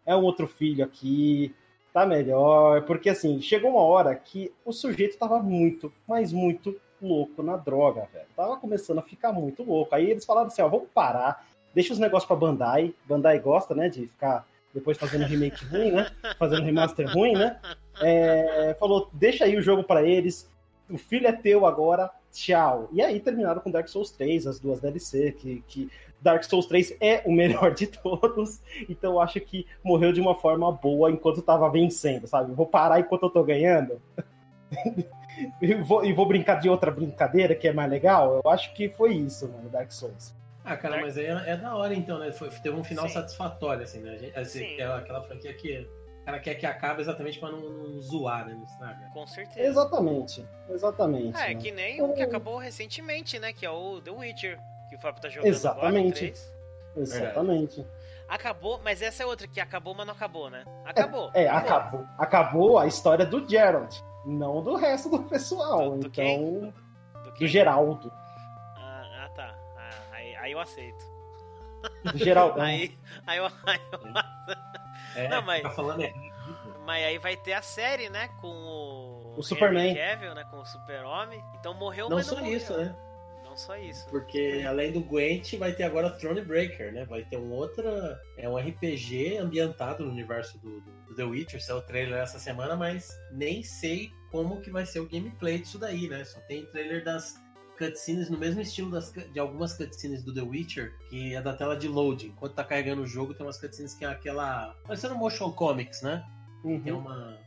[0.05, 1.53] é um outro filho aqui,
[1.93, 2.83] tá melhor.
[2.83, 8.07] Porque assim, chegou uma hora que o sujeito tava muito, mas muito louco na droga,
[8.13, 8.27] velho.
[8.35, 9.93] Tava começando a ficar muito louco.
[9.95, 12.93] Aí eles falaram assim: ó, vamos parar, deixa os negócios pra Bandai.
[13.05, 16.09] Bandai gosta, né, de ficar depois fazendo remake ruim, né?
[16.37, 17.59] Fazendo remaster ruim, né?
[18.01, 20.49] É, falou, deixa aí o jogo pra eles.
[20.91, 22.89] O filho é teu agora, tchau.
[22.91, 25.89] E aí terminaram com Dark Souls 3, as duas DLC, que, que
[26.21, 28.61] Dark Souls 3 é o melhor de todos.
[28.89, 32.53] Então eu acho que morreu de uma forma boa enquanto tava vencendo, sabe?
[32.53, 34.01] Vou parar enquanto eu tô ganhando.
[35.61, 38.41] e, vou, e vou brincar de outra brincadeira que é mais legal.
[38.43, 40.35] Eu acho que foi isso, mano, Dark Souls.
[40.63, 42.31] Ah, cara, mas aí é, é da hora então, né?
[42.31, 43.15] Foi, teve um final Sim.
[43.15, 44.11] satisfatório, assim, né?
[44.11, 44.73] A gente- assim, Sim.
[44.73, 45.87] aquela, aquela franquia que
[46.21, 48.57] o cara quer que acabe exatamente pra não, não zoar, né?
[49.13, 49.67] Com certeza.
[49.67, 51.37] Exatamente, exatamente.
[51.39, 51.55] É, né?
[51.55, 53.51] que nem o que acabou recentemente, né?
[53.53, 56.25] Que é o The Witcher, que o Fábio tá jogando Exatamente.
[56.25, 56.33] agora,
[56.91, 57.11] o 3.
[57.21, 57.87] Exatamente.
[58.29, 60.63] Acabou, mas essa é outra que acabou, mas não acabou, né?
[60.85, 61.31] Acabou.
[61.33, 62.05] É, acabou.
[62.17, 65.89] Acabou a história do Gerald, não do resto do pessoal.
[65.91, 66.59] Do- do então, quem?
[66.61, 66.73] Do
[67.23, 67.47] do que?
[67.47, 68.11] Geraldo.
[68.77, 69.55] Ah, ah, tá.
[69.75, 71.03] Ah, aí, aí eu aceito.
[72.11, 72.63] Do Geraldão.
[72.63, 73.99] Aí, aí eu, aí eu-
[75.15, 76.13] É, Não, mas- tá falando é.
[76.85, 78.29] Mas aí vai ter a série, né?
[78.41, 79.35] Com o.
[79.37, 79.95] O Superman.
[79.95, 80.43] Cavill, né?
[80.49, 81.41] Com o Super-Homem.
[81.59, 82.57] Então morreu, Não não só morreu.
[82.57, 82.95] isso, né?
[83.43, 84.07] Não só isso.
[84.09, 87.05] Porque além do Gwent, vai ter agora Thronebreaker, né?
[87.05, 88.19] Vai ter um outra.
[88.37, 91.61] É um RPG ambientado no universo do, do- do The Witcher.
[91.63, 95.77] Saiu o trailer essa semana, mas nem sei como que vai ser o gameplay disso
[95.77, 96.23] daí, né?
[96.23, 97.35] Só tem trailer das
[97.85, 101.75] cutscenes no mesmo estilo das, de algumas cutscenes do The Witcher, que é da tela
[101.75, 102.27] de loading.
[102.27, 104.75] Enquanto tá carregando o jogo, tem umas cutscenes que é aquela.
[104.85, 106.23] Parecendo motion comics, né?
[106.61, 106.99] Tem Uhum.
[106.99, 107.37] uma.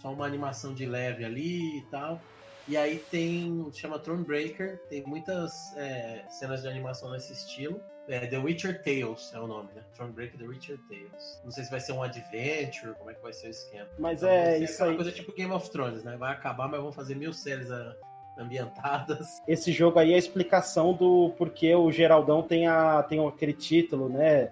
[0.00, 2.20] Só uma animação de leve ali e tal.
[2.68, 3.68] E aí tem.
[3.72, 7.80] chama Thronebreaker, tem muitas é, cenas de animação nesse estilo.
[8.08, 9.82] É, The Witcher Tales é o nome, né?
[9.94, 11.40] Thronebreaker The Witcher Tales.
[11.44, 13.88] Não sei se vai ser um adventure, como é que vai ser o esquema.
[13.98, 14.94] Mas Então, é isso aí.
[14.96, 16.16] coisa tipo Game of Thrones, né?
[16.16, 17.94] Vai acabar, mas vão fazer mil séries ah,
[18.40, 19.42] ambientadas.
[19.46, 24.08] Esse jogo aí é a explicação do porquê o Geraldão tem, a, tem aquele título,
[24.08, 24.50] né?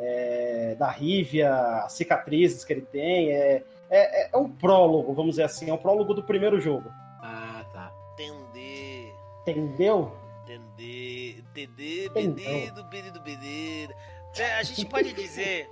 [0.00, 1.52] É, da Rívia,
[1.84, 3.32] as cicatrizes que ele tem.
[3.32, 5.70] É, é, é um prólogo, vamos dizer assim.
[5.70, 6.90] É um prólogo do primeiro jogo.
[7.20, 7.92] Ah, tá.
[8.14, 9.12] Entender.
[9.42, 10.12] Entendeu?
[10.44, 11.38] Entender.
[11.38, 12.06] Entender.
[12.06, 12.44] Entendeu.
[12.44, 13.94] Pedido, pedido, pedido.
[14.38, 15.68] É, A gente pode dizer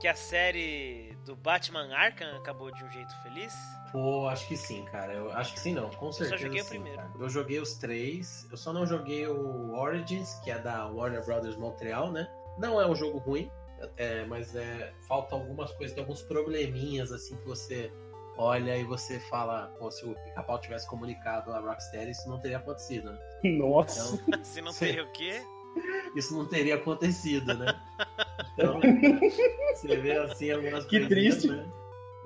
[0.00, 3.52] que a série do Batman Arkham acabou de um jeito feliz?
[3.90, 5.12] Pô, acho que sim, cara.
[5.12, 5.90] Eu acho que sim, não.
[5.90, 6.40] Com certeza.
[6.40, 6.98] joguei o sim, primeiro.
[6.98, 7.10] cara.
[7.18, 8.46] Eu joguei os três.
[8.48, 12.28] Eu só não joguei o Origins, que é da Warner Brothers Montreal, né?
[12.58, 13.50] Não é um jogo ruim.
[13.96, 17.92] É, mas é, falta algumas coisas, tem alguns probleminhas assim que você
[18.38, 22.56] olha e você fala, pô, se o pica-pau tivesse comunicado a Rocksteady, isso não teria
[22.56, 23.18] acontecido, né?
[23.44, 24.18] Nossa.
[24.26, 25.42] Então, Se não teria o quê?
[26.16, 27.66] isso não teria acontecido, né?
[28.54, 28.80] Então,
[29.74, 31.48] você vê assim algumas Que triste.
[31.48, 31.66] né?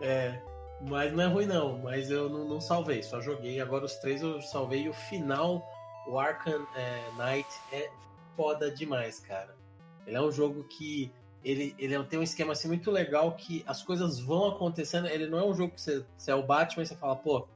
[0.00, 0.40] É,
[0.88, 3.60] mas não é ruim não, mas eu não, não salvei, só joguei.
[3.60, 5.66] Agora os três eu salvei e o final,
[6.06, 7.90] o Arkham é, Knight, é
[8.36, 9.54] foda demais, cara.
[10.06, 11.12] Ele é um jogo que
[11.44, 15.06] ele, ele tem um esquema assim muito legal que as coisas vão acontecendo.
[15.06, 17.46] Ele não é um jogo que você, você é o Batman e você fala, pô,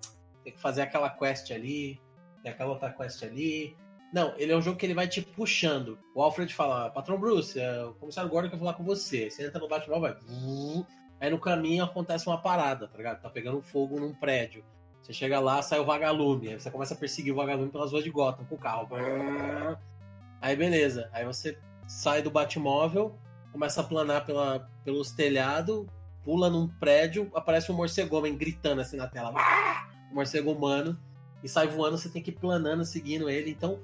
[0.42, 2.00] tem que fazer aquela quest ali,
[2.42, 3.76] tem aquela outra quest ali.
[4.14, 5.98] Não, ele é um jogo que ele vai te puxando.
[6.14, 9.28] O Alfred fala, Patrão Bruce, é o comissário Gordon quer falar com você.
[9.28, 10.16] Você entra no Batman, vai.
[11.20, 13.20] Aí no caminho acontece uma parada, tá ligado?
[13.20, 14.64] Tá pegando fogo num prédio.
[15.02, 16.50] Você chega lá, sai o vagalume.
[16.50, 18.88] Aí você começa a perseguir o vagalume pelas ruas de Gotham com o carro.
[20.40, 21.10] Aí beleza.
[21.12, 21.58] Aí você
[21.88, 23.18] sai do Batmóvel,
[23.50, 25.86] começa a planar pela, pelos telhados,
[26.22, 29.34] pula num prédio, aparece um morcego homem gritando assim na tela.
[30.12, 30.96] Um morcego humano.
[31.42, 33.50] E sai voando, você tem que ir planando, seguindo ele.
[33.50, 33.80] Então,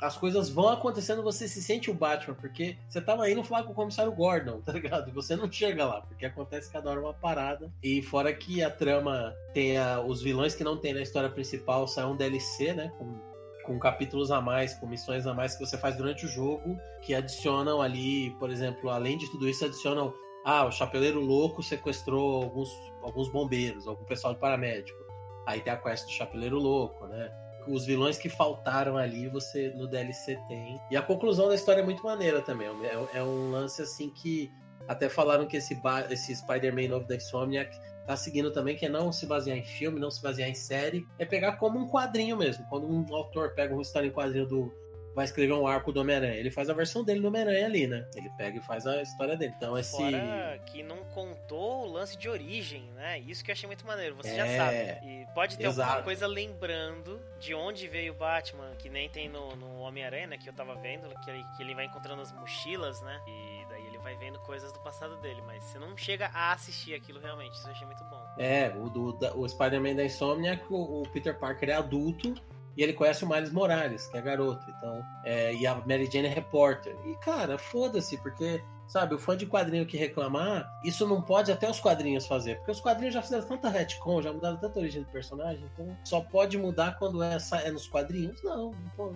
[0.00, 3.72] as coisas vão acontecendo, você se sente o Batman, porque você tava indo falar com
[3.72, 5.08] o comissário Gordon, tá ligado?
[5.08, 7.70] E você não chega lá, porque acontece cada hora uma parada.
[7.82, 12.04] E fora que a trama tem os vilões que não tem na história principal, sai
[12.06, 12.90] um DLC, né?
[12.96, 13.18] Com,
[13.64, 17.14] com capítulos a mais, com missões a mais que você faz durante o jogo, que
[17.14, 20.14] adicionam ali, por exemplo, além de tudo isso, adicionam.
[20.42, 22.70] Ah, o Chapeleiro Louco sequestrou alguns,
[23.02, 24.98] alguns bombeiros, algum pessoal de paramédico.
[25.46, 27.30] Aí tem a quest do Chapeleiro Louco, né?
[27.70, 30.80] Os vilões que faltaram ali você no DLC tem.
[30.90, 32.68] E a conclusão da história é muito maneira também.
[32.68, 34.50] É, é um lance assim que
[34.88, 35.80] até falaram que esse,
[36.10, 40.00] esse Spider-Man novo da Insomniac tá seguindo também, que é não se basear em filme,
[40.00, 42.66] não se basear em série, é pegar como um quadrinho mesmo.
[42.68, 44.74] Quando um autor pega uma história em quadrinho do.
[45.14, 48.08] Vai escrever um arco do Homem-Aranha, ele faz a versão dele do Homem-Aranha ali, né?
[48.14, 49.52] Ele pega e faz a história dele.
[49.56, 49.90] Então esse.
[49.96, 53.18] Fora que não contou o lance de origem, né?
[53.18, 55.06] Isso que eu achei muito maneiro, você já É, sabe.
[55.08, 56.04] E pode ter alguma exato.
[56.04, 60.48] coisa lembrando de onde veio o Batman, que nem tem no, no Homem-Aranha, né, que
[60.48, 63.20] eu tava vendo, que ele, que ele vai encontrando as mochilas, né?
[63.26, 66.94] E daí ele vai vendo coisas do passado dele, mas você não chega a assistir
[66.94, 68.22] aquilo realmente, isso eu achei muito bom.
[68.38, 72.34] É, o, do, da- o Spider-Man da Insomniac, o, o Peter Parker é adulto
[72.76, 74.64] e ele conhece o Miles Morales, que é garoto.
[74.68, 76.96] Então, é, e a Mary Jane é repórter.
[77.06, 81.68] E, cara, foda-se, porque, sabe, o fã de quadrinho que reclamar, isso não pode até
[81.68, 82.56] os quadrinhos fazer.
[82.56, 86.20] Porque os quadrinhos já fizeram tanta retcon, já mudaram tanta origem do personagem, então só
[86.20, 88.42] pode mudar quando é, é nos quadrinhos?
[88.42, 89.12] Não, pô,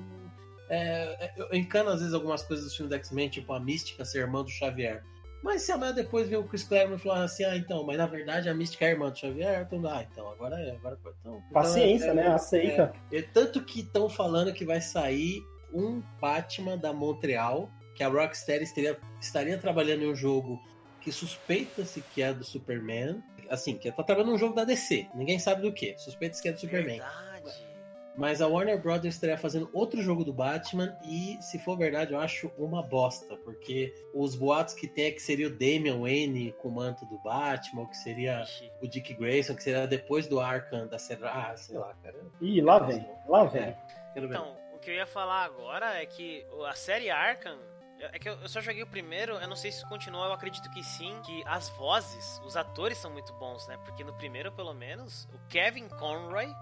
[0.69, 4.05] é, é, eu encano às vezes algumas coisas dos filmes do X-Men, tipo a Mística
[4.05, 5.05] ser irmã do Xavier.
[5.45, 8.07] Mas se amanhã depois vem o Chris Claremont e falar assim, ah, então, mas na
[8.07, 11.13] verdade a Mística é irmã do Xavier, então, ah, então, agora é, agora foi.
[11.21, 12.35] Então, Paciência, então, é- né?
[12.35, 12.95] Aceita.
[13.13, 18.65] é, tanto que estão falando que vai sair um Batman da Montreal, que a Rocksteady
[18.65, 20.59] estaria, estaria trabalhando em um jogo
[21.03, 23.23] que suspeita-se que é do Superman.
[23.51, 25.07] Assim, que tá trabalhando num jogo da DC.
[25.15, 25.95] Ninguém sabe do que.
[25.99, 27.01] Suspeita-se que é do Superman.
[27.01, 27.34] Verdade.
[28.17, 32.21] Mas a Warner Brothers estaria fazendo outro jogo do Batman e, se for verdade, eu
[32.21, 36.69] acho uma bosta, porque os boatos que tem é que seria o Damian Wayne com
[36.69, 38.45] o manto do Batman, ou que seria
[38.81, 41.25] o Dick Grayson, que seria depois do Arkham da série.
[41.25, 42.17] Ah, sei lá, cara.
[42.41, 43.63] Ih, lá vem, lá vem.
[43.63, 43.77] É,
[44.13, 44.35] quero ver.
[44.35, 47.59] Então, o que eu ia falar agora é que a série Arkham.
[48.13, 50.69] É que eu eu só joguei o primeiro, eu não sei se continua, eu acredito
[50.71, 51.17] que sim.
[51.25, 53.79] Que as vozes, os atores são muito bons, né?
[53.85, 56.53] Porque no primeiro, pelo menos, o Kevin Conroy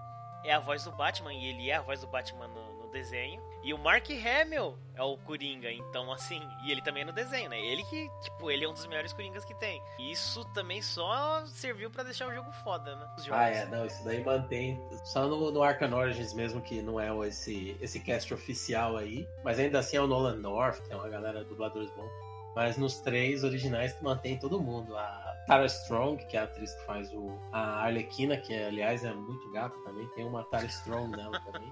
[0.43, 3.41] é a voz do Batman, e ele é a voz do Batman no, no desenho.
[3.63, 7.49] E o Mark Hamill é o Coringa, então assim, e ele também é no desenho,
[7.49, 7.59] né?
[7.59, 9.81] Ele que, tipo, ele é um dos melhores Coringas que tem.
[9.97, 13.07] E isso também só serviu pra deixar o jogo foda, né?
[13.17, 13.41] Os jogos.
[13.41, 14.79] Ah, é, não, isso daí mantém.
[15.05, 19.25] Só no, no Arkham Origins mesmo, que não é o- esse, esse cast oficial aí.
[19.45, 22.11] Mas ainda assim é o Nolan North, tem uma galera dubladores bons.
[22.55, 24.95] Mas nos três originais mantém todo mundo.
[24.97, 29.13] A Tara Strong, que é a atriz que faz o, a Arlequina, que aliás é
[29.13, 31.71] muito gata também, tem uma Tara Strong nela também.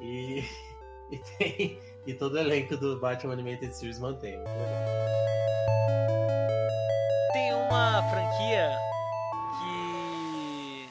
[0.00, 0.44] E,
[1.10, 1.78] e tem.
[2.06, 4.36] E todo o elenco do Batman Animated Series mantém.
[4.36, 4.84] Muito legal.
[7.32, 8.70] Tem uma franquia
[9.58, 10.88] que.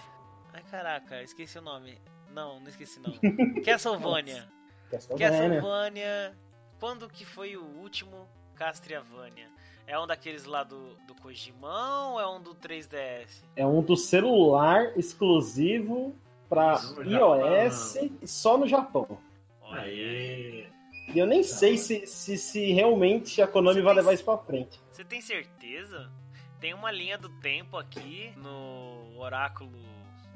[0.54, 2.00] Ai caraca, esqueci o nome.
[2.30, 3.12] Não, não esqueci não.
[3.66, 4.48] Castlevania.
[4.92, 5.40] Castlevania.
[5.40, 6.38] Castlevania.
[6.80, 9.50] Quando que foi o último Castlevania?
[9.88, 13.30] É um daqueles lá do, do Kojimão ou é um do 3DS?
[13.56, 16.14] É um do celular exclusivo
[16.50, 19.18] pra No iOS e só no Japão.
[19.62, 20.68] Olha Aí.
[21.14, 24.78] E eu nem sei se, se, se realmente a Konami vai levar isso pra frente.
[24.92, 26.12] Você tem certeza?
[26.60, 29.88] Tem uma linha do tempo aqui no Oráculo.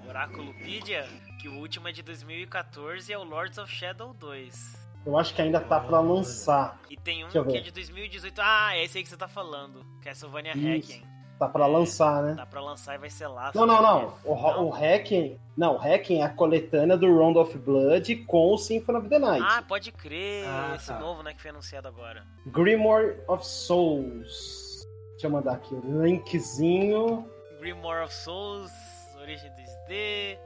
[0.08, 1.08] Oráculopedia,
[1.40, 4.81] que o último é de 2014 e é o Lords of Shadow 2.
[5.06, 6.80] Eu acho que ainda tá pra lançar.
[6.90, 8.40] E tem um que é de 2018.
[8.44, 9.84] Ah, é esse aí que você tá falando.
[10.04, 10.92] Castlevania Isso.
[10.94, 11.12] Hacking.
[11.40, 12.36] Tá pra lançar, né?
[12.36, 13.52] Tá pra lançar e vai ser lá.
[13.56, 14.14] Não, não, não.
[14.24, 15.40] O, Ro- o Hacking.
[15.58, 19.18] Não, o Hacking é a coletânea do Round of Blood com o Symphony of the
[19.18, 19.44] Night.
[19.50, 20.46] Ah, pode crer.
[20.48, 21.00] Ah, esse tá.
[21.00, 22.24] novo, né, que foi anunciado agora.
[22.46, 24.86] Grimoire of Souls.
[25.14, 27.26] Deixa eu mandar aqui o linkzinho.
[27.60, 28.72] Grimoire of Souls,
[29.20, 30.38] Origem 2D.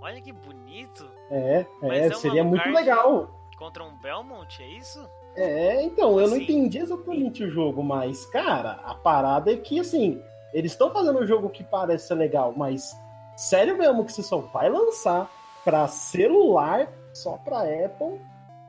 [0.00, 1.08] Olha que bonito.
[1.30, 3.35] É, é, é seria muito card- legal.
[3.56, 5.08] Contra um Belmont, é isso?
[5.34, 6.42] É, então, eu não Sim.
[6.44, 10.22] entendi exatamente o jogo, mas, cara, a parada é que, assim,
[10.52, 12.94] eles estão fazendo um jogo que parece ser legal, mas
[13.36, 15.30] sério mesmo que você só vai lançar
[15.64, 18.20] pra celular, só pra Apple?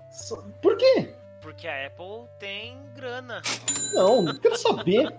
[0.09, 1.13] Só- Por quê?
[1.57, 3.41] Porque a Apple tem grana.
[3.91, 5.11] Não, não quero saber.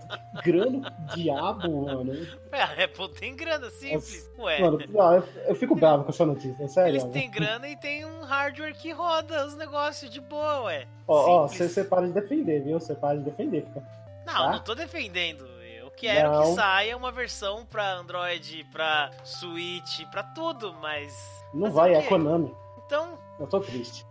[0.44, 2.12] Grana, diabo, mano.
[2.52, 4.30] É, a Apple tem grana, simples.
[4.38, 6.92] Ué, Mano, eu, eu fico bravo com essa notícia, é sério.
[6.92, 10.86] eles têm grana e tem um hardware que roda os negócios de boa, ué.
[11.08, 12.78] Ó, ó, você para de defender, viu?
[12.78, 13.64] Você para de defender.
[13.64, 13.82] Fica...
[14.24, 14.52] Não, tá?
[14.52, 15.44] não tô defendendo.
[15.76, 16.42] Eu quero Não.
[16.42, 21.12] que saia uma versão pra Android, pra Switch, pra tudo, mas.
[21.52, 22.02] Não Fazer vai, é?
[22.02, 22.54] Konami.
[22.86, 24.06] Então, Eu tô triste.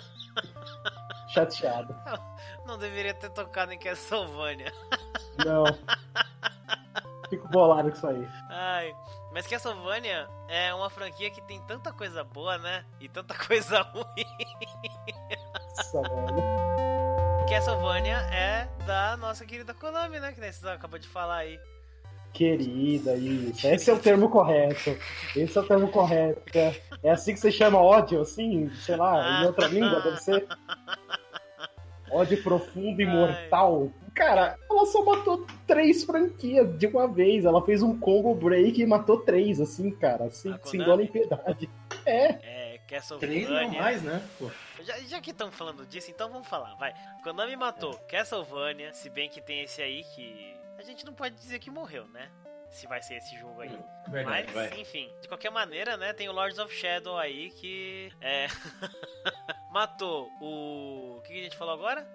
[1.32, 1.94] Chateado.
[2.66, 4.72] não deveria ter tocado em Castlevania.
[5.44, 5.64] Não.
[7.30, 8.28] Fico bolado com isso aí.
[8.50, 8.94] Ai.
[9.32, 12.84] Mas Castlevania é uma franquia que tem tanta coisa boa, né?
[13.00, 14.26] E tanta coisa ruim.
[15.74, 16.62] Nossa, velho.
[17.48, 20.32] Castlevania é da nossa querida Konami, né?
[20.32, 21.58] Que nem você acabou de falar aí.
[22.32, 23.66] Querida, isso.
[23.66, 24.96] Esse é o termo correto.
[25.36, 26.42] Esse é o termo correto.
[26.56, 30.46] É, é assim que você chama ódio, assim, sei lá, em outra língua, deve ser.
[32.12, 33.90] Ódio profundo e mortal.
[34.14, 37.44] Cara, ela só matou três franquias de uma vez.
[37.46, 40.30] Ela fez um combo break e matou três, assim, cara.
[40.30, 40.84] Sem, A sem Konami?
[40.84, 41.70] dó nem piedade.
[42.04, 42.26] É.
[42.42, 42.72] É,
[43.18, 43.80] Três não Castlevania.
[43.80, 44.22] mais, né?
[44.38, 44.50] Pô.
[44.82, 46.92] Já, já que estamos falando disso, então vamos falar, vai.
[47.24, 50.54] Konami matou Castlevania, se bem que tem esse aí que.
[50.78, 52.28] A gente não pode dizer que morreu, né?
[52.72, 53.78] Se vai ser esse jogo aí.
[54.08, 54.80] Verdade, Mas, vai.
[54.80, 58.10] enfim, de qualquer maneira, né, tem o Lords of Shadow aí que.
[58.20, 58.46] É.
[59.70, 61.16] matou o.
[61.18, 62.06] O que a gente falou agora?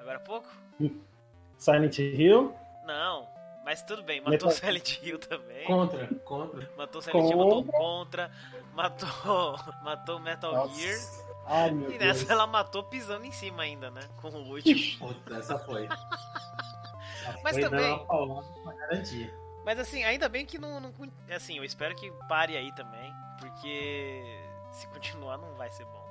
[0.00, 0.48] Agora há pouco?
[1.58, 2.54] Silent Hill.
[2.84, 3.26] Não.
[3.64, 5.64] Mas tudo bem, matou Metal- Silent Hill também.
[5.66, 6.70] Contra, contra.
[6.76, 8.28] Matou Silent Hill, matou Contra.
[8.28, 8.30] Contra.
[8.74, 9.58] Matou.
[9.82, 10.92] Matou Metal Gear.
[10.94, 11.24] Nossa.
[11.46, 12.20] Ai, meu E Deus.
[12.20, 14.02] nessa ela matou pisando em cima ainda, né?
[14.20, 14.98] Com o último.
[15.14, 15.86] Puta, essa foi.
[15.86, 19.32] Essa Mas foi também- dando uma paulada pra garantir.
[19.64, 20.92] Mas assim, ainda bem que não, não.
[21.34, 23.12] Assim, eu espero que pare aí também.
[23.40, 24.22] Porque
[24.72, 26.04] se continuar não vai ser bom.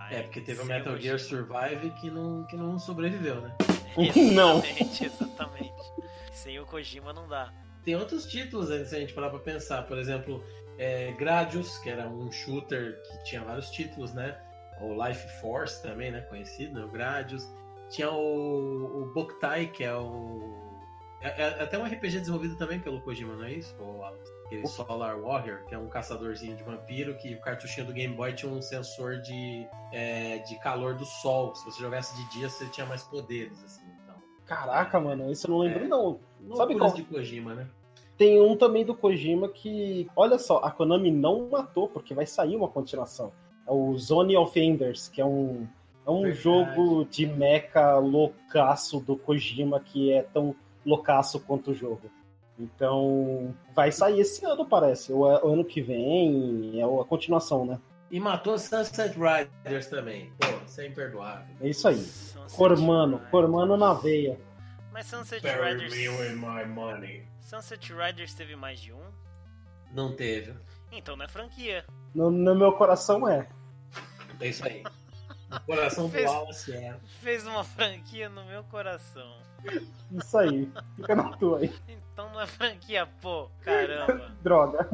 [0.00, 1.00] Aí, É, porque teve o Metal Kojima.
[1.00, 3.54] Gear Survive que não, que não sobreviveu, né?
[4.34, 4.58] Não.
[4.58, 5.92] Exatamente, exatamente.
[6.32, 7.52] Sem o Kojima não dá.
[7.84, 9.82] Tem outros títulos aí, se a gente parar pra pensar.
[9.82, 10.44] Por exemplo,
[10.78, 14.38] é, Gradius, que era um shooter que tinha vários títulos, né?
[14.80, 16.20] O Life Force também, né?
[16.22, 16.84] Conhecido, né?
[16.84, 17.46] O Gradius.
[17.90, 20.69] Tinha o, o Boktai, que é o.
[21.20, 23.74] É, é até um RPG desenvolvido também pelo Kojima, não é isso?
[23.78, 24.02] O
[24.46, 28.32] aquele Solar Warrior, que é um caçadorzinho de vampiro, que o cartuchinho do Game Boy
[28.32, 31.54] tinha um sensor de, é, de calor do sol.
[31.54, 33.82] Se você jogasse de dia, você tinha mais poderes, assim.
[34.02, 34.16] Então,
[34.46, 35.88] Caraca, mano, isso eu não lembro, É.
[35.88, 36.18] não.
[36.56, 36.92] Sabe qual?
[36.92, 37.68] de Kojima, né?
[38.16, 42.56] Tem um também do Kojima que, olha só, a Konami não matou, porque vai sair
[42.56, 43.32] uma continuação.
[43.66, 45.66] É o Zone of Enders, que é um,
[46.06, 46.42] é um Verdade.
[46.42, 50.54] jogo de mecha loucaço do Kojima que é tão
[50.84, 52.10] loucaço quanto o jogo.
[52.58, 55.12] Então, vai sair esse ano, parece.
[55.12, 57.78] Ou é o ano que vem, é a continuação, né?
[58.10, 60.32] E matou Sunset Riders também.
[60.38, 61.56] Pô, isso é imperdoável.
[61.60, 61.96] É isso aí.
[61.96, 63.30] Sunset Cormano, Riders.
[63.30, 64.38] Cormano na veia.
[64.92, 65.94] Mas Sunset Riders.
[65.94, 67.24] my money.
[67.40, 69.02] Sunset Riders teve mais de um?
[69.92, 70.54] Não teve.
[70.92, 71.84] Então não é franquia.
[72.14, 73.48] No, no meu coração é.
[74.40, 74.82] É isso aí.
[75.50, 76.96] O coração do Fez- Wallace é.
[77.22, 79.38] Fez uma franquia no meu coração.
[80.12, 80.70] Isso aí.
[80.96, 81.74] Fica na tua aí.
[81.88, 83.50] Então não é franquia, pô.
[83.62, 84.32] Caramba.
[84.42, 84.88] Droga.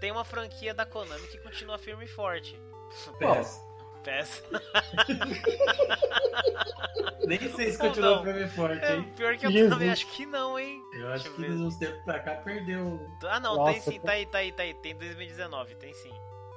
[0.00, 2.58] Tem uma franquia da Konami que continua firme e forte.
[3.18, 3.60] PES.
[4.04, 4.42] PES.
[7.26, 8.24] Nem sei se continua não.
[8.24, 9.12] firme e forte, É, hein?
[9.16, 9.70] pior que eu Jesus.
[9.72, 10.82] também acho que não, hein?
[10.92, 13.08] Eu acho Deixa que uns tempos pra cá perdeu.
[13.24, 14.74] Ah, não, Nossa, tem sim, tá aí, tá aí, tá aí.
[14.74, 16.12] Tem 2019, tem sim.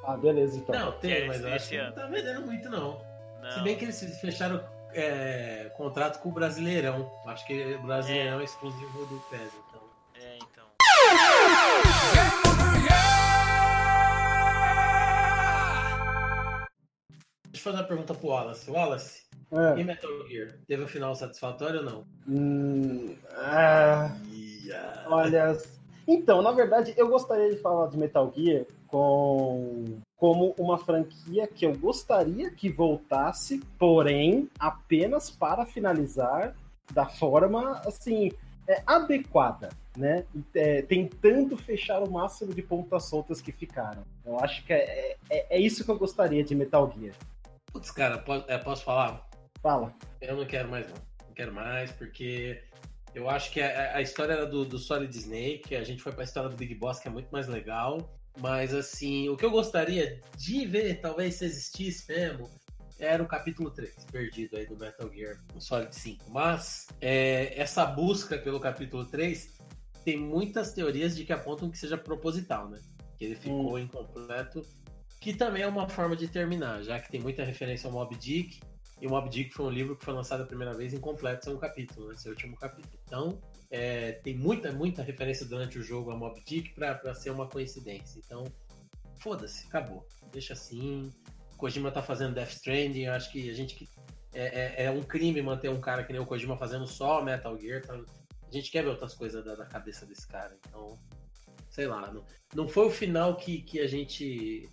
[0.08, 0.76] Ah, beleza, então.
[0.80, 1.90] Não, Que é tem, mas eu acho que ano.
[1.90, 3.02] não tá vendendo muito, não.
[3.42, 3.52] Não.
[3.52, 4.64] Se bem que eles fecharam
[4.94, 7.12] é, contrato com o Brasileirão.
[7.26, 9.82] Acho que o Brasileirão é, exclusivo do PES, então.
[10.22, 10.66] É, então.
[17.52, 18.70] Deixa eu fazer uma pergunta pro Wallace.
[18.70, 19.80] Wallace, É.
[19.80, 20.58] e Metal Gear?
[20.68, 22.06] Teve um final satisfatório ou não?
[22.28, 24.16] Hum, ah,
[25.08, 25.58] olha.
[26.08, 28.66] Então, na verdade, eu gostaria de falar de Metal Gear
[28.96, 36.56] com como uma franquia que eu gostaria que voltasse, porém apenas para finalizar
[36.94, 38.32] da forma assim
[38.66, 39.68] é, adequada,
[39.98, 40.26] né?
[40.54, 44.04] É, tentando fechar o máximo de pontas soltas que ficaram.
[44.26, 47.16] Eu acho que é, é, é isso que eu gostaria de Metal Gear.
[47.74, 49.28] Putz, cara, posso, é, posso falar?
[49.62, 49.94] Fala.
[50.22, 50.96] Eu não quero mais, não.
[51.28, 52.64] Não quero mais, porque
[53.14, 56.24] eu acho que a, a história era do, do Solid Snake, a gente foi pra
[56.24, 57.98] história do Big Boss, que é muito mais legal.
[58.38, 62.50] Mas, assim, o que eu gostaria de ver, talvez se existisse mesmo,
[63.00, 66.30] era o capítulo 3, perdido aí do Metal Gear Solid 5.
[66.30, 69.56] Mas é, essa busca pelo capítulo 3
[70.04, 72.80] tem muitas teorias de que apontam que seja proposital, né?
[73.18, 73.80] Que ele ficou hum.
[73.80, 74.62] incompleto,
[75.20, 78.60] que também é uma forma de terminar, já que tem muita referência ao Mob Dick,
[79.02, 81.58] e o Mob Dick foi um livro que foi lançado a primeira vez incompleto, seu
[81.58, 82.16] capítulo, né?
[82.16, 82.98] Seu último capítulo.
[83.06, 87.48] Então, é, tem muita, muita referência durante o jogo a Mob Dick para ser uma
[87.48, 88.22] coincidência.
[88.24, 88.44] Então,
[89.20, 90.08] foda-se, acabou.
[90.32, 91.12] Deixa assim.
[91.58, 93.90] Kojima tá fazendo Death Stranding, acho que a gente
[94.34, 97.58] é, é, é, um crime manter um cara que nem o Kojima fazendo só Metal
[97.58, 97.82] Gear.
[97.82, 97.94] Tá?
[97.96, 100.56] A gente quer ver outras coisas da, da, cabeça desse cara.
[100.68, 101.00] Então,
[101.70, 102.24] sei lá, não,
[102.54, 104.70] não foi o final que, que a gente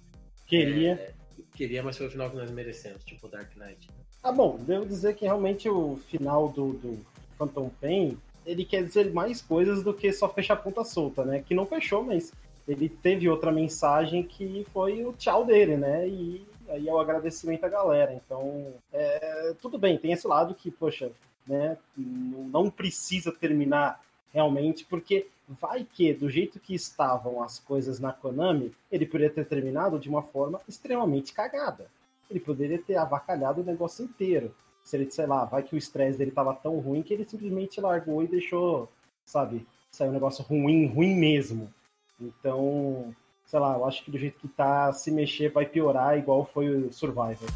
[0.47, 0.95] queria.
[0.95, 1.15] É,
[1.55, 3.89] queria, mas foi o final que nós merecemos, tipo Dark Knight.
[4.23, 7.07] Ah, bom, devo dizer que realmente o final do, do
[7.39, 11.43] Phantom Pain ele quer dizer mais coisas do que só fechar a ponta solta, né?
[11.47, 12.33] Que não fechou, mas
[12.67, 16.09] ele teve outra mensagem que foi o tchau dele, né?
[16.09, 18.15] E aí é o agradecimento à galera.
[18.15, 21.11] Então, é, tudo bem, tem esse lado que, poxa,
[21.47, 24.01] né, não precisa terminar
[24.33, 29.45] realmente, porque vai que, do jeito que estavam as coisas na Konami, ele poderia ter
[29.45, 31.87] terminado de uma forma extremamente cagada.
[32.31, 34.55] Ele poderia ter avacalhado o negócio inteiro.
[34.85, 37.81] Se ele, sei lá, vai que o estresse dele tava tão ruim que ele simplesmente
[37.81, 38.89] largou e deixou,
[39.25, 41.73] sabe, saiu um negócio ruim, ruim mesmo.
[42.21, 43.15] Então,
[43.47, 46.69] sei lá, eu acho que do jeito que tá, se mexer vai piorar, igual foi
[46.69, 47.49] o Survivor.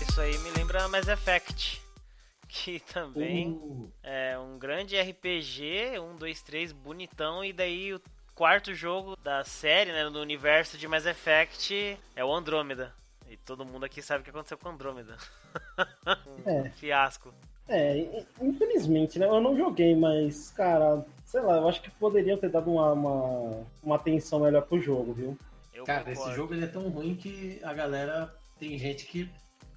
[0.00, 1.82] Isso aí me lembra Mass Effect,
[2.48, 3.90] que também uh.
[4.02, 8.00] é um grande RPG, um, dois, três, bonitão, e daí o
[8.34, 12.94] quarto jogo da série, né, do universo de Mass Effect é o Andrômeda.
[13.32, 15.16] E todo mundo aqui sabe o que aconteceu com Andrômeda.
[16.46, 16.68] um é.
[16.68, 17.32] fiasco.
[17.66, 19.24] É, infelizmente, né?
[19.24, 23.66] Eu não joguei, mas, cara, sei lá, eu acho que poderiam ter dado uma, uma,
[23.82, 25.38] uma atenção melhor pro jogo, viu?
[25.72, 26.28] Eu cara, concordo.
[26.28, 28.36] esse jogo ele é tão ruim que a galera.
[28.58, 29.30] Tem gente que.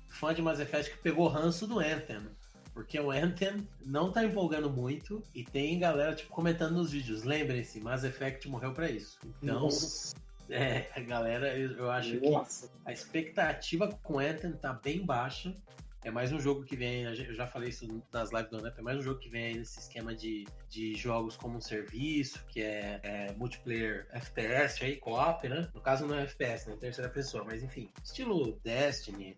[0.10, 2.27] fã de Mass Effect que pegou ranço do Anthem.
[2.73, 7.23] Porque o Anthem não tá empolgando muito e tem galera, tipo, comentando nos vídeos.
[7.23, 9.18] Lembrem-se, Mass Effect morreu para isso.
[9.41, 9.61] Então.
[9.61, 10.14] Nossa.
[10.49, 12.67] É, a galera, eu acho Nossa.
[12.67, 15.55] que a expectativa com Anthem tá bem baixa.
[16.03, 18.81] É mais um jogo que vem, eu já falei isso nas lives do Anep, é
[18.84, 22.99] mais um jogo que vem nesse esquema de, de jogos como um serviço, que é,
[23.01, 25.67] é multiplayer FPS aí, co-op, né?
[25.73, 26.77] No caso não é FPS, né?
[26.80, 29.35] Terceira pessoa, mas enfim, estilo Destiny,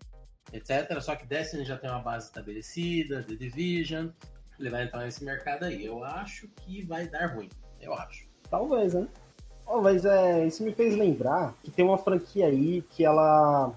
[0.52, 1.00] etc.
[1.00, 4.10] Só que Destiny já tem uma base estabelecida, The Division,
[4.58, 5.86] ele vai entrar nesse mercado aí.
[5.86, 7.48] Eu acho que vai dar ruim,
[7.80, 8.28] eu acho.
[8.50, 9.08] Talvez, né?
[9.70, 13.72] Oh, mas é, isso me fez lembrar que tem uma franquia aí que ela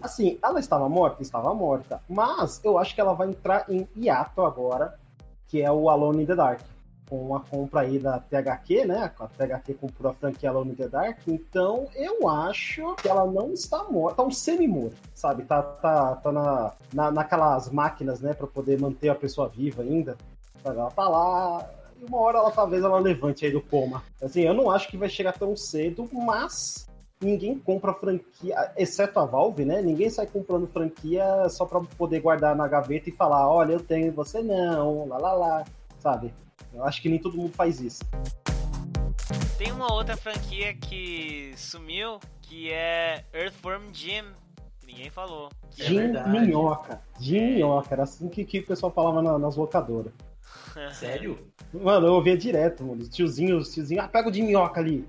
[0.00, 1.22] Assim, ela estava morta?
[1.22, 2.00] Estava morta.
[2.08, 4.98] Mas eu acho que ela vai entrar em hiato agora,
[5.46, 6.60] que é o Alone in the Dark.
[7.08, 9.10] Com a compra aí da THQ, né?
[9.18, 11.18] A THQ comprou a franquia Alone in the Dark.
[11.26, 14.16] Então eu acho que ela não está morta.
[14.16, 15.44] Tá um semi-morto, sabe?
[15.44, 18.34] Tá, tá, tá na, na, naquelas máquinas, né?
[18.34, 20.16] Pra poder manter a pessoa viva ainda.
[20.64, 21.70] Ela tá lá,
[22.00, 24.02] e uma hora ela talvez ela levante aí do coma.
[24.22, 26.88] Assim, eu não acho que vai chegar tão cedo, mas
[27.20, 29.82] ninguém compra franquia, exceto a Valve, né?
[29.82, 34.12] Ninguém sai comprando franquia só para poder guardar na gaveta e falar, olha, eu tenho,
[34.12, 35.64] você não, lá lá lá,
[35.98, 36.32] sabe?
[36.72, 38.00] Eu acho que nem todo mundo faz isso.
[39.56, 44.24] Tem uma outra franquia que sumiu, que é Earthworm Jim.
[44.86, 45.50] Ninguém falou.
[45.72, 47.00] Jim é Minhoca.
[47.18, 47.88] Jim Minhoca.
[47.90, 50.12] Era assim que, que o pessoal falava na, nas locadoras.
[50.94, 51.38] Sério?
[51.72, 53.02] Mano, eu ouvia direto, mano.
[53.02, 55.06] Os tiozinhos, tiozinho, ah, pega o de minhoca ali.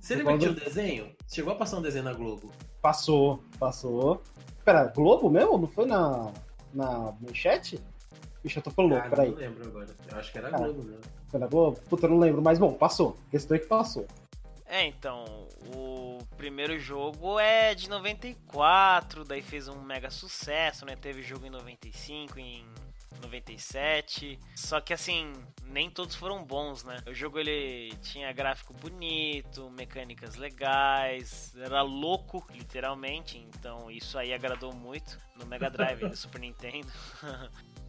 [0.00, 1.16] Você lembra que tinha um desenho?
[1.28, 2.52] Chegou a passar um desenho na Globo?
[2.80, 4.22] Passou, passou.
[4.64, 5.58] Pera, Globo mesmo?
[5.58, 6.32] Não foi na,
[6.74, 7.80] na manchete?
[8.44, 9.30] Ixi, eu tô falando louco, peraí.
[9.30, 9.88] não lembro agora.
[10.10, 11.02] Eu acho que era Cara, Globo mesmo.
[11.28, 11.80] Foi na Globo?
[11.88, 13.16] Puta, eu não lembro, mas bom, passou.
[13.28, 14.06] A questão é que passou.
[14.66, 15.46] É, então,
[15.76, 20.96] o primeiro jogo é de 94, daí fez um mega sucesso, né?
[20.96, 22.64] Teve jogo em 95, em
[23.20, 24.38] 97.
[24.54, 25.32] Só que assim,
[25.66, 26.96] nem todos foram bons, né?
[27.06, 34.72] O jogo ele tinha gráfico bonito, mecânicas legais, era louco, literalmente, então isso aí agradou
[34.72, 36.88] muito no Mega Drive do Super Nintendo.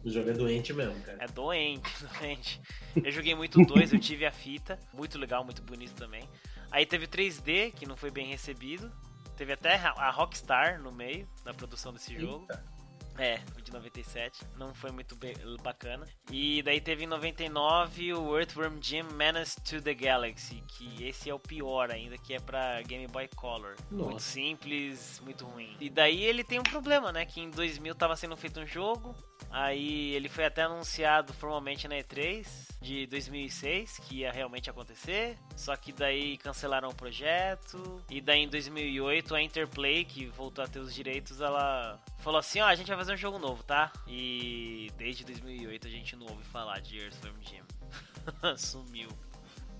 [0.04, 1.18] O jogo é doente mesmo, cara.
[1.20, 1.90] É doente,
[2.20, 2.60] doente.
[2.96, 6.28] Eu joguei muito dois, eu tive a fita, muito legal, muito bonito também.
[6.70, 8.92] Aí teve 3D, que não foi bem recebido.
[9.36, 12.46] Teve até a Rockstar no meio da produção desse jogo.
[12.50, 12.73] Eita.
[13.18, 14.44] É, o de 97.
[14.56, 15.16] Não foi muito
[15.62, 16.06] bacana.
[16.30, 21.34] E daí teve em 99 o Earthworm Jim Menace to the Galaxy, que esse é
[21.34, 23.76] o pior ainda, que é pra Game Boy Color.
[23.90, 24.30] Muito Nossa.
[24.30, 25.76] simples, muito ruim.
[25.80, 27.24] E daí ele tem um problema, né?
[27.24, 29.14] Que em 2000 tava sendo feito um jogo,
[29.50, 32.46] aí ele foi até anunciado formalmente na E3
[32.80, 38.48] de 2006, que ia realmente acontecer, só que daí cancelaram o projeto, e daí em
[38.48, 42.88] 2008 a Interplay, que voltou a ter os direitos, ela falou assim, ó, a gente
[42.88, 43.90] vai fazer um jogo novo, tá?
[44.06, 47.62] E desde 2008 a gente não ouve falar de Earthworm Jim.
[48.56, 49.08] Sumiu.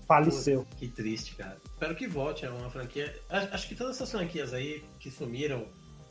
[0.07, 0.65] Faleceu.
[0.77, 1.59] Que triste, cara.
[1.65, 3.13] Espero que volte, é uma franquia.
[3.29, 5.67] Acho que todas essas franquias aí que sumiram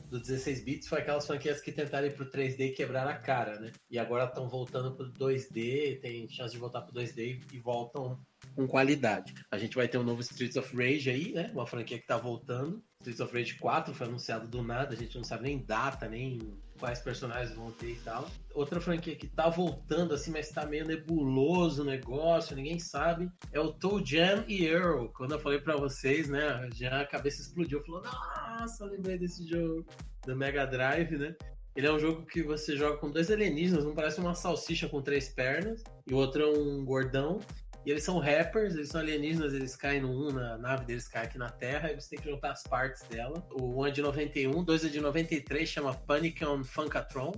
[0.08, 3.58] do 16 bits foi aquelas franquias que tentaram ir pro 3D e quebraram a cara,
[3.58, 3.72] né?
[3.90, 8.18] E agora estão voltando pro 2D, tem chance de voltar pro 2D e voltam
[8.54, 9.34] com qualidade.
[9.50, 11.50] A gente vai ter um novo Streets of Rage aí, né?
[11.52, 12.82] Uma franquia que tá voltando.
[13.00, 16.38] Streets of Rage 4 foi anunciado do nada, a gente não sabe nem data, nem
[16.78, 18.28] quais personagens vão ter e tal.
[18.54, 23.60] Outra franquia que tá voltando assim, mas tá meio nebuloso o negócio, ninguém sabe, é
[23.60, 25.06] o Toe Jam e Earl.
[25.08, 29.86] Quando eu falei pra vocês, né, já a cabeça explodiu, falou: "Nossa, lembrei desse jogo
[30.26, 31.34] do Mega Drive, né?"
[31.76, 35.02] Ele é um jogo que você joga com dois alienígenas, um parece uma salsicha com
[35.02, 37.40] três pernas e o outro é um gordão.
[37.86, 41.24] E eles são rappers, eles são alienígenas, eles caem no 1, na nave deles cai
[41.24, 43.46] aqui na Terra, e você tem que juntar as partes dela.
[43.52, 47.32] O 1 é de 91, o 2 é de 93, chama Panic on Funkatron,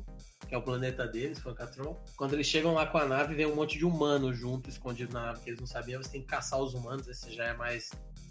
[0.47, 2.01] que é o planeta deles, Funkatron.
[2.17, 5.27] Quando eles chegam lá com a nave, vem um monte de humano junto, escondido na
[5.27, 7.91] nave, que eles não sabiam, você tem que caçar os humanos, esse já é mais...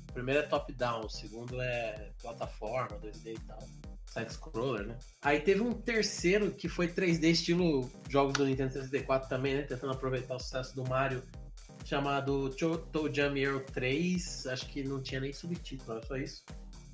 [0.09, 3.59] O primeiro é top-down, o segundo é plataforma, 2D e tal.
[4.05, 4.97] Side-scroller, né?
[5.21, 9.63] Aí teve um terceiro que foi 3D, estilo jogos do Nintendo 64 também, né?
[9.63, 11.21] Tentando aproveitar o sucesso do Mario
[11.85, 16.43] chamado Cho- Toe Jam Earl 3, acho que não tinha nem subtítulo, era só isso.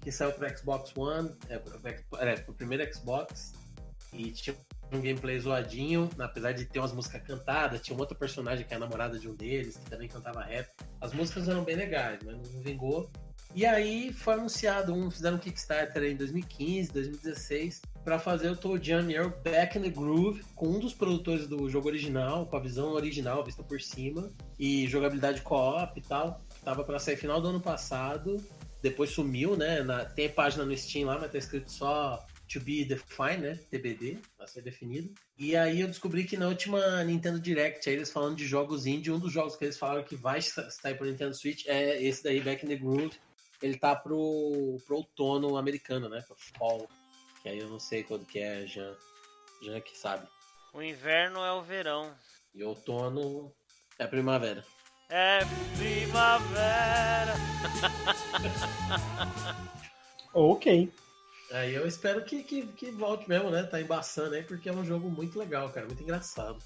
[0.02, 1.80] Que saiu pro Xbox One, é, pro,
[2.20, 3.54] é, pro primeiro Xbox,
[4.14, 4.56] e tinha
[4.92, 8.78] um gameplay zoadinho, apesar de ter umas músicas cantadas, tinha um outro personagem que é
[8.78, 10.68] a namorada de um deles, que também cantava rap.
[11.00, 13.10] As músicas eram bem legais, mas não vingou.
[13.56, 18.80] E aí foi anunciado um, fizeram um Kickstarter em 2015, 2016, para fazer o Toe
[18.84, 22.60] Jam Earl Back in the Groove, com um dos produtores do jogo original, com a
[22.60, 26.42] visão original vista por cima, e jogabilidade co-op e tal.
[26.64, 28.38] Tava para sair final do ano passado,
[28.82, 29.84] depois sumiu, né?
[29.84, 33.60] Na- tem página no Steam lá, mas tá escrito só To Be Defined, né?
[33.70, 35.14] TBD, vai ser definido.
[35.38, 39.12] E aí eu descobri que na última Nintendo Direct, aí eles falando de jogos indie,
[39.12, 42.24] um dos jogos que eles falaram que vai sa- sair pro Nintendo Switch é esse
[42.24, 43.12] daí, Back in the Groove.
[43.62, 46.20] Ele tá pro, pro outono americano, né?
[46.28, 46.90] Pro fall.
[47.42, 48.96] Que aí eu não sei quando que é, Jean.
[49.62, 50.28] Jean que sabe.
[50.74, 52.14] O inverno é o verão.
[52.54, 53.52] E outono
[53.98, 54.64] é primavera.
[55.10, 55.40] É
[55.78, 57.34] primavera.
[60.34, 60.92] Ok.
[61.52, 63.64] Aí eu espero que, que, que volte mesmo, né?
[63.64, 65.86] Tá embaçando aí, porque é um jogo muito legal, cara.
[65.86, 66.58] Muito engraçado.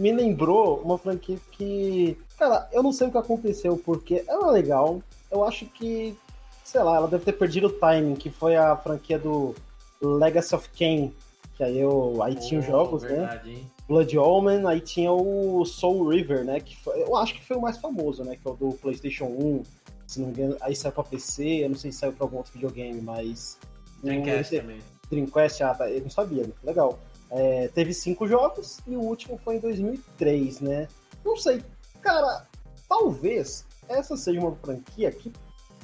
[0.00, 2.16] Me lembrou uma franquia que.
[2.38, 5.02] Cara, eu não sei o que aconteceu, porque ela é legal.
[5.30, 6.16] Eu acho que.
[6.64, 9.54] Sei lá, ela deve ter perdido o timing, que foi a franquia do
[10.00, 11.12] Legacy of Kain.
[11.56, 13.08] Que aí, eu, aí tinha os Oh, jogos, né?
[13.08, 13.70] verdade, hein?
[13.86, 16.60] Blood Omen, aí tinha o Soul River, né?
[16.60, 18.36] Que foi- eu acho que foi o mais famoso, né?
[18.40, 19.62] Que é o do PlayStation 1.
[20.06, 22.38] Se não me engano, aí saiu pra PC, eu não sei se saiu pra algum
[22.38, 23.58] outro videogame, mas.
[24.02, 24.78] Dreamcast o- também.
[25.10, 26.52] Dreamcast, ah, tá, eu não sabia, né?
[26.64, 26.98] legal.
[27.30, 30.88] É, teve cinco jogos e o último foi em 2003, né?
[31.24, 31.62] Não sei,
[32.00, 32.46] cara,
[32.88, 35.32] talvez essa seja uma franquia que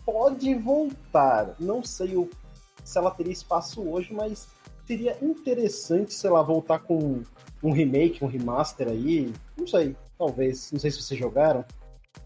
[0.04, 1.54] pode voltar.
[1.58, 2.28] Não sei o,
[2.84, 4.48] se ela teria espaço hoje, mas
[4.86, 7.22] seria interessante, sei lá, voltar com
[7.62, 9.32] um remake, um remaster aí.
[9.56, 10.70] Não sei, talvez.
[10.72, 11.64] Não sei se vocês jogaram.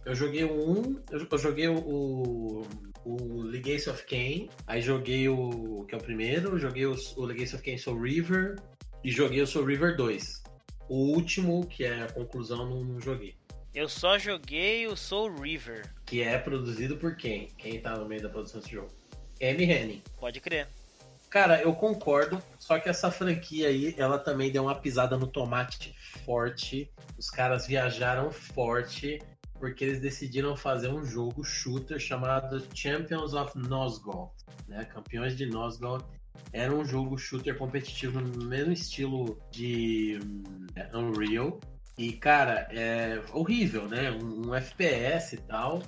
[0.05, 2.63] Eu joguei 1, eu eu joguei o,
[3.05, 5.85] o Legacy of Kain, aí joguei o.
[5.89, 8.57] que é o primeiro, joguei o, o Legacy of Kain Soul River
[9.03, 10.43] e joguei o Soul River 2.
[10.89, 13.37] O último, que é a conclusão, não, não joguei.
[13.73, 15.95] Eu só joguei o Soul River.
[16.05, 17.49] Que é produzido por quem?
[17.57, 18.91] Quem tá no meio da produção desse jogo?
[19.41, 20.03] Amy Henning.
[20.19, 20.69] Pode crer.
[21.31, 25.95] Cara, eu concordo, só que essa franquia aí, ela também deu uma pisada no tomate
[26.25, 26.91] forte.
[27.17, 29.21] Os caras viajaram forte
[29.61, 34.33] porque eles decidiram fazer um jogo shooter chamado Champions of Nosgold,
[34.67, 34.85] né?
[34.87, 36.05] Campeões de Nosgold.
[36.53, 40.43] Era um jogo shooter competitivo no mesmo estilo de hum,
[40.95, 41.61] Unreal.
[41.97, 44.11] E, cara, é horrível, né?
[44.11, 45.83] Um, um FPS e tal.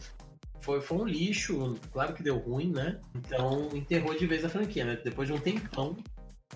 [0.60, 3.00] Foi, foi um lixo, claro que deu ruim, né?
[3.14, 5.00] Então enterrou de vez a franquia, né?
[5.02, 5.96] Depois de um tempão,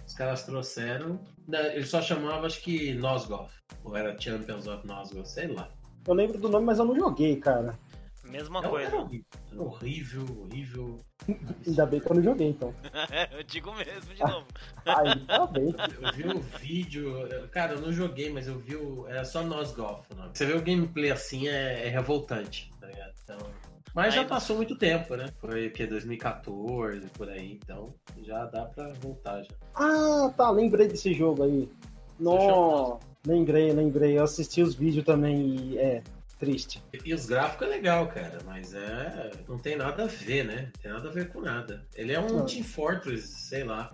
[0.06, 1.20] os caras trouxeram.
[1.48, 3.50] Ele só chamava, acho que, Nosgoth.
[3.82, 5.70] Ou era Champions of Nosgoth, sei lá.
[6.06, 7.76] Eu lembro do nome, mas eu não joguei, cara.
[8.30, 8.88] Mesma Não, coisa.
[8.88, 10.98] era horrível, era horrível, horrível.
[11.66, 12.74] Ainda bem que eu não joguei, então.
[13.32, 14.46] eu digo mesmo de novo.
[14.84, 15.74] Aí, tá bem.
[16.02, 19.06] Eu vi o vídeo, eu- cara, eu não joguei, mas eu vi o.
[19.08, 20.06] Era só Nós Golf.
[20.12, 20.30] o nome.
[20.34, 23.12] Você vê o gameplay assim é, é revoltante, tá ligado?
[23.24, 23.38] Então,
[23.94, 25.28] mas já Aí- passou muito tempo, né?
[25.40, 25.86] Foi o que?
[25.86, 29.50] 2014, por aí, então já dá pra voltar já.
[29.74, 31.68] Ah, tá, lembrei desse jogo aí.
[32.20, 34.18] Não, lembrei, lembrei.
[34.18, 36.02] Eu assisti os vídeos também e é
[36.38, 36.82] triste.
[37.04, 39.30] E os gráficos é legal, cara, mas é.
[39.48, 40.70] Não tem nada a ver, né?
[40.74, 41.86] Não tem nada a ver com nada.
[41.94, 42.46] Ele é um Não.
[42.46, 43.92] Team Fortress, sei lá.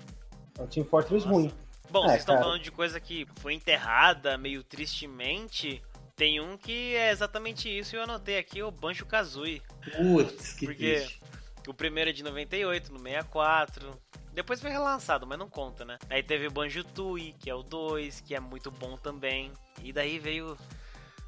[0.59, 1.39] É o Team Fortress Nossa.
[1.39, 1.53] ruim.
[1.91, 5.83] Bom, É, vocês estão falando de coisa que foi enterrada meio tristemente.
[6.17, 9.63] Tem um que é exatamente isso e eu anotei aqui, o Banjo Kazooie.
[9.97, 11.21] Putz, que Porque- triste.
[11.69, 13.91] O primeiro é de 98, no 64.
[14.35, 15.97] Depois foi relançado, mas não conta, né?
[16.11, 19.53] Aí teve o Banjo Tooie, que é o 2, que é muito bom também.
[19.83, 20.57] E daí veio.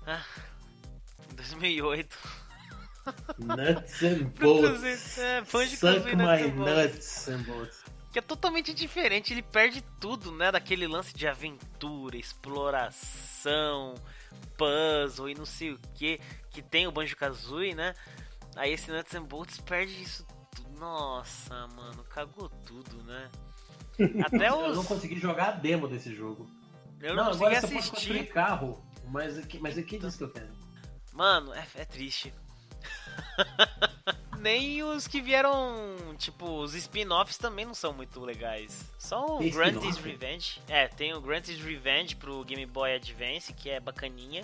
[0.07, 0.25] Ah,
[1.35, 2.19] 2008.
[3.39, 5.19] Nuts and bolts.
[5.19, 7.85] É, Banjo Suck Kazooie Nuts my nuts and bolts.
[8.13, 10.53] Que é totalmente diferente, ele perde tudo, né?
[10.53, 13.95] Daquele lance de aventura, exploração,
[14.57, 16.21] puzzle e não sei o que,
[16.51, 17.93] que tem o Banjo Kazooie, né?
[18.57, 20.25] Aí esse Nuts and Bolts perde isso
[20.55, 20.79] tudo.
[20.79, 23.31] Nossa, mano, cagou tudo, né?
[24.25, 24.87] Até Eu não os.
[24.87, 26.47] consegui jogar a demo desse jogo.
[27.01, 28.33] Eu não, consegui agora você pode construir assistir.
[28.33, 28.85] carro.
[29.11, 30.64] Mas mas aqui diz que eu quero.
[31.15, 32.35] Mano, é, é triste.
[34.39, 35.55] Nem os que vieram,
[36.19, 38.93] tipo, os spin-offs também não são muito legais.
[38.99, 39.51] Só o Tem?
[40.13, 40.61] Revenge.
[40.69, 44.43] É, tem o Grunty's Revenge pro Game Boy Advance, que é bacaninha.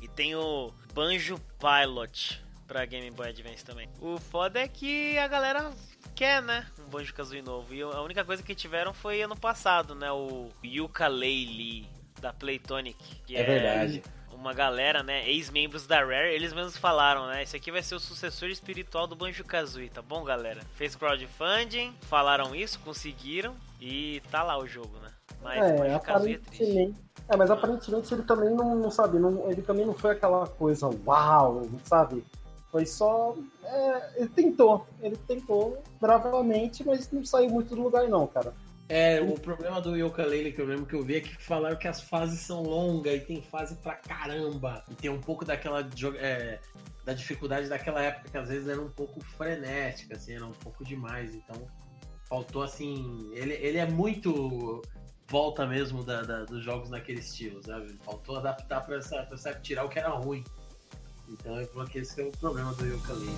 [0.00, 3.88] E tem o Banjo Pilot pra Game Boy Advance também.
[4.00, 5.72] O foda é que a galera
[6.14, 6.64] quer, né?
[6.78, 7.74] Um Banjo Kazooie novo.
[7.74, 10.12] E a única coisa que tiveram foi ano passado, né?
[10.12, 11.88] O Yooka-Laylee
[12.20, 13.02] da Playtonic.
[13.26, 14.02] Que É verdade.
[14.40, 18.00] Uma galera, né, ex-membros da Rare, eles mesmos falaram, né, esse aqui vai ser o
[18.00, 20.62] sucessor espiritual do Banjo-Kazooie, tá bom, galera?
[20.74, 25.10] Fez crowdfunding, falaram isso, conseguiram e tá lá o jogo, né?
[25.42, 26.94] Mas é, Banjo-Kazooie é triste.
[27.28, 30.88] É, mas aparentemente ele também não, não sabe, não, ele também não foi aquela coisa
[31.06, 32.24] uau, sabe?
[32.72, 33.36] Foi só.
[33.64, 38.54] é, ele tentou, ele tentou bravamente, mas não saiu muito do lugar, não, cara.
[38.92, 41.86] É, o problema do Yooka-Laylee que eu lembro que eu vi é que falaram que
[41.86, 44.84] as fases são longas e tem fase pra caramba.
[44.90, 45.88] E tem um pouco daquela
[46.18, 46.58] é,
[47.04, 50.84] da dificuldade daquela época que às vezes era um pouco frenética, assim, era um pouco
[50.84, 51.34] demais.
[51.36, 51.56] Então
[52.28, 53.30] faltou assim.
[53.32, 54.82] Ele, ele é muito
[55.28, 57.96] volta mesmo da, da- dos jogos naquele estilo, sabe?
[58.04, 60.42] Faltou adaptar pra, essa, pra essa- tirar o que era ruim.
[61.28, 63.36] Então eu falou que esse é o problema do Yooka-Laylee.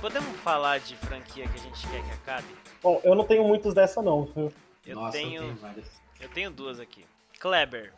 [0.00, 2.46] Podemos falar de franquia que a gente quer que acabe?
[2.82, 4.32] Bom, eu não tenho muitos dessa, não?
[4.86, 6.00] Eu Nossa, tenho, eu tenho várias.
[6.20, 7.04] eu tenho duas aqui.
[7.40, 7.92] Kleber.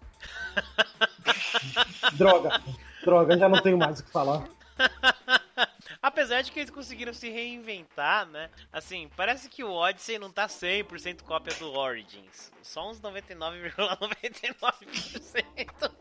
[2.15, 2.63] Droga,
[3.05, 4.49] droga, já não tenho mais o que falar.
[6.03, 8.49] Apesar de que eles conseguiram se reinventar, né?
[8.73, 12.51] Assim, parece que o Odyssey não tá 100% cópia do Origins.
[12.63, 15.93] Só uns 99,99%.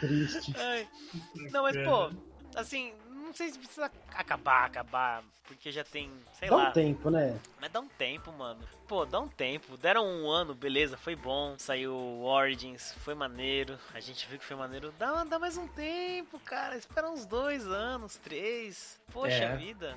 [0.00, 0.54] Triste.
[0.56, 0.88] Ai.
[1.50, 2.10] Não, mas pô,
[2.54, 2.94] assim,
[3.30, 6.68] não sei se precisa acabar, acabar, porque já tem, sei Dá lá.
[6.70, 7.38] um tempo, né?
[7.60, 8.60] Mas dá um tempo, mano.
[8.88, 9.76] Pô, dá um tempo.
[9.76, 11.54] Deram um ano, beleza, foi bom.
[11.56, 13.78] Saiu o Origins, foi maneiro.
[13.94, 14.92] A gente viu que foi maneiro.
[14.98, 16.76] Dá, dá mais um tempo, cara.
[16.76, 19.00] Espera uns dois anos, três.
[19.12, 19.56] Poxa É.
[19.56, 19.96] vida.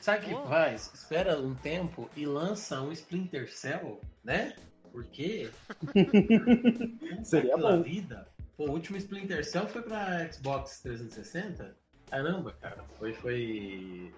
[0.00, 0.90] Sabe o que faz?
[0.94, 4.56] Espera um tempo e lança um Splinter Cell, né?
[4.90, 5.50] Porque.
[7.24, 7.82] Seria pela bom.
[7.82, 8.26] vida.
[8.56, 11.76] Pô, o último Splinter Cell foi pra Xbox 360?
[12.10, 12.84] Caramba, cara.
[12.98, 13.12] Foi.
[13.14, 14.12] foi...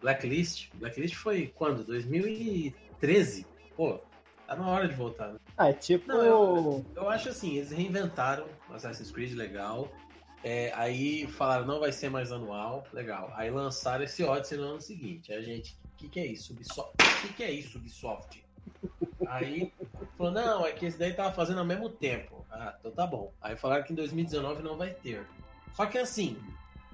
[0.00, 0.68] Blacklist.
[0.74, 1.84] Blacklist foi quando?
[1.84, 3.46] 2013?
[3.76, 3.98] Pô,
[4.46, 5.28] tá na hora de voltar.
[5.32, 5.38] né?
[5.56, 6.06] Ah, é tipo.
[6.08, 9.90] Não, eu- Eu acho assim, eles reinventaram Assassin's Creed, legal.
[10.44, 13.32] É, aí falaram, não vai ser mais anual, legal.
[13.34, 15.32] Aí lançaram esse Odyssey no ano seguinte.
[15.32, 16.92] Aí a gente, o que, que é isso, Ubisoft?
[17.02, 18.44] O que, que é isso, Ubisoft?
[19.26, 19.72] Aí
[20.16, 22.44] falou, não, é que esse daí tava fazendo ao mesmo tempo.
[22.50, 23.32] Ah, então tá bom.
[23.40, 25.26] Aí falaram que em 2019 não vai ter.
[25.72, 26.36] Só que assim,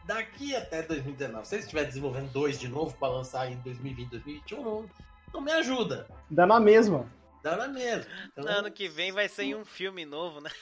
[0.05, 4.63] daqui até 2019, se eles estiverem desenvolvendo dois de novo pra lançar em 2020, 2021,
[4.63, 4.91] não,
[5.33, 6.07] não me ajuda.
[6.31, 7.07] Dá na mesma.
[7.43, 8.07] Dá na mesma.
[8.33, 10.51] Então, Ano que vem vai sair um filme novo, né?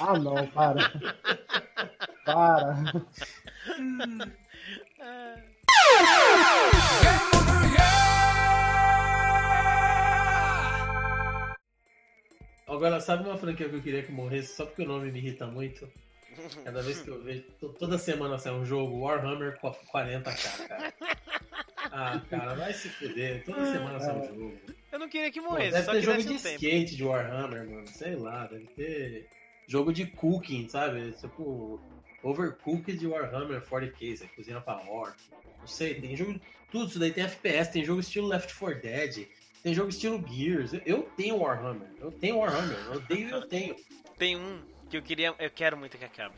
[0.00, 0.90] Ah, não, para.
[2.24, 3.04] para.
[12.66, 15.46] Agora, sabe uma franquia que eu queria que morresse só porque o nome me irrita
[15.46, 15.88] muito?
[16.64, 20.92] Cada vez que eu vejo, to- toda semana sai um jogo Warhammer 40k, cara.
[21.90, 23.44] Ah, cara, vai se fuder.
[23.44, 24.58] Toda semana sai um jogo.
[24.92, 26.48] Eu não queria que Pô, morresse, deve só ter que jogo de um tempo.
[26.64, 27.86] skate de Warhammer, mano.
[27.88, 29.26] Sei lá, deve ter
[29.66, 31.12] jogo de cooking, sabe?
[31.12, 31.80] Tipo,
[32.22, 35.16] Overcooked de Warhammer 40k, você cozinha pra orc.
[35.60, 36.38] Não sei, tem jogo.
[36.70, 39.26] Tudo isso daí tem FPS, tem jogo estilo Left 4 Dead,
[39.62, 40.72] tem jogo estilo Gears.
[40.84, 43.76] Eu tenho Warhammer, eu tenho Warhammer, eu odeio e eu tenho.
[44.18, 45.34] Tem um que eu queria.
[45.38, 46.34] Eu quero muito que acabe.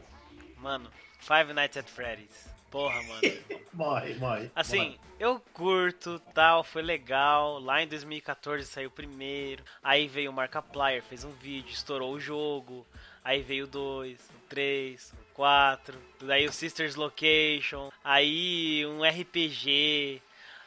[0.59, 0.90] Mano,
[1.20, 2.51] Five Nights at Freddy's.
[2.70, 3.20] Porra, mano.
[3.72, 4.51] Morre, morre.
[4.55, 5.01] Assim, morre.
[5.18, 7.59] eu curto, tal, foi legal.
[7.60, 9.64] Lá em 2014 saiu o primeiro.
[9.82, 12.86] Aí veio o Markiplier, fez um vídeo, estourou o jogo.
[13.24, 15.98] Aí veio o 2, o 3, o 4.
[16.22, 17.90] Daí o Sisters Location.
[18.05, 20.22] Aí um RPG.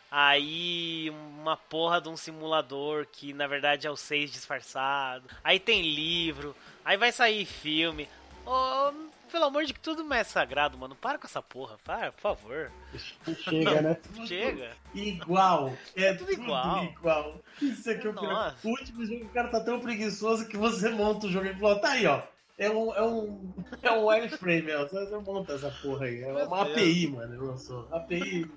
[0.09, 5.27] Aí uma porra de um simulador que na verdade é o 6 disfarçado.
[5.43, 6.55] Aí tem livro.
[6.85, 8.07] Aí vai sair filme.
[8.45, 8.91] Ô,
[9.31, 10.95] pelo amor de que tudo mais sagrado, mano.
[10.95, 12.71] Para com essa porra, para, por favor.
[13.43, 13.97] Chega, né?
[14.27, 14.71] Chega.
[14.93, 15.73] Igual.
[15.95, 16.83] É Tudo tudo igual.
[16.83, 17.39] igual.
[17.61, 18.55] Isso aqui é o pior.
[18.63, 21.79] O último jogo, o cara tá tão preguiçoso que você monta o jogo e fala,
[21.79, 22.21] tá aí, ó.
[22.55, 24.85] É um, é um, é um wireframe, ó.
[24.87, 26.21] Você monta essa porra aí.
[26.21, 26.77] É Meu uma Deus.
[26.77, 27.33] API, mano.
[27.35, 27.87] Eu lançou.
[27.91, 28.51] API.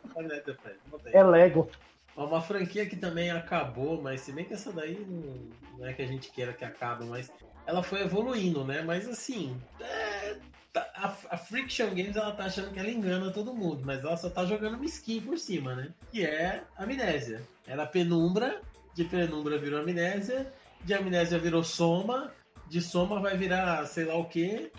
[1.12, 1.70] É Lego.
[2.15, 5.93] Ó, Uma franquia que também acabou, mas se bem que essa daí não, não é
[5.94, 7.31] que a gente queira que acabe, mas
[7.67, 8.83] ela foi evoluindo, né?
[8.83, 10.37] Mas assim, é,
[10.73, 14.17] tá- a, a Friction Games ela tá achando que ela engana todo mundo, mas ela
[14.17, 15.93] só tá jogando uma skin por cima, né?
[16.13, 17.43] Que é Amnésia.
[17.67, 18.61] Era Penumbra,
[18.95, 20.53] de Penumbra virou Amnésia,
[20.85, 22.33] de Amnésia virou Soma,
[22.69, 24.71] de Soma vai virar sei lá o que.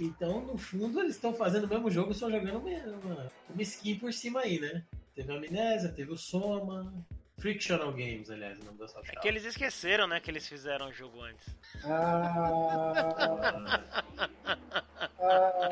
[0.00, 3.96] Então, no fundo, eles estão fazendo o mesmo jogo, só jogando uma, uma, uma skin
[3.96, 4.82] por cima aí, né?
[5.14, 6.92] Teve a Amnésia, teve o Soma.
[7.40, 10.88] Frictional Games, aliás, o nome da sua É que eles esqueceram, né, que eles fizeram
[10.88, 11.46] o jogo antes.
[11.84, 13.80] Ah,
[15.20, 15.70] ah,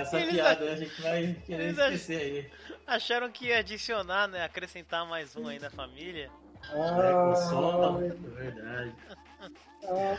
[0.00, 0.72] essa Eles piada?
[0.72, 2.50] A gente vai querer eles esquecer aí.
[2.86, 6.30] Acharam que ia adicionar, né, acrescentar mais um aí na família.
[6.70, 8.94] É, com Soma, ai, é verdade.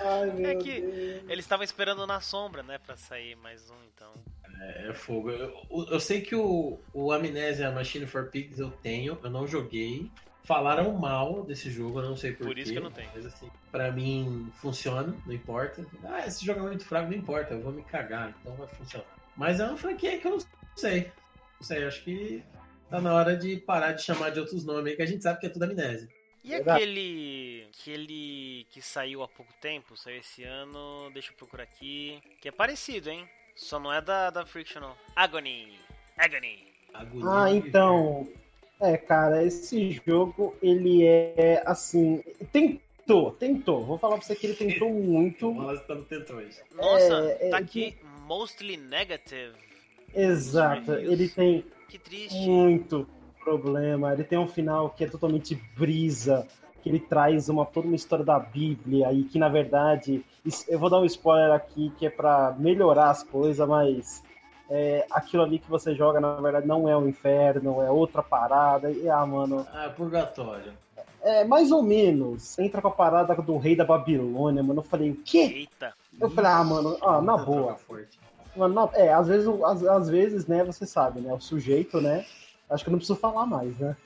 [0.03, 1.23] ai, meu É que- Deus.
[1.30, 4.14] Eles estavam esperando na sombra, né, pra sair mais um, então.
[4.61, 5.32] É, é fogo.
[5.32, 5.53] Eu,
[5.90, 10.10] eu sei que o, o Amnésia Machine for Pigs eu tenho, eu não joguei.
[10.45, 12.45] Falaram mal desse jogo, eu não sei porquê.
[12.45, 13.09] Por isso que eu não tenho.
[13.15, 15.85] Mas assim, pra mim funciona, não importa.
[16.03, 19.07] Ah, esse jogo é muito fraco, não importa, eu vou me cagar, então vai funcionar.
[19.35, 20.39] Mas é uma franquia que eu não
[20.76, 21.11] sei.
[21.59, 22.43] Não sei, acho que
[22.89, 25.39] tá na hora de parar de chamar de outros nomes aí, que a gente sabe
[25.39, 26.07] que é tudo amnésia.
[26.43, 26.84] E Verdade.
[26.84, 27.67] aquele.
[27.73, 32.22] aquele que saiu há pouco tempo, saiu esse ano, deixa eu procurar aqui.
[32.39, 33.27] Que é parecido, hein?
[33.55, 34.95] Só não é da, da Frictional.
[35.15, 35.80] Agony!
[36.15, 36.72] Agony!
[36.93, 38.27] Agonia Ah, então.
[38.80, 42.22] É, cara, esse jogo, ele é assim.
[42.52, 43.85] Tentou, tentou.
[43.85, 45.49] Vou falar pra você que ele tentou muito.
[45.52, 46.61] Então, elas estão tentões.
[46.76, 47.95] Nossa, É, é, tá aqui
[48.27, 49.53] mostly negative.
[50.14, 52.35] Exato, ele tem Que triste.
[52.47, 53.07] muito
[53.43, 54.14] problema.
[54.14, 56.47] Ele tem um final que é totalmente brisa,
[56.81, 60.80] que ele traz uma toda uma história da Bíblia e que na verdade, isso- eu
[60.80, 64.23] vou dar um spoiler aqui que é pra melhorar as coisas, mas
[64.69, 68.89] é, aquilo ali que você joga na verdade não é o inferno, é outra parada.
[68.91, 70.73] E ah, mano, Ah, purgatório.
[71.21, 72.57] é mais ou menos.
[72.59, 74.79] Entra com a parada do rei da Babilônia, mano.
[74.79, 75.67] Eu falei, o quê?
[75.69, 75.93] Eita.
[76.19, 77.77] Eu falei, ah, mano, ah, na boa.
[78.55, 81.33] Mano, não, é, às vezes, às, às vezes, né, você sabe, né?
[81.33, 82.25] O sujeito, né?
[82.69, 83.97] Acho que eu não preciso falar mais, né?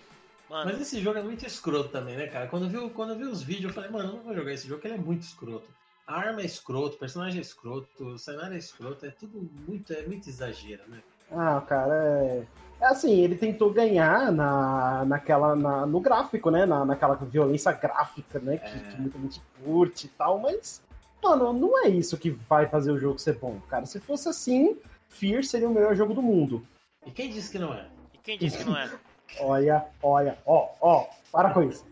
[0.50, 2.48] Mano, Mas esse jogo é muito escroto também, né, cara?
[2.48, 4.52] Quando eu vi, quando eu vi os vídeos, eu falei, mano, eu não vou jogar
[4.52, 5.68] esse jogo, porque ele é muito escroto.
[6.10, 9.94] A arma é escroto, o personagem é escroto, o cenário é escroto, é tudo muito,
[9.94, 11.04] é muito exagero, né?
[11.32, 12.48] Ah, cara, é.
[12.82, 16.66] É assim, ele tentou ganhar na, naquela, na, no gráfico, né?
[16.66, 18.58] Na, naquela violência gráfica, né?
[18.58, 18.80] Que, É.
[18.92, 20.82] que muita gente curte e tal, mas,
[21.22, 23.86] mano, não é isso que vai fazer o jogo ser bom, cara.
[23.86, 24.80] Se fosse assim,
[25.10, 26.66] Fear seria o melhor jogo do mundo.
[27.06, 27.86] E quem disse que não é?
[28.16, 28.90] e quem disse que não é?
[29.42, 31.86] Olha, olha, ó, ó, para com isso.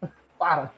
[0.38, 0.72] Para.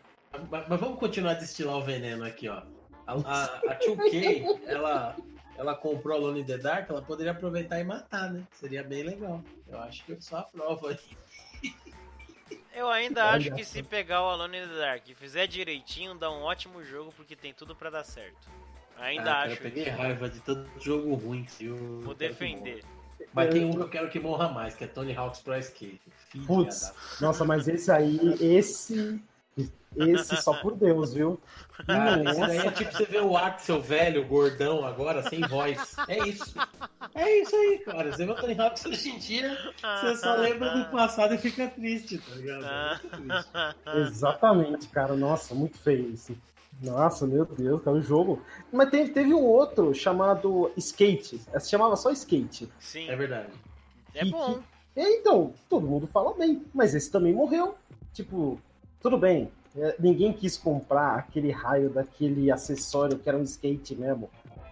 [0.50, 2.62] Mas, mas vamos continuar a destilar o veneno aqui, ó.
[3.06, 5.16] A, a, a 2K, ela,
[5.56, 8.42] ela comprou a Alone in the Dark, ela poderia aproveitar e matar, né?
[8.52, 9.42] Seria bem legal.
[9.68, 10.98] Eu acho que eu só aprovo aí.
[12.74, 16.14] Eu ainda Olha acho que se pegar o Alone in the Dark e fizer direitinho,
[16.14, 18.48] dá um ótimo jogo, porque tem tudo pra dar certo.
[18.98, 21.46] Ainda Ah, acho Eu peguei raiva de todo jogo ruim.
[21.60, 22.82] Eu Vou que defender.
[23.34, 26.00] Mas tem um que eu quero que morra mais, que é Tony Hawk's Pro Skate.
[26.46, 26.80] Putz.
[26.80, 29.22] da- Nossa, mas esse aí, esse.
[29.94, 31.38] Esse só por Deus, viu?
[31.80, 35.94] Isso daí é tipo você ver o Axel velho, gordão, agora, sem voz.
[36.08, 36.54] É isso.
[37.14, 38.10] É isso aí, cara.
[38.10, 39.54] Você vê o Tony Hawk's hoje em dia,
[40.00, 42.64] você só lembra do passado e fica triste, tá ligado?
[42.64, 43.98] É muito triste.
[43.98, 45.14] Exatamente, cara.
[45.14, 46.34] Nossa, muito feio isso.
[46.80, 48.42] Nossa, meu Deus, cara, o jogo.
[48.72, 51.38] Mas teve, teve um outro chamado Skate.
[51.60, 52.66] Se chamava só Skate.
[52.80, 53.50] Sim, É verdade.
[54.14, 54.58] é bom.
[54.96, 57.74] Então, todo mundo fala bem, mas esse também morreu.
[58.12, 58.58] Tipo,
[59.02, 64.30] tudo bem, é, ninguém quis comprar aquele raio daquele acessório que era um skate mesmo.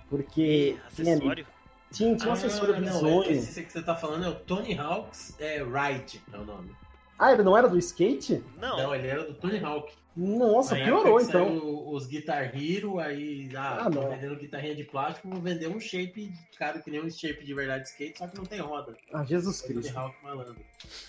[0.08, 0.78] Porque.
[0.86, 1.46] Acessório?
[1.90, 3.30] Tinha, tinha um Ah, acessório não, bizonho.
[3.30, 6.70] Esse que você tá falando é o Tony Hawk's é, Ride, é o nome.
[7.18, 8.42] Ah, ele não era do skate?
[8.56, 8.76] Não.
[8.76, 9.92] Não, ele era do Tony Hawk.
[10.16, 11.92] Nossa, Na piorou então.
[11.92, 16.80] Os Guitar Hero, aí, ah, Ah, vendendo guitarrinha de plástico, vou vender um shape, cara,
[16.80, 18.96] que nem um shape de verdade de skate, só que não tem roda.
[19.12, 19.98] Ah, Jesus Tony Cristo.
[19.98, 20.56] Hawk malandro.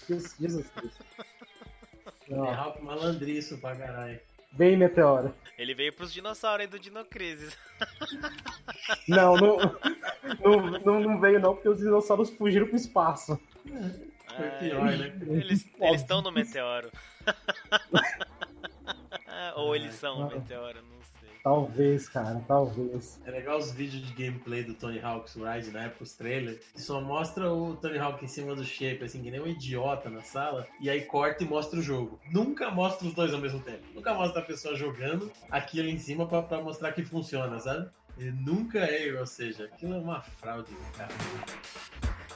[0.08, 1.04] Jesus, Jesus Cristo.
[2.32, 4.20] Ó, Hawk malandriço pra caralho.
[4.54, 5.34] bem meteoro.
[5.58, 7.56] Ele veio pros dinossauros aí do Dinocrisis.
[9.08, 9.58] Não, não,
[10.40, 13.40] não, não, não veio não, porque os dinossauros fugiram pro espaço.
[13.66, 15.14] Foi Ah, pior, né?
[15.28, 16.92] Eles estão no meteoro.
[19.56, 21.21] Ou eles são o meteoro, não sei.
[21.44, 23.20] Talvez, cara, talvez.
[23.26, 26.60] É legal os vídeos de gameplay do Tony Hawk's Ride na época, os trailers.
[26.76, 30.22] Só mostra o Tony Hawk em cima do shape, assim, que nem um idiota na
[30.22, 30.68] sala.
[30.80, 32.20] E aí corta e mostra o jogo.
[32.32, 33.84] Nunca mostra os dois ao mesmo tempo.
[33.94, 37.90] Nunca mostra a pessoa jogando aquilo em cima pra mostrar que funciona, sabe?
[38.18, 41.12] Ele nunca é, ou seja, aquilo é uma fraude, cara.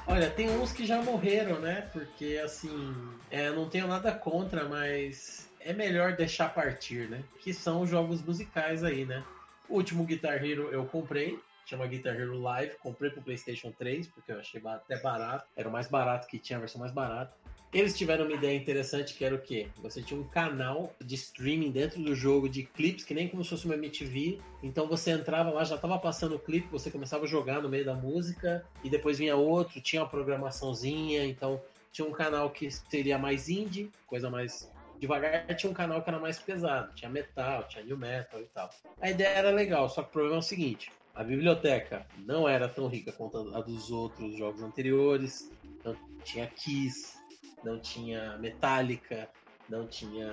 [0.08, 1.90] Olha, tem uns que já morreram, né?
[1.92, 2.96] Porque, assim,
[3.30, 7.24] é, não tenho nada contra, mas é melhor deixar partir, né?
[7.40, 9.26] Que são os jogos musicais aí, né?
[9.68, 14.32] O último Guitar Hero eu comprei, chama Guitar Hero Live, comprei pro PlayStation 3, porque
[14.32, 17.36] eu achei até barato, era o mais barato que tinha, a versão mais barata.
[17.74, 19.68] Eles tiveram uma ideia interessante que era o quê?
[19.82, 23.50] Você tinha um canal de streaming dentro do jogo de clipes, que nem como se
[23.50, 24.40] fosse uma MTV.
[24.62, 27.84] Então você entrava lá, já tava passando o clipe, você começava a jogar no meio
[27.84, 31.60] da música, e depois vinha outro, tinha uma programaçãozinha, então
[31.92, 34.72] tinha um canal que seria mais indie, coisa mais
[35.06, 38.70] devagar, tinha um canal que era mais pesado, tinha metal, tinha new metal e tal.
[39.02, 42.68] A ideia era legal, só que o problema é o seguinte: a biblioteca não era
[42.68, 45.52] tão rica quanto a dos outros jogos anteriores,
[45.84, 47.18] não tinha Kiss,
[47.64, 49.30] não tinha Metallica,
[49.70, 50.28] não tinha,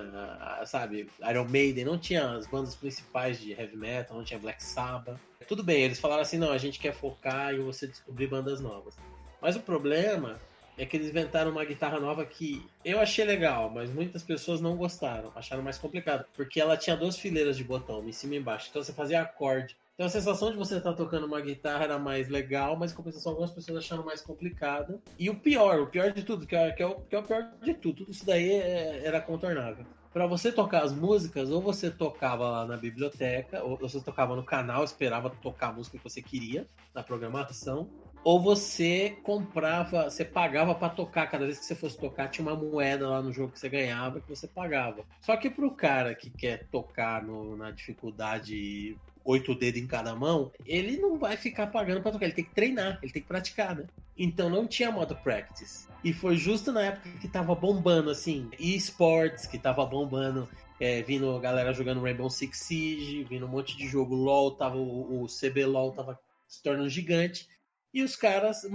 [0.65, 5.19] sabe, Iron Maiden, não tinha as bandas principais de heavy metal, não tinha Black Sabbath.
[5.47, 8.95] Tudo bem, eles falaram assim: não, a gente quer focar em você descobrir bandas novas.
[9.41, 10.39] Mas o problema
[10.77, 14.75] é que eles inventaram uma guitarra nova que eu achei legal, mas muitas pessoas não
[14.75, 18.67] gostaram, acharam mais complicado, porque ela tinha duas fileiras de botão, em cima e embaixo,
[18.69, 19.77] então você fazia acorde.
[19.93, 23.31] Então a sensação de você estar tocando uma guitarra era mais legal, mas em compensação
[23.33, 24.99] algumas pessoas acharam mais complicada.
[25.19, 27.23] E o pior, o pior de tudo, que é, que é, o, que é o
[27.23, 29.85] pior de tudo, tudo isso daí é- era contornável.
[30.11, 34.43] Pra você tocar as músicas, ou você tocava lá na biblioteca, ou você tocava no
[34.43, 37.87] canal, esperava tocar a música que você queria na programação,
[38.23, 41.27] ou você comprava, você pagava pra tocar.
[41.29, 44.21] Cada vez que você fosse tocar, tinha uma moeda lá no jogo que você ganhava
[44.21, 45.03] que você pagava.
[45.21, 50.51] Só que pro cara que quer tocar no- na dificuldade oito dedos em cada mão,
[50.65, 53.73] ele não vai ficar pagando pra tocar, ele tem que treinar, ele tem que praticar,
[53.75, 53.85] né?
[54.17, 55.87] Então não tinha modo practice.
[56.03, 60.47] E foi justo na época que tava bombando, assim, esportes, que tava bombando,
[60.79, 65.23] é, vindo galera jogando Rainbow Six Siege, vindo um monte de jogo LOL, tava o,
[65.23, 67.47] o CB LOL tava se tornando gigante.
[67.93, 68.65] E os caras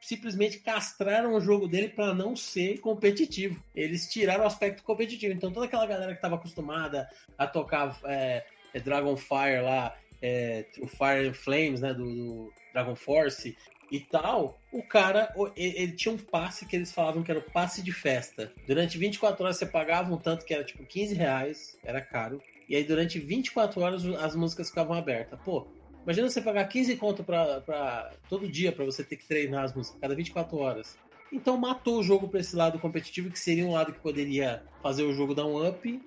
[0.00, 3.60] simplesmente castraram o jogo dele para não ser competitivo.
[3.74, 5.34] Eles tiraram o aspecto competitivo.
[5.34, 10.88] Então toda aquela galera que estava acostumada a tocar é, é, Dragonfire lá, é, Through
[10.88, 13.56] Fire and Flames, né, do, do Dragon Force
[13.90, 17.40] e tal, o cara, o- ele, ele tinha um passe que eles falavam que era
[17.40, 18.52] o passe de festa.
[18.68, 22.40] Durante 24 horas você pagava um tanto que era tipo 15 reais, era caro.
[22.68, 25.40] E aí durante 24 horas as músicas ficavam abertas.
[25.44, 25.66] Pô,
[26.02, 29.74] Imagina você pagar 15 conto pra, pra, todo dia pra você ter que treinar as
[29.74, 30.98] músicas, cada 24 horas.
[31.32, 35.04] Então matou o jogo pra esse lado competitivo, que seria um lado que poderia fazer
[35.04, 36.00] o jogo dar um up.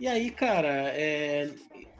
[0.00, 1.50] E aí, cara, é,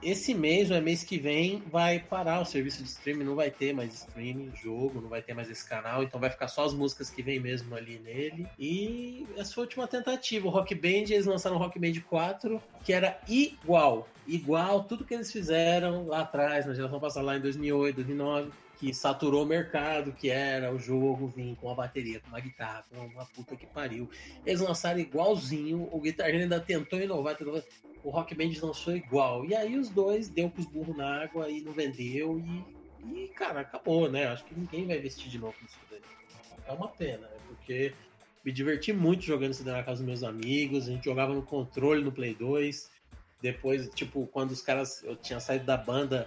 [0.03, 3.51] esse mês ou é mês que vem vai parar o serviço de streaming, não vai
[3.51, 6.73] ter mais streaming, jogo, não vai ter mais esse canal, então vai ficar só as
[6.73, 8.47] músicas que vem mesmo ali nele.
[8.59, 10.49] E essa foi a última tentativa.
[10.49, 15.13] O Rock Band, eles lançaram o Rock Band 4, que era igual, igual tudo que
[15.13, 18.51] eles fizeram lá atrás, na geração passada, lá em 2008, 2009
[18.81, 22.83] que saturou o mercado, que era o jogo vir com uma bateria, com uma guitarra,
[22.89, 24.09] com uma puta que pariu.
[24.45, 27.63] Eles lançaram igualzinho, o Guitar Hero ainda tentou inovar, tentou
[28.03, 29.45] o Rock Band lançou igual.
[29.45, 32.65] E aí os dois deu com os burros na água e não vendeu e,
[33.05, 34.29] e cara, acabou, né?
[34.29, 36.01] Acho que ninguém vai investir de novo nisso daí.
[36.67, 37.37] É uma pena, né?
[37.49, 37.93] Porque
[38.43, 42.03] me diverti muito jogando isso na casa dos meus amigos, a gente jogava no controle
[42.03, 42.91] no Play 2.
[43.43, 45.03] Depois, tipo, quando os caras.
[45.05, 46.27] Eu tinha saído da banda,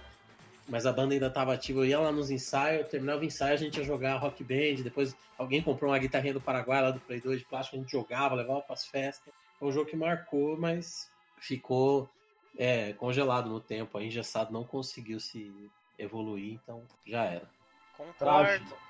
[0.68, 3.56] mas a banda ainda tava ativa, eu ia lá nos ensaios, terminava o ensaio, a
[3.56, 7.20] gente ia jogar rock band, depois alguém comprou uma guitarrinha do Paraguai lá do Play
[7.20, 9.32] 2 de plástico, a gente jogava, levava pras festas.
[9.58, 12.08] Foi um jogo que marcou, mas ficou
[12.56, 15.52] é, congelado no tempo, engessado, não conseguiu se
[15.98, 17.50] evoluir, então já era.
[17.96, 18.18] Concordo.
[18.18, 18.84] Trágico.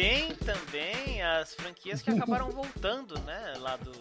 [0.00, 3.54] Tem também as franquias que acabaram voltando, né?
[3.58, 3.92] Lá do.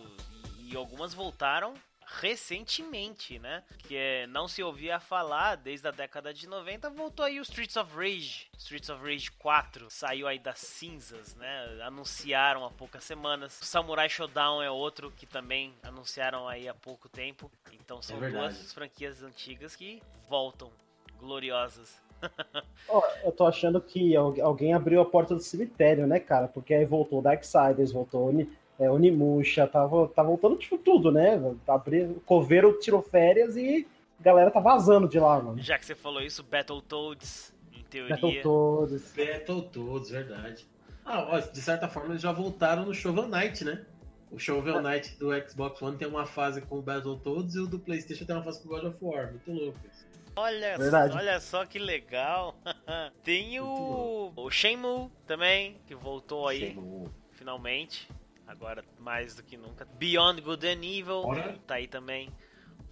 [0.59, 1.73] E algumas voltaram
[2.21, 3.63] recentemente, né?
[3.79, 7.75] Que é, não se ouvia falar desde a década de 90, voltou aí o Streets
[7.75, 8.47] of Rage.
[8.57, 11.81] Streets of Rage 4 saiu aí das cinzas, né?
[11.83, 13.59] Anunciaram há poucas semanas.
[13.61, 17.51] O Samurai Showdown é outro que também anunciaram aí há pouco tempo.
[17.73, 20.71] Então são É duas franquias antigas que voltam
[21.17, 22.01] gloriosas.
[22.87, 26.47] Ó, eu tô achando que al- alguém abriu a porta do cemitério, né, cara?
[26.47, 31.39] Porque aí voltou Darksiders, voltou Oni, é, Onimusha, tá, tá voltando tipo tudo, né?
[31.67, 33.87] Abrindo, o coveiro tirou férias e
[34.19, 35.61] a galera tá vazando de lá, mano.
[35.61, 38.15] Já que você falou isso, Battletoads, em teoria.
[38.15, 39.13] Battletoads.
[39.15, 40.67] Battletoads, verdade.
[41.05, 43.85] Ah, ó, de certa forma eles já voltaram no Shovel Knight, né?
[44.31, 47.79] O Shovel Knight do Xbox One tem uma fase com o Battletoads e o do
[47.79, 49.31] Playstation tem uma fase com o God of War.
[49.31, 50.05] Muito louco isso.
[50.39, 51.17] Olha, Verdade.
[51.17, 52.55] olha só que legal.
[53.25, 57.09] Tem o, o Shenmue também, que voltou aí Shenmue.
[57.33, 58.09] finalmente.
[58.47, 59.85] Agora mais do que nunca.
[59.97, 61.55] Beyond Good and Evil Ora.
[61.67, 62.29] tá aí também,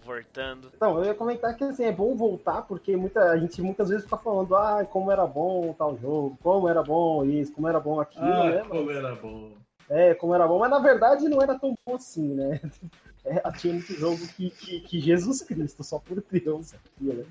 [0.04, 0.70] voltando.
[0.76, 4.04] Então, eu ia comentar que assim, é bom voltar, porque muita, a gente muitas vezes
[4.04, 7.98] fica falando, ah, como era bom tal jogo, como era bom isso, como era bom
[7.98, 8.64] aquilo, Ah, né?
[8.68, 9.52] como era bom.
[9.88, 12.60] É, como era bom, mas na verdade não era tão bom assim, né?
[13.24, 17.24] É, tinha muito jogo que, que, que Jesus Cristo, só por Deus aqui, né?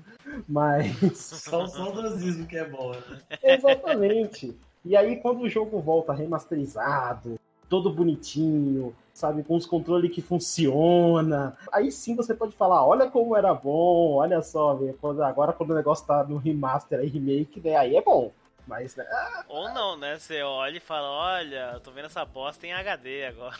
[0.48, 1.16] Mas.
[1.18, 3.20] Só o saudosismo que é bom, né?
[3.42, 4.56] Exatamente.
[4.84, 7.38] E aí, quando o jogo volta remasterizado,
[7.68, 13.36] todo bonitinho, sabe, com os controles que funciona, aí sim você pode falar, olha como
[13.36, 17.76] era bom, olha só, quando- agora quando o negócio tá no remaster e remake, né,
[17.76, 18.32] aí é bom.
[18.66, 19.06] Mas, né,
[19.48, 20.18] Ou não, né?
[20.18, 23.56] Você olha e fala, olha, eu tô vendo essa bosta em HD agora.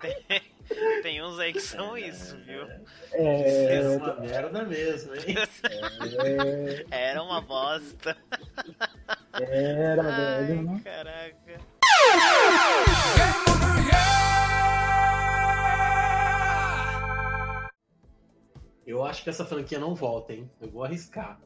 [0.00, 0.42] Tem,
[1.02, 2.66] tem uns aí que são isso, viu?
[3.12, 5.36] É é, uma merda mesmo, hein?
[6.90, 8.16] é, Era uma bosta.
[9.32, 10.70] era, velho.
[10.70, 11.60] Ai, caraca.
[18.86, 20.50] Eu acho que essa franquia não volta, hein?
[20.60, 21.40] Eu vou arriscar.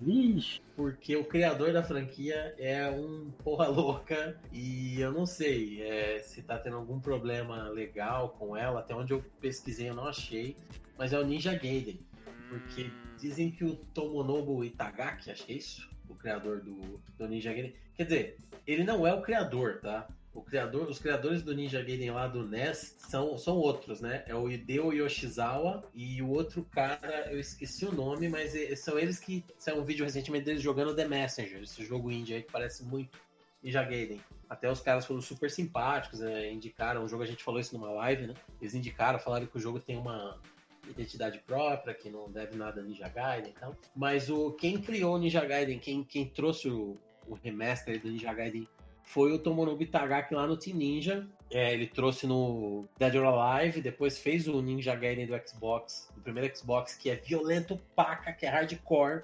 [0.00, 6.20] Vixe, Porque o criador da franquia é um porra louca e eu não sei é,
[6.20, 8.80] se tá tendo algum problema legal com ela.
[8.80, 10.56] Até onde eu pesquisei eu não achei.
[10.96, 12.00] Mas é o Ninja Gaiden.
[12.48, 17.52] Porque dizem que o Tomonobu Itagaki, acho que é isso, o criador do, do Ninja
[17.52, 17.74] Gaiden.
[17.94, 20.08] Quer dizer, ele não é o criador, tá?
[20.42, 24.24] Criador, os criadores do Ninja Gaiden lá do NES são, são outros, né?
[24.26, 29.18] É o Hideo Yoshizawa e o outro cara, eu esqueci o nome, mas são eles
[29.18, 32.84] que saiu um vídeo recentemente deles jogando The Messenger, esse jogo indie aí que parece
[32.84, 33.18] muito
[33.62, 34.20] Ninja Gaiden.
[34.48, 36.50] Até os caras foram super simpáticos, né?
[36.50, 38.34] indicaram o jogo, a gente falou isso numa live, né?
[38.60, 40.40] Eles indicaram, falaram que o jogo tem uma
[40.88, 43.76] identidade própria, que não deve nada a Ninja Gaiden e tal.
[43.94, 46.96] Mas o, quem criou o Ninja Gaiden, quem, quem trouxe o,
[47.26, 48.66] o remaster do Ninja Gaiden
[49.08, 51.26] foi o Tomonobu Itagaki lá no Team Ninja.
[51.50, 56.20] É, ele trouxe no Dead or Alive, depois fez o Ninja Gaiden do Xbox, do
[56.20, 59.22] primeiro Xbox, que é violento paca, que é hardcore,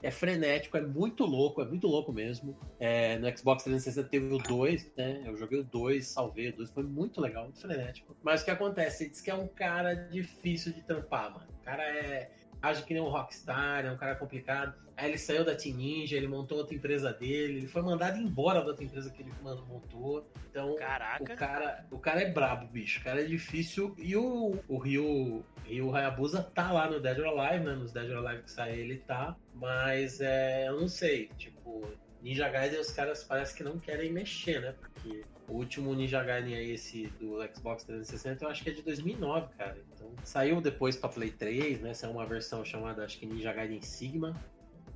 [0.00, 2.56] é frenético, é muito louco, é muito louco mesmo.
[2.78, 5.22] É, no Xbox 360 teve o 2, né?
[5.26, 8.16] Eu joguei o 2, salvei o 2, foi muito legal, muito frenético.
[8.22, 9.02] Mas o que acontece?
[9.02, 11.48] Ele diz que é um cara difícil de tampar, mano.
[11.60, 12.30] O cara é.
[12.62, 14.83] age que nem um rockstar, é um cara complicado.
[14.96, 18.60] Aí ele saiu da Team Ninja, ele montou outra empresa dele, ele foi mandado embora
[18.60, 20.26] da outra empresa que ele montou.
[20.50, 21.36] Então, o Caraca.
[21.36, 23.00] cara, o cara é brabo, bicho.
[23.00, 23.94] O cara é difícil.
[23.98, 27.74] E o, o Ryu, Ryu Hayabusa tá lá no Dead or Alive, né?
[27.74, 29.36] Nos Dead or Alive que sai ele tá.
[29.52, 31.28] Mas é, eu não sei.
[31.36, 31.84] Tipo,
[32.22, 34.74] Ninja Gaiden os caras parece que não querem mexer, né?
[34.80, 38.82] Porque o último Ninja Gaiden aí, esse do Xbox 360, eu acho que é de
[38.82, 39.76] 2009, cara.
[39.92, 41.92] Então saiu depois pra Play 3, né?
[41.92, 44.34] Saiu uma versão chamada, acho que Ninja Gaiden Sigma.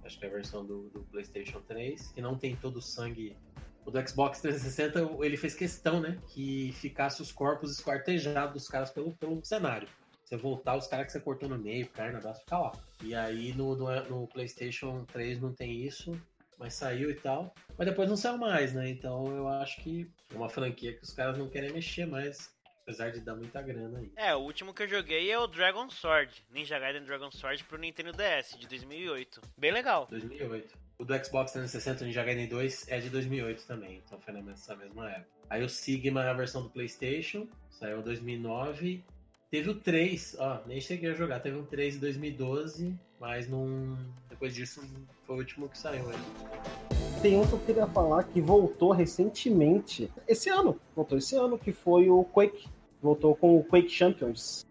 [0.09, 3.36] Acho que é a versão do, do PlayStation 3, que não tem todo o sangue
[3.85, 6.18] o do Xbox 360, ele fez questão, né?
[6.28, 9.89] Que ficasse os corpos esquartejados dos caras pelo, pelo cenário.
[10.24, 12.72] Você voltar, os caras que você cortou no meio, perna, braço, fica lá.
[13.02, 16.12] E aí no, no, no PlayStation 3 não tem isso,
[16.59, 17.55] mas saiu e tal.
[17.78, 18.89] Mas depois não saiu mais, né?
[18.89, 22.51] Então eu acho que é uma franquia que os caras não querem mexer mais,
[22.89, 24.10] apesar de dar muita grana aí.
[24.16, 27.77] É, o último que eu joguei é o Dragon Sword, Ninja Gaiden Dragon Sword pro
[27.77, 29.43] Nintendo DS de 2008.
[29.59, 30.06] Bem legal.
[30.09, 30.74] 2008.
[30.98, 34.74] O do Xbox 360, o Ninja Gaiden 2, é de 2008 também, então foi nessa
[34.74, 35.28] mesma época.
[35.51, 39.05] Aí o Sigma é a versão do PlayStation, saiu em 2009.
[39.51, 43.98] Teve o 3, ó, nem cheguei a jogar, teve um 3 em 2012, mas não.
[44.31, 44.82] Depois disso
[45.24, 47.20] foi o último que saiu aí.
[47.20, 51.73] Tem um que eu queria falar que voltou recentemente, esse ano, voltou esse ano, que
[51.73, 52.78] foi o Quake.
[53.01, 54.66] Voltou com o Quake Champions.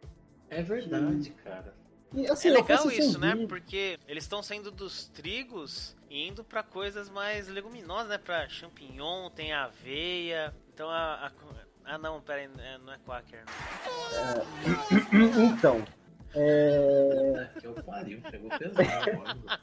[0.49, 1.73] É verdade, cara.
[2.13, 3.35] E, assim, é legal isso, né?
[3.47, 8.17] Porque eles estão saindo dos trigos e indo pra coisas mais leguminosas, né?
[8.17, 10.53] Pra champignon, tem aveia.
[10.73, 11.27] Então a.
[11.27, 11.31] a-
[11.89, 13.43] ah, não, pera aí, é, não é quaker.
[15.37, 15.83] Então,
[16.35, 17.49] é...
[17.59, 19.59] Que eu pariu, pegou pesado agora.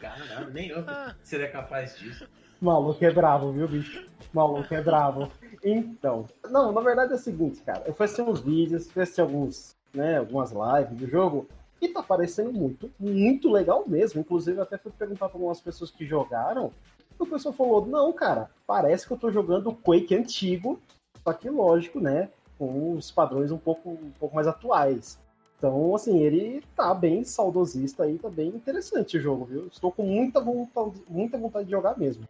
[0.00, 0.84] Caralho, nem eu
[1.22, 2.26] seria capaz disso.
[2.62, 4.06] Maluco é bravo, viu, bicho?
[4.32, 5.28] Maluco é bravo.
[5.64, 7.82] Então, não, na verdade é o seguinte, cara.
[7.84, 11.48] Eu assistir uns vídeos, assistir alguns, né, algumas lives do jogo
[11.80, 14.20] e tá parecendo muito, muito legal mesmo.
[14.20, 16.70] Inclusive, até fui perguntar pra algumas pessoas que jogaram.
[17.18, 20.78] E o pessoal falou: não, cara, parece que eu tô jogando o Quake antigo,
[21.24, 22.28] só que lógico, né?
[22.60, 25.18] Com os padrões um pouco, um pouco mais atuais.
[25.58, 29.66] Então, assim, ele tá bem saudosista aí, tá bem interessante o jogo, viu?
[29.66, 32.24] Estou com muita vontade, muita vontade de jogar mesmo.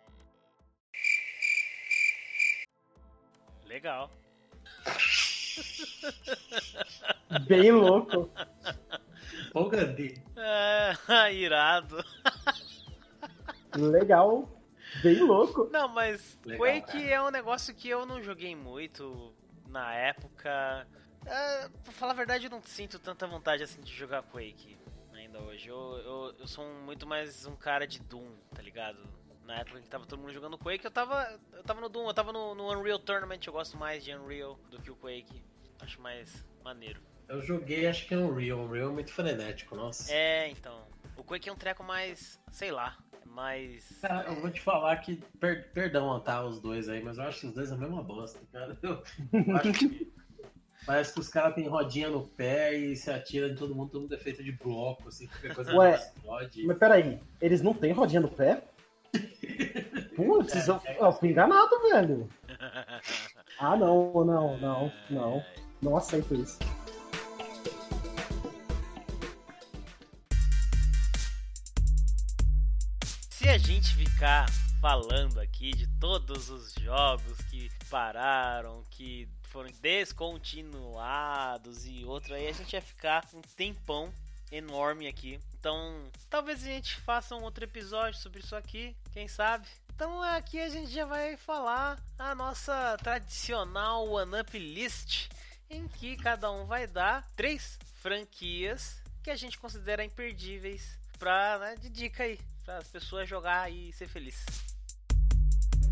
[3.82, 4.10] Legal.
[7.48, 8.30] Bem louco.
[9.48, 10.22] Empolgadinho.
[10.36, 10.92] É,
[11.34, 11.96] irado.
[13.76, 14.48] Legal.
[15.02, 15.68] Bem louco.
[15.72, 17.04] Não, mas Legal, Quake cara.
[17.10, 19.34] é um negócio que eu não joguei muito
[19.66, 20.86] na época.
[21.26, 24.78] É, pra falar a verdade, eu não sinto tanta vontade assim de jogar Quake
[25.12, 25.66] ainda hoje.
[25.68, 28.98] Eu, eu, eu sou um- muito mais um cara de Doom, tá ligado?
[29.46, 32.14] Na época que tava todo mundo jogando Quake, eu tava, eu tava no Doom, eu
[32.14, 35.42] tava no, no Unreal Tournament, eu gosto mais de Unreal do que o Quake.
[35.80, 37.00] Acho mais maneiro.
[37.28, 38.60] Eu joguei, acho que é Unreal.
[38.60, 40.12] Unreal é muito frenético, nossa.
[40.12, 40.82] É, então.
[41.16, 42.40] O Quake é um treco mais.
[42.50, 42.96] sei lá.
[43.26, 43.98] Mais.
[44.02, 47.40] Cara, eu vou te falar que, per- perdão tá, os dois aí, mas eu acho
[47.40, 48.78] que os dois é a mesma bosta, cara.
[48.82, 49.02] Eu
[49.56, 50.12] acho que
[50.84, 54.02] parece que os caras têm rodinha no pé e se atira em todo mundo, todo
[54.02, 56.66] mundo é feito de bloco, assim, qualquer coisa Ué, explode.
[56.66, 58.62] Mas peraí, eles não têm rodinha no pé?
[60.16, 62.28] Putz, eu, eu fui enganado, velho.
[63.58, 65.44] Ah, não, não, não, não.
[65.80, 66.58] Não aceito isso.
[73.30, 81.86] Se a gente ficar falando aqui de todos os jogos que pararam, que foram descontinuados
[81.86, 84.12] e outro aí, a gente ia ficar um tempão
[84.50, 85.38] enorme aqui.
[85.62, 89.64] Então, talvez a gente faça um outro episódio sobre isso aqui, quem sabe?
[89.94, 95.28] Então aqui a gente já vai falar a nossa tradicional One Up List,
[95.70, 101.76] em que cada um vai dar três franquias que a gente considera imperdíveis pra, né,
[101.80, 104.44] de dica aí, para as pessoas jogar e ser feliz.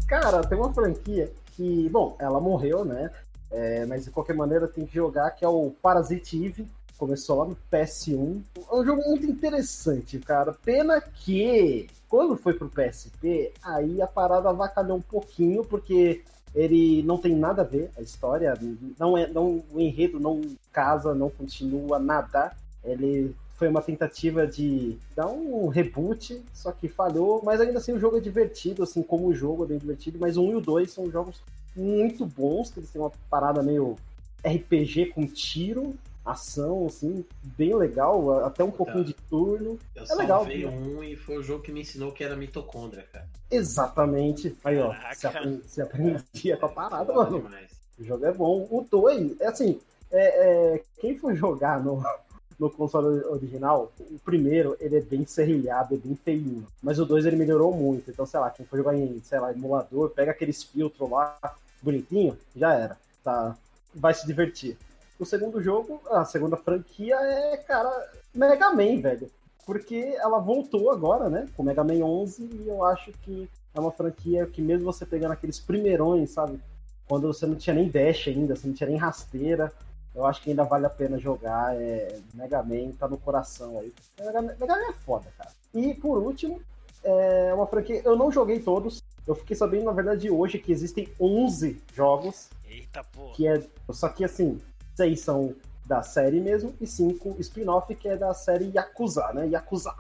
[0.09, 3.13] Cara, tem uma franquia que, bom, ela morreu, né?
[3.53, 6.69] É, mas de qualquer maneira tem que jogar, que é o Parasite Eve.
[7.01, 8.43] Começou lá no PS1.
[8.71, 10.53] É um jogo muito interessante, cara.
[10.53, 16.23] Pena que quando foi pro PSP, aí a parada avacalhou um pouquinho, porque
[16.55, 18.53] ele não tem nada a ver, a história,
[18.99, 22.55] não é, não, o enredo não casa, não continua nada.
[22.85, 27.99] Ele foi uma tentativa de dar um reboot, só que falhou, mas ainda assim o
[27.99, 30.61] jogo é divertido, assim como o jogo é bem divertido, mas o 1 e o
[30.61, 31.41] 2 são jogos
[31.75, 33.97] muito bons, que eles têm uma parada meio
[34.45, 35.95] RPG com tiro,
[36.31, 39.78] ação, assim, bem legal, até um pouquinho de turno.
[39.94, 40.66] Eu é legal, né?
[40.66, 43.27] um e foi o jogo que me ensinou que era mitocôndria, cara.
[43.51, 44.57] Exatamente.
[44.65, 47.43] Aí, ó, se aprendi, se aprendia com a parada, Foda mano.
[47.43, 47.70] demais.
[47.98, 48.66] O jogo é bom.
[48.70, 49.81] O 2, é assim,
[50.11, 52.02] é, é, quem for jogar no,
[52.59, 56.66] no console original, o primeiro, ele é bem serrilhado, é bem feinho.
[56.82, 58.11] Mas o 2 ele melhorou muito.
[58.11, 61.39] Então, sei lá, quem for jogar em, sei lá, emulador, pega aqueles filtros lá,
[61.82, 62.97] bonitinho, já era.
[63.23, 63.57] Tá,
[63.94, 64.77] vai se divertir.
[65.21, 69.31] O segundo jogo, a segunda franquia é, cara, Mega Man, velho.
[69.67, 73.93] Porque ela voltou agora, né, com Mega Man 11, e eu acho que é uma
[73.93, 76.59] franquia que mesmo você pegando aqueles primeirões, sabe?
[77.07, 79.71] Quando você não tinha nem dash ainda, você não tinha nem rasteira,
[80.15, 81.77] eu acho que ainda vale a pena jogar.
[81.77, 83.93] É, Mega Man tá no coração aí.
[84.19, 85.51] Mega, Man- Mega Man é foda, cara.
[85.75, 86.61] E por último,
[87.05, 88.01] é uma franquia.
[88.05, 89.03] Eu não joguei todos.
[89.27, 92.49] Eu fiquei sabendo, na verdade, hoje que existem 11 jogos.
[92.67, 93.35] Eita porra.
[93.35, 93.63] Que é.
[93.93, 94.61] Só que assim,
[94.95, 95.55] seis são
[95.87, 99.49] da série mesmo e cinco spin-off que é da série Yakuza, né?
[99.49, 99.93] Yakuza.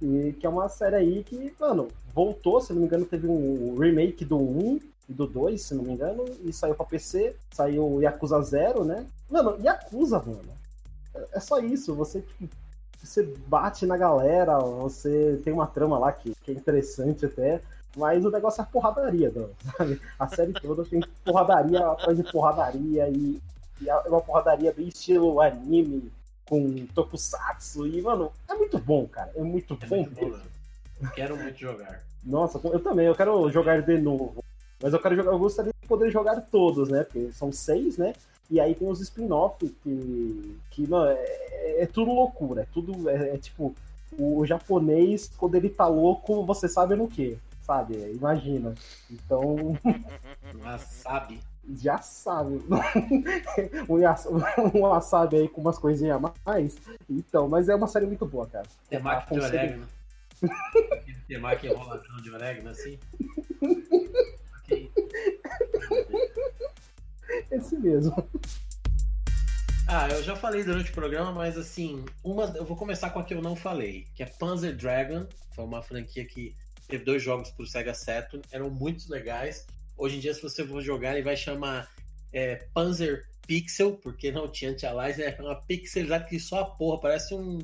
[0.00, 3.76] E que é uma série aí que, mano, voltou, se não me engano, teve um
[3.78, 8.00] remake do 1 e do 2, se não me engano, e saiu pra PC, saiu
[8.00, 9.06] Yakuza 0, né?
[9.28, 10.56] Mano, Yakuza, mano.
[11.32, 12.24] É- só isso, você
[13.02, 17.60] você bate na galera, você tem uma trama lá que, que é interessante até,
[17.96, 20.00] mas o negócio é a porradaria, não, sabe?
[20.18, 23.40] A série toda tem porradaria atrás de porradaria e,
[23.80, 26.10] e é uma porradaria bem estilo anime,
[26.48, 30.42] com tokusatsu, e, mano, é muito bom, cara, é muito É bom muito bom, mesmo.
[31.00, 31.10] né?
[31.14, 32.02] Quero muito jogar.
[32.24, 34.42] Nossa, eu também, eu quero jogar de novo.
[34.82, 37.04] Mas eu quero jogar, eu gostaria de poder jogar todos, né?
[37.04, 38.14] Porque são seis, né?
[38.50, 42.62] E aí tem os spin-off que, que não, é, é, tudo loucura.
[42.62, 43.08] É tudo.
[43.10, 43.74] É, é, tipo,
[44.18, 47.94] o japonês, quando ele tá louco, você sabe no que, sabe?
[48.12, 48.74] Imagina.
[49.10, 49.76] Então.
[50.62, 51.40] Já sabe.
[51.76, 52.62] Já sabe.
[54.74, 56.78] um wasabi aí com umas coisinhas a mais.
[57.08, 58.66] Então, mas é uma série muito boa, cara.
[58.88, 59.86] Temaki de orégano.
[61.28, 62.98] Temaki enroladão de orégano, assim.
[67.50, 68.14] Esse mesmo.
[69.86, 73.24] Ah, eu já falei durante o programa, mas assim, uma, eu vou começar com a
[73.24, 75.26] que eu não falei, que é Panzer Dragon.
[75.54, 76.54] Foi uma franquia que
[76.86, 79.66] teve dois jogos pro Sega Saturn, eram muito legais.
[79.98, 81.90] Hoje em dia, se você for jogar, ele vai chamar
[82.32, 87.34] é, Panzer Pixel, porque não tinha Anti-Alias, é uma pixelizada que só a porra, parece
[87.34, 87.58] um,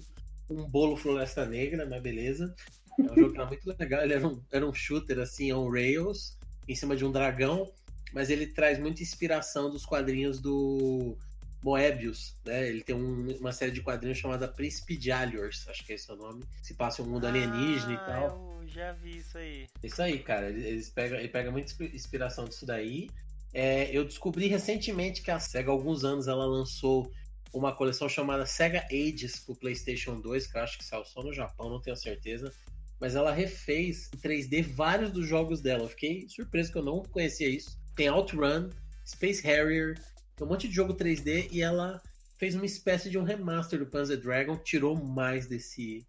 [0.51, 2.55] um bolo Floresta Negra, mas beleza.
[2.98, 5.70] É um jogo que era muito legal, ele era um, era um shooter assim, on
[5.70, 6.36] rails,
[6.69, 7.70] em cima de um dragão,
[8.12, 11.16] mas ele traz muita inspiração dos quadrinhos do
[11.65, 12.69] Moebius, né?
[12.69, 16.12] Ele tem um, uma série de quadrinhos chamada Príncipe de Aliors, acho que é esse
[16.12, 16.45] o nome.
[16.62, 18.59] Se passa um mundo alienígena ah, e tal.
[18.61, 19.66] Eu já vi isso aí.
[19.82, 20.51] Isso aí, cara.
[20.51, 23.09] Eles pegam, ele pega muita inspiração disso daí.
[23.55, 27.11] É, eu descobri recentemente que a SEGA, há alguns anos, ela lançou
[27.51, 31.32] uma coleção chamada Sega Ages pro PlayStation 2, que eu acho que saiu só no
[31.32, 32.53] Japão, não tenho certeza.
[33.01, 35.85] Mas ela refez em 3D vários dos jogos dela.
[35.85, 37.78] Eu fiquei surpreso que eu não conhecia isso.
[37.97, 38.69] Tem Outrun,
[39.07, 39.99] Space Harrier,
[40.36, 42.02] tem um monte de jogo 3D e ela
[42.36, 46.05] fez uma espécie de um remaster do Panzer Dragon, tirou mais desse,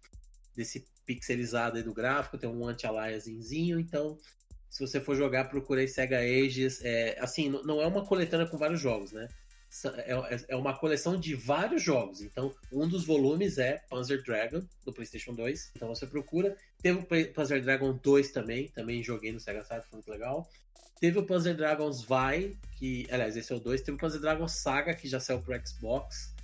[0.54, 4.18] desse pixelizado aí do gráfico, tem um anti-aliasingzinho, então
[4.76, 6.84] se você for jogar, procurei Sega Ages.
[6.84, 9.26] É, assim, não é uma coletânea com vários jogos, né?
[9.84, 12.20] É, é, é uma coleção de vários jogos.
[12.20, 15.72] Então, um dos volumes é Panzer Dragon, do PlayStation 2.
[15.74, 16.56] Então você procura.
[16.82, 20.48] Teve o Panzer Dragon 2 também, também joguei no Sega Saturn, foi muito legal.
[20.98, 23.82] Teve o Panzer Dragons Vai, que, aliás, esse é o 2.
[23.82, 26.34] Teve o Panzer Dragon Saga, que já saiu pro Xbox.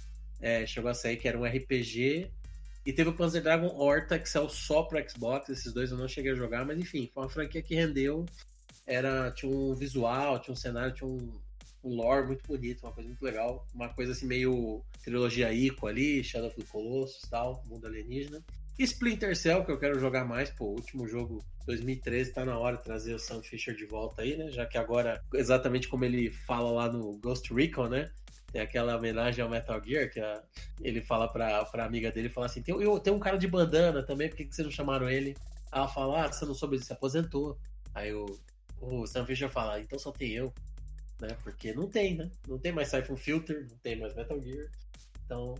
[0.40, 2.30] É, chegou a sair, que era um RPG.
[2.84, 5.48] E teve o Panzer Dragon Horta, que saiu só pro Xbox.
[5.48, 8.26] Esses dois eu não cheguei a jogar, mas enfim, foi uma franquia que rendeu.
[8.86, 11.32] Era, tinha um visual, tinha um cenário, tinha um,
[11.84, 13.66] um lore muito bonito, uma coisa muito legal.
[13.72, 18.42] Uma coisa assim, meio trilogia Ico ali, Shadow of the Colossus tal, mundo alienígena.
[18.78, 22.82] Splinter Cell, que eu quero jogar mais, pô, último jogo 2013 tá na hora de
[22.82, 24.51] trazer o Sam Fisher de volta aí, né?
[24.51, 28.11] Já que agora, exatamente como ele fala lá no Ghost Recon, né?
[28.51, 30.43] Tem aquela homenagem ao Metal Gear, que a,
[30.81, 34.03] ele fala pra, pra amiga dele, fala assim, tem, eu, tem um cara de bandana
[34.03, 35.36] também, por que, que vocês não chamaram ele?
[35.70, 37.59] Ela fala, ah, você não soube, ele se aposentou.
[37.94, 38.27] Aí o,
[38.81, 40.53] o Sam Fisher fala, então só tem eu,
[41.20, 41.28] né?
[41.43, 42.31] Porque não tem, né?
[42.47, 44.69] Não tem mais Siphon Filter, não tem mais Metal Gear.
[45.24, 45.55] Então,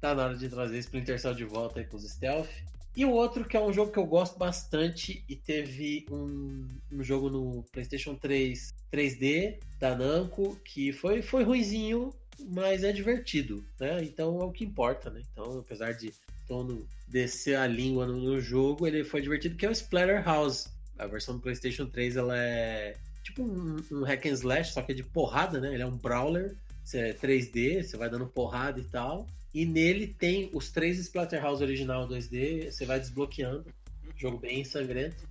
[0.00, 2.48] tá na hora de trazer Splinter Cell de volta aí pros stealth.
[2.96, 7.04] E o outro que é um jogo que eu gosto bastante e teve um, um
[7.04, 12.14] jogo no PlayStation 3 3D da Namco que foi, foi ruizinho,
[12.48, 14.02] mas é divertido, né?
[14.02, 15.22] Então é o que importa, né?
[15.30, 16.12] Então, apesar de
[16.48, 20.68] Tono descer a língua no, no, jogo, ele foi divertido, que é o Splatterhouse.
[20.98, 24.92] A versão do PlayStation 3 ela é tipo um, um hack and slash, só que
[24.92, 25.74] é de porrada, né?
[25.74, 29.28] Ele é um brawler, você é 3D, você vai dando porrada e tal.
[29.56, 33.64] E nele tem os três Splatterhouse original 2D, você vai desbloqueando.
[34.14, 35.26] Jogo bem sangrento.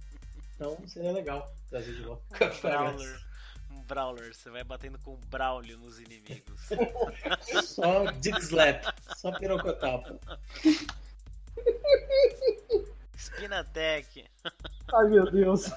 [0.55, 2.23] Então seria legal trazer de volta.
[2.33, 3.21] Um brawler.
[3.69, 6.59] Um brawler, você vai batendo com o Braulio nos inimigos.
[7.65, 8.85] só Dick Slap,
[9.15, 10.19] só pirocotapa.
[13.15, 14.25] Spinatec.
[14.91, 15.69] Ai meu Deus.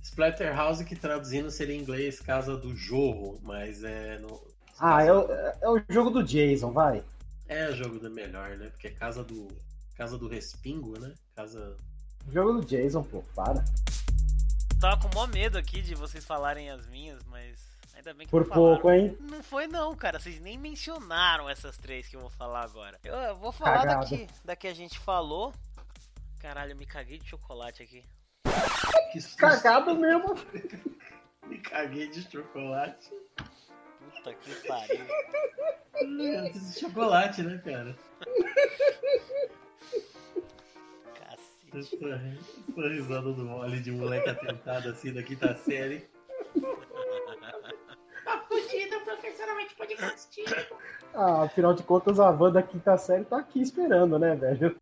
[0.00, 4.40] Splatterhouse que traduzindo seria em inglês Casa do Jorro, mas é no.
[4.78, 7.02] Ah, é o, é o jogo do Jason, vai.
[7.50, 8.68] É o jogo do melhor, né?
[8.70, 9.48] Porque é casa do.
[9.96, 11.12] Casa do respingo, né?
[11.34, 11.76] Casa.
[12.28, 13.64] Jogo do Jason, pô, para.
[14.80, 17.58] Tava com mó medo aqui de vocês falarem as minhas, mas
[17.96, 19.18] ainda bem que Por pouco, hein?
[19.28, 20.20] Não foi não, cara.
[20.20, 23.00] Vocês nem mencionaram essas três que eu vou falar agora.
[23.02, 25.52] Eu vou falar daqui, daqui a gente falou.
[26.38, 28.04] Caralho, eu me caguei de chocolate aqui.
[29.10, 30.36] Que Cagado mesmo.
[31.48, 33.10] me caguei de chocolate.
[34.22, 35.06] Puta que pariu.
[36.78, 37.96] Chocolate, né, cara?
[41.14, 41.98] Cacete.
[42.78, 46.06] Essa risada do mole de moleque atentado assim da quinta série.
[48.24, 50.44] Tá fudida, professora vai te podcast.
[51.14, 54.78] Ah, afinal de contas, a van da quinta série tá aqui esperando, né, velho?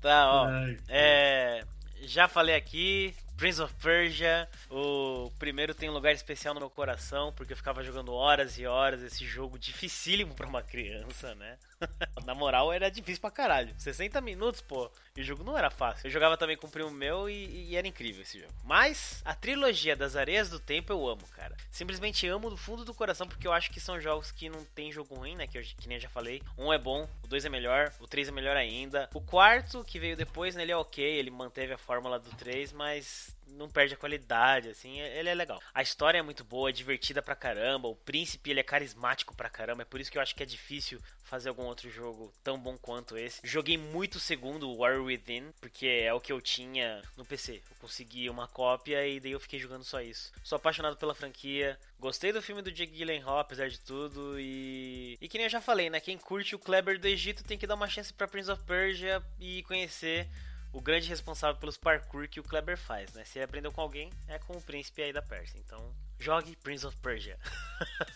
[0.00, 0.46] Tá, ó.
[0.46, 1.64] Ai, é,
[2.02, 7.32] já falei aqui, Prince of Persia, o primeiro tem um lugar especial no meu coração,
[7.32, 11.58] porque eu ficava jogando horas e horas esse jogo dificílimo para uma criança, né?
[12.24, 13.74] Na moral, era difícil pra caralho.
[13.78, 16.06] 60 minutos, pô, e o jogo não era fácil.
[16.06, 18.52] Eu jogava também com o primo meu e, e, era incrível esse jogo.
[18.64, 21.56] Mas a trilogia das Areias do Tempo eu amo, cara.
[21.70, 24.92] Simplesmente amo do fundo do coração porque eu acho que são jogos que não tem
[24.92, 25.46] jogo ruim, né?
[25.46, 26.42] Que, eu, que nem eu já falei.
[26.56, 29.08] Um é bom, o dois é melhor, o três é melhor ainda.
[29.14, 32.72] O quarto, que veio depois, né, ele é ok, ele manteve a fórmula do 3,
[32.72, 35.60] mas não perde a qualidade, assim, ele é legal.
[35.72, 39.50] A história é muito boa, é divertida pra caramba, o príncipe ele é carismático pra
[39.50, 42.58] caramba, é por isso que eu acho que é difícil fazer algum outro jogo tão
[42.58, 43.40] bom quanto esse.
[43.42, 47.54] Joguei muito o segundo, War Within, porque é o que eu tinha no PC.
[47.54, 50.32] Eu consegui uma cópia e daí eu fiquei jogando só isso.
[50.44, 55.16] Sou apaixonado pela franquia, gostei do filme do Jake Gyllenhaal, apesar de tudo, e...
[55.20, 57.66] E que nem eu já falei, né, quem curte o Kleber do Egito tem que
[57.66, 60.28] dar uma chance pra Prince of Persia e conhecer
[60.74, 63.24] o grande responsável pelos parkour que o Kleber faz, né?
[63.24, 65.56] Se ele aprendeu com alguém, é com o príncipe aí da Pérsia.
[65.64, 67.38] Então, jogue Prince of Persia.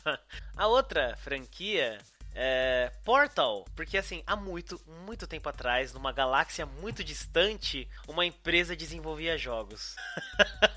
[0.57, 1.99] a outra franquia
[2.35, 8.75] é Portal, porque assim, há muito, muito tempo atrás, numa galáxia muito distante, uma empresa
[8.75, 9.95] desenvolvia jogos.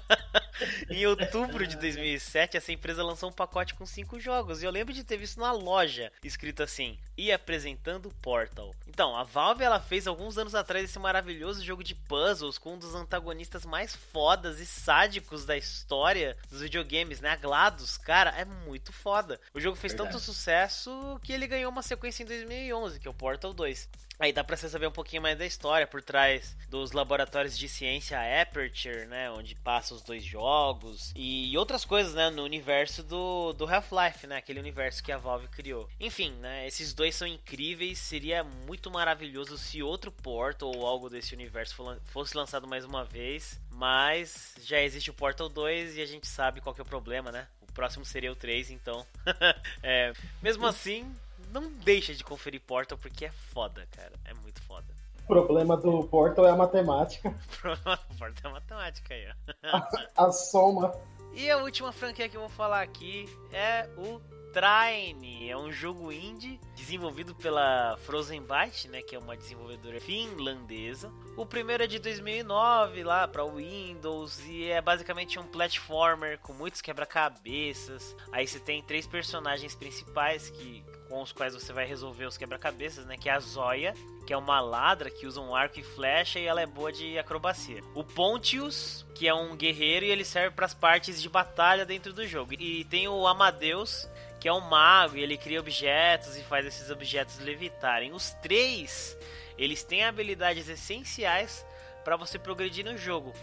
[0.90, 4.62] em outubro de 2007, essa empresa lançou um pacote com cinco jogos.
[4.62, 8.74] E eu lembro de ter visto na loja escrito assim: e apresentando Portal.
[8.88, 12.80] Então, a Valve ela fez alguns anos atrás esse maravilhoso jogo de puzzles com um
[12.80, 17.30] dos antagonistas mais fodas e sádicos da história dos videogames, né?
[17.30, 19.40] A GLaDOS, cara, é muito foda.
[19.54, 20.14] O jogo fez Verdade.
[20.14, 23.88] tanto sucesso que ele ganhou uma sequência em 2011, que é o Portal 2.
[24.20, 27.68] Aí dá pra você saber um pouquinho mais da história por trás dos laboratórios de
[27.68, 29.32] ciência Aperture, né?
[29.32, 32.30] Onde passa os dois jogos e outras coisas, né?
[32.30, 34.38] No universo do, do Half-Life, né?
[34.38, 35.90] Aquele universo que a Valve criou.
[36.00, 36.68] Enfim, né?
[36.68, 37.98] Esses dois são incríveis.
[37.98, 41.76] Seria muito maravilhoso se outro Portal ou algo desse universo
[42.06, 43.60] fosse lançado mais uma vez.
[43.72, 47.32] Mas já existe o Portal 2 e a gente sabe qual que é o problema,
[47.32, 47.48] né?
[47.62, 49.06] O próximo seria o 3, então.
[49.82, 50.14] é,
[50.44, 51.12] mesmo assim,
[51.52, 54.14] não deixa de conferir Portal porque é foda, cara.
[54.26, 54.88] É muito foda.
[55.24, 57.30] O problema do Portal é a matemática.
[57.30, 59.68] o problema do Portal é a matemática aí, ó.
[59.68, 59.90] a,
[60.28, 60.94] a soma.
[61.34, 64.20] E a última franquia que eu vou falar aqui é o
[64.52, 71.12] Trine é um jogo indie desenvolvido pela Frozen Byte, né, que é uma desenvolvedora finlandesa.
[71.38, 76.82] O primeiro é de 2009 lá para Windows e é basicamente um platformer com muitos
[76.82, 78.16] quebra-cabeças.
[78.32, 83.06] Aí você tem três personagens principais que com os quais você vai resolver os quebra-cabeças,
[83.06, 83.18] né?
[83.18, 83.94] Que é a Zoya,
[84.26, 87.20] que é uma ladra que usa um arco e flecha e ela é boa de
[87.20, 87.82] acrobacia.
[87.94, 92.14] O Pontius, que é um guerreiro e ele serve para as partes de batalha dentro
[92.14, 92.54] do jogo.
[92.54, 94.10] E tem o Amadeus,
[94.42, 98.12] que é um mago e ele cria objetos e faz esses objetos levitarem.
[98.12, 99.16] Os três,
[99.56, 101.64] eles têm habilidades essenciais
[102.04, 103.34] para você progredir no jogo.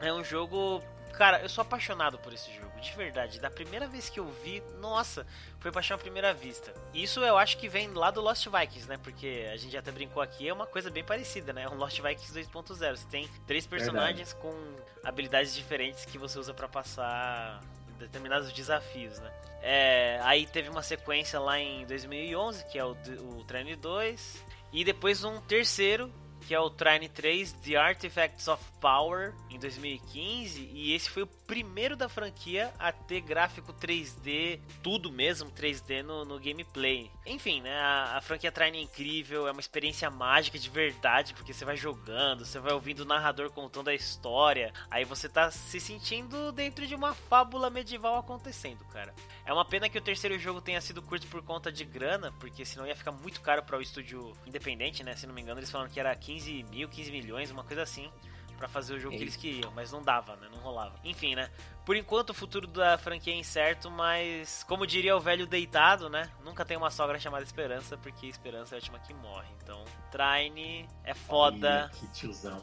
[0.00, 0.82] É um jogo
[1.18, 3.40] Cara, eu sou apaixonado por esse jogo, de verdade.
[3.40, 5.26] Da primeira vez que eu vi, nossa,
[5.58, 6.72] foi paixão à primeira vista.
[6.94, 8.96] Isso eu acho que vem lá do Lost Vikings, né?
[9.02, 11.62] Porque a gente até brincou aqui, é uma coisa bem parecida, né?
[11.64, 12.96] É um Lost Vikings 2.0.
[12.96, 14.40] Você tem três personagens verdade.
[14.40, 17.60] com habilidades diferentes que você usa para passar
[17.98, 19.32] determinados desafios, né?
[19.60, 24.84] É, aí teve uma sequência lá em 2011, que é o, o Train 2, e
[24.84, 26.12] depois um terceiro
[26.48, 31.26] que é o Trine 3 The Artifacts of Power em 2015 e esse foi o
[31.26, 37.10] primeiro da franquia a ter gráfico 3D, tudo mesmo 3D no, no gameplay.
[37.26, 41.52] Enfim, né, a, a, franquia Trine é incrível, é uma experiência mágica de verdade, porque
[41.52, 45.78] você vai jogando, você vai ouvindo o narrador contando a história, aí você tá se
[45.78, 49.14] sentindo dentro de uma fábula medieval acontecendo, cara.
[49.44, 52.66] É uma pena que o terceiro jogo tenha sido curto por conta de grana, porque
[52.66, 55.16] senão ia ficar muito caro para o estúdio independente, né?
[55.16, 56.37] Se não me engano, eles falaram que era 15
[56.70, 58.10] mil, 15 milhões, uma coisa assim,
[58.56, 60.48] para fazer o jogo que eles queriam, mas não dava, né?
[60.50, 60.98] Não rolava.
[61.04, 61.50] Enfim, né?
[61.84, 66.30] Por enquanto o futuro da franquia é incerto, mas como diria o velho deitado, né?
[66.44, 69.48] Nunca tem uma sogra chamada Esperança, porque Esperança é a última que morre.
[69.62, 71.90] Então, Trine é foda.
[71.94, 72.62] que tiozão.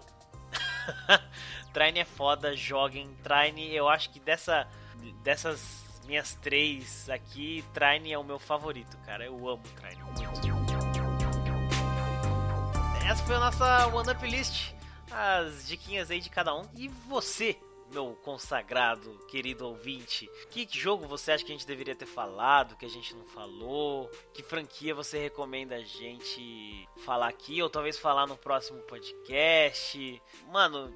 [1.74, 3.16] Trine é foda, joguem.
[3.24, 4.68] Trine, eu acho que dessa
[5.24, 9.26] dessas minhas três aqui, Trine é o meu favorito, cara.
[9.26, 10.55] Eu amo Trine
[13.08, 14.74] Essa foi a nossa One Up List.
[15.12, 16.64] As diquinhas aí de cada um.
[16.76, 17.56] E você,
[17.92, 22.86] meu consagrado, querido ouvinte, que jogo você acha que a gente deveria ter falado, que
[22.86, 24.10] a gente não falou?
[24.34, 30.22] Que franquia você recomenda a gente falar aqui, ou talvez falar no próximo podcast?
[30.52, 30.92] Mano,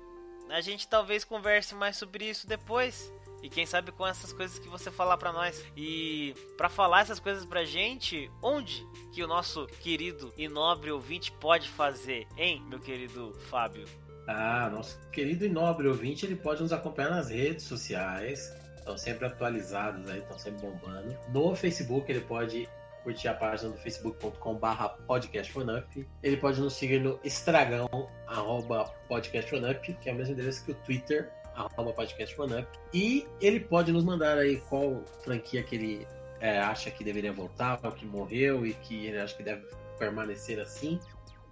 [0.49, 3.14] a gente talvez converse mais sobre isso depois.
[3.41, 5.63] E quem sabe com essas coisas que você falar para nós.
[5.75, 11.31] E para falar essas coisas pra gente, onde que o nosso querido e nobre ouvinte
[11.31, 13.85] pode fazer, hein, meu querido Fábio?
[14.27, 18.53] Ah, nosso querido e nobre ouvinte, ele pode nos acompanhar nas redes sociais.
[18.77, 21.17] Estão sempre atualizados aí, estão sempre bombando.
[21.33, 22.67] No Facebook ele pode
[23.03, 26.07] curtir a página do facebook.com/barra podcastfonup.
[26.21, 30.75] Ele pode nos seguir no Estragão, arroba podcastfonup, que é o mesmo endereço que o
[30.75, 32.68] Twitter, arroba podcastfonup.
[32.94, 36.07] E ele pode nos mandar aí qual franquia que ele
[36.40, 39.64] é, acha que deveria voltar, ou que morreu e que ele acha que deve
[39.98, 40.99] permanecer assim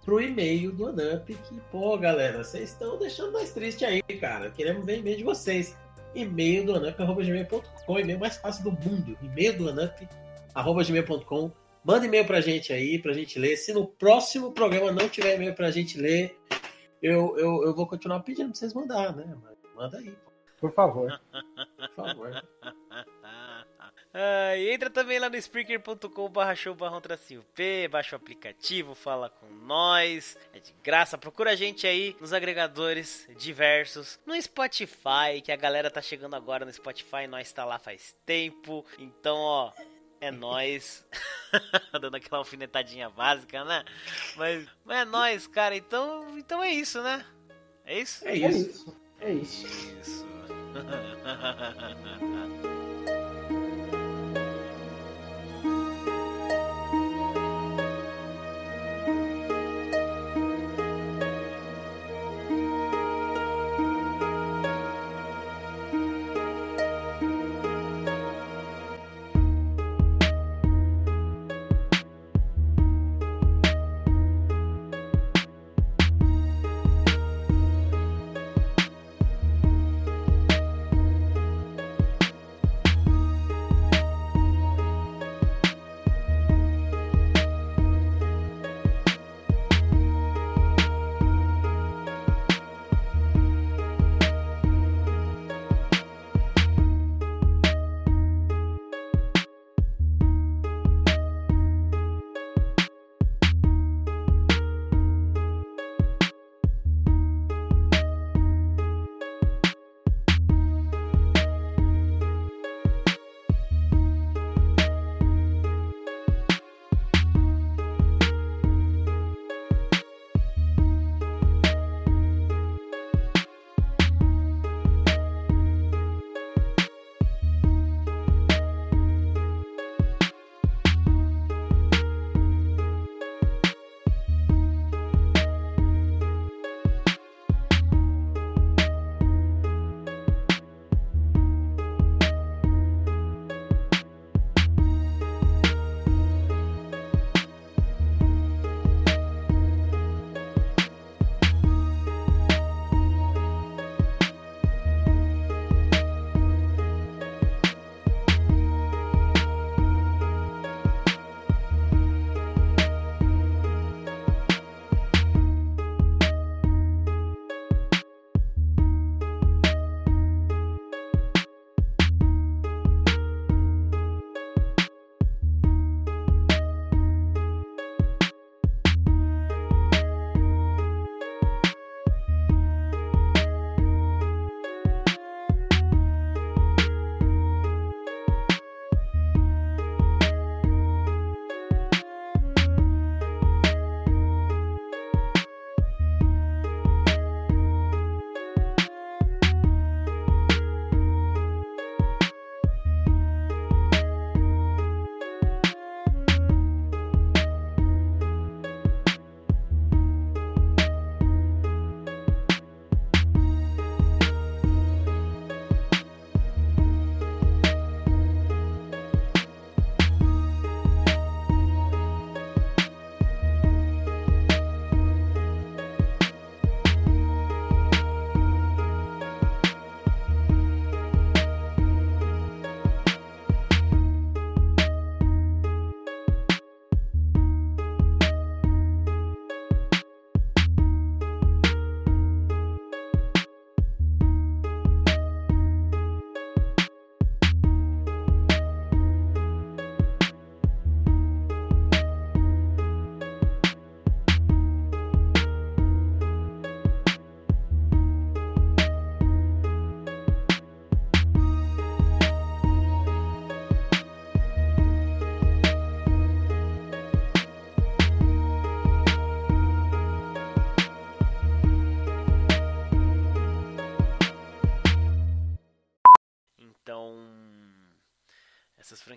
[0.08, 4.50] pro e-mail do Anup, que, pô, galera, vocês estão deixando nós tristes aí, cara.
[4.50, 5.76] Queremos ver e-mail de vocês.
[6.14, 9.18] E-mail do anup.gmail.com, e-mail mais fácil do mundo.
[9.20, 11.52] E-mail do anup.gmail.com.
[11.84, 13.58] Manda e-mail pra gente aí, pra gente ler.
[13.58, 16.34] Se no próximo programa não tiver e-mail pra gente ler,
[17.02, 19.36] eu, eu, eu vou continuar pedindo pra vocês mandar, né?
[19.78, 20.12] Manda aí,
[20.60, 21.20] Por favor.
[21.76, 22.44] por favor.
[24.12, 27.00] Ah, e entra também lá no Spreaker.com barra show barra
[27.54, 32.32] P, baixa o aplicativo, fala com nós, é de graça, procura a gente aí nos
[32.32, 37.78] agregadores diversos, no Spotify, que a galera tá chegando agora no Spotify, nós tá lá
[37.78, 39.72] faz tempo, então ó,
[40.20, 41.06] é nós,
[42.00, 43.84] dando aquela alfinetadinha básica, né?
[44.36, 47.24] Mas, mas é nós, cara, então, então é isso, né?
[47.84, 48.26] É isso?
[48.26, 49.07] É É isso.
[49.20, 49.66] É isso.
[50.00, 50.26] Isso.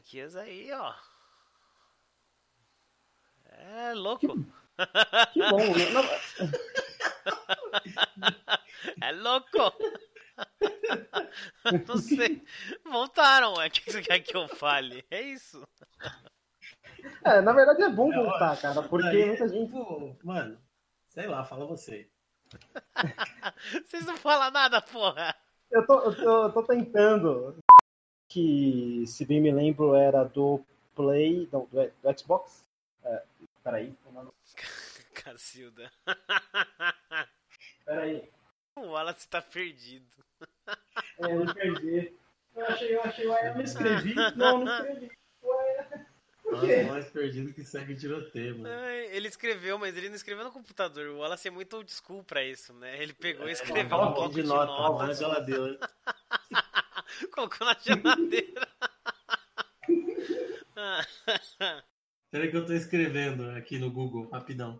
[0.01, 0.93] franquias aí, ó.
[3.93, 4.27] louco.
[5.33, 5.59] Que bom.
[5.59, 5.89] né?
[5.93, 6.01] Não,
[9.01, 9.57] É louco.
[11.87, 12.43] Não sei.
[12.83, 13.67] Voltaram, é.
[13.67, 15.05] O que você quer que eu fale?
[15.11, 15.63] É isso.
[17.23, 19.71] é, na verdade é bom É voltar, cara, porque Daí, muita gente.
[20.23, 20.59] Mano,
[21.09, 22.09] sei lá, fala você.
[23.87, 25.33] Vocês não falam nada, porra.
[25.69, 27.61] Eu tô, eu tô, eu tô tentando.
[28.31, 30.63] Que, se bem me lembro, era do
[30.95, 31.49] Play.
[31.51, 32.63] Não, do, do Xbox.
[33.03, 33.23] É,
[33.61, 33.93] peraí.
[35.13, 35.91] Cacilda.
[37.85, 38.29] Peraí.
[38.77, 40.05] O Wallace tá perdido.
[41.19, 42.13] É, eu perdi.
[42.55, 44.15] Eu achei, eu achei, ué, eu me inscrevi.
[44.35, 45.11] Não, não escrevi.
[45.43, 45.87] Ué,
[46.45, 48.73] Nossa, mais perdido que segue tiroteio, mano.
[48.73, 51.07] Ai, Ele escreveu, mas ele não escreveu no computador.
[51.07, 53.01] O Wallace é muito old school pra isso, né?
[53.01, 55.79] Ele pegou e escreveu no um bloco de de nota, na notas, geladeira.
[57.31, 58.67] colocou na geladeira.
[62.31, 64.79] Peraí que eu tô escrevendo aqui no Google, rapidão.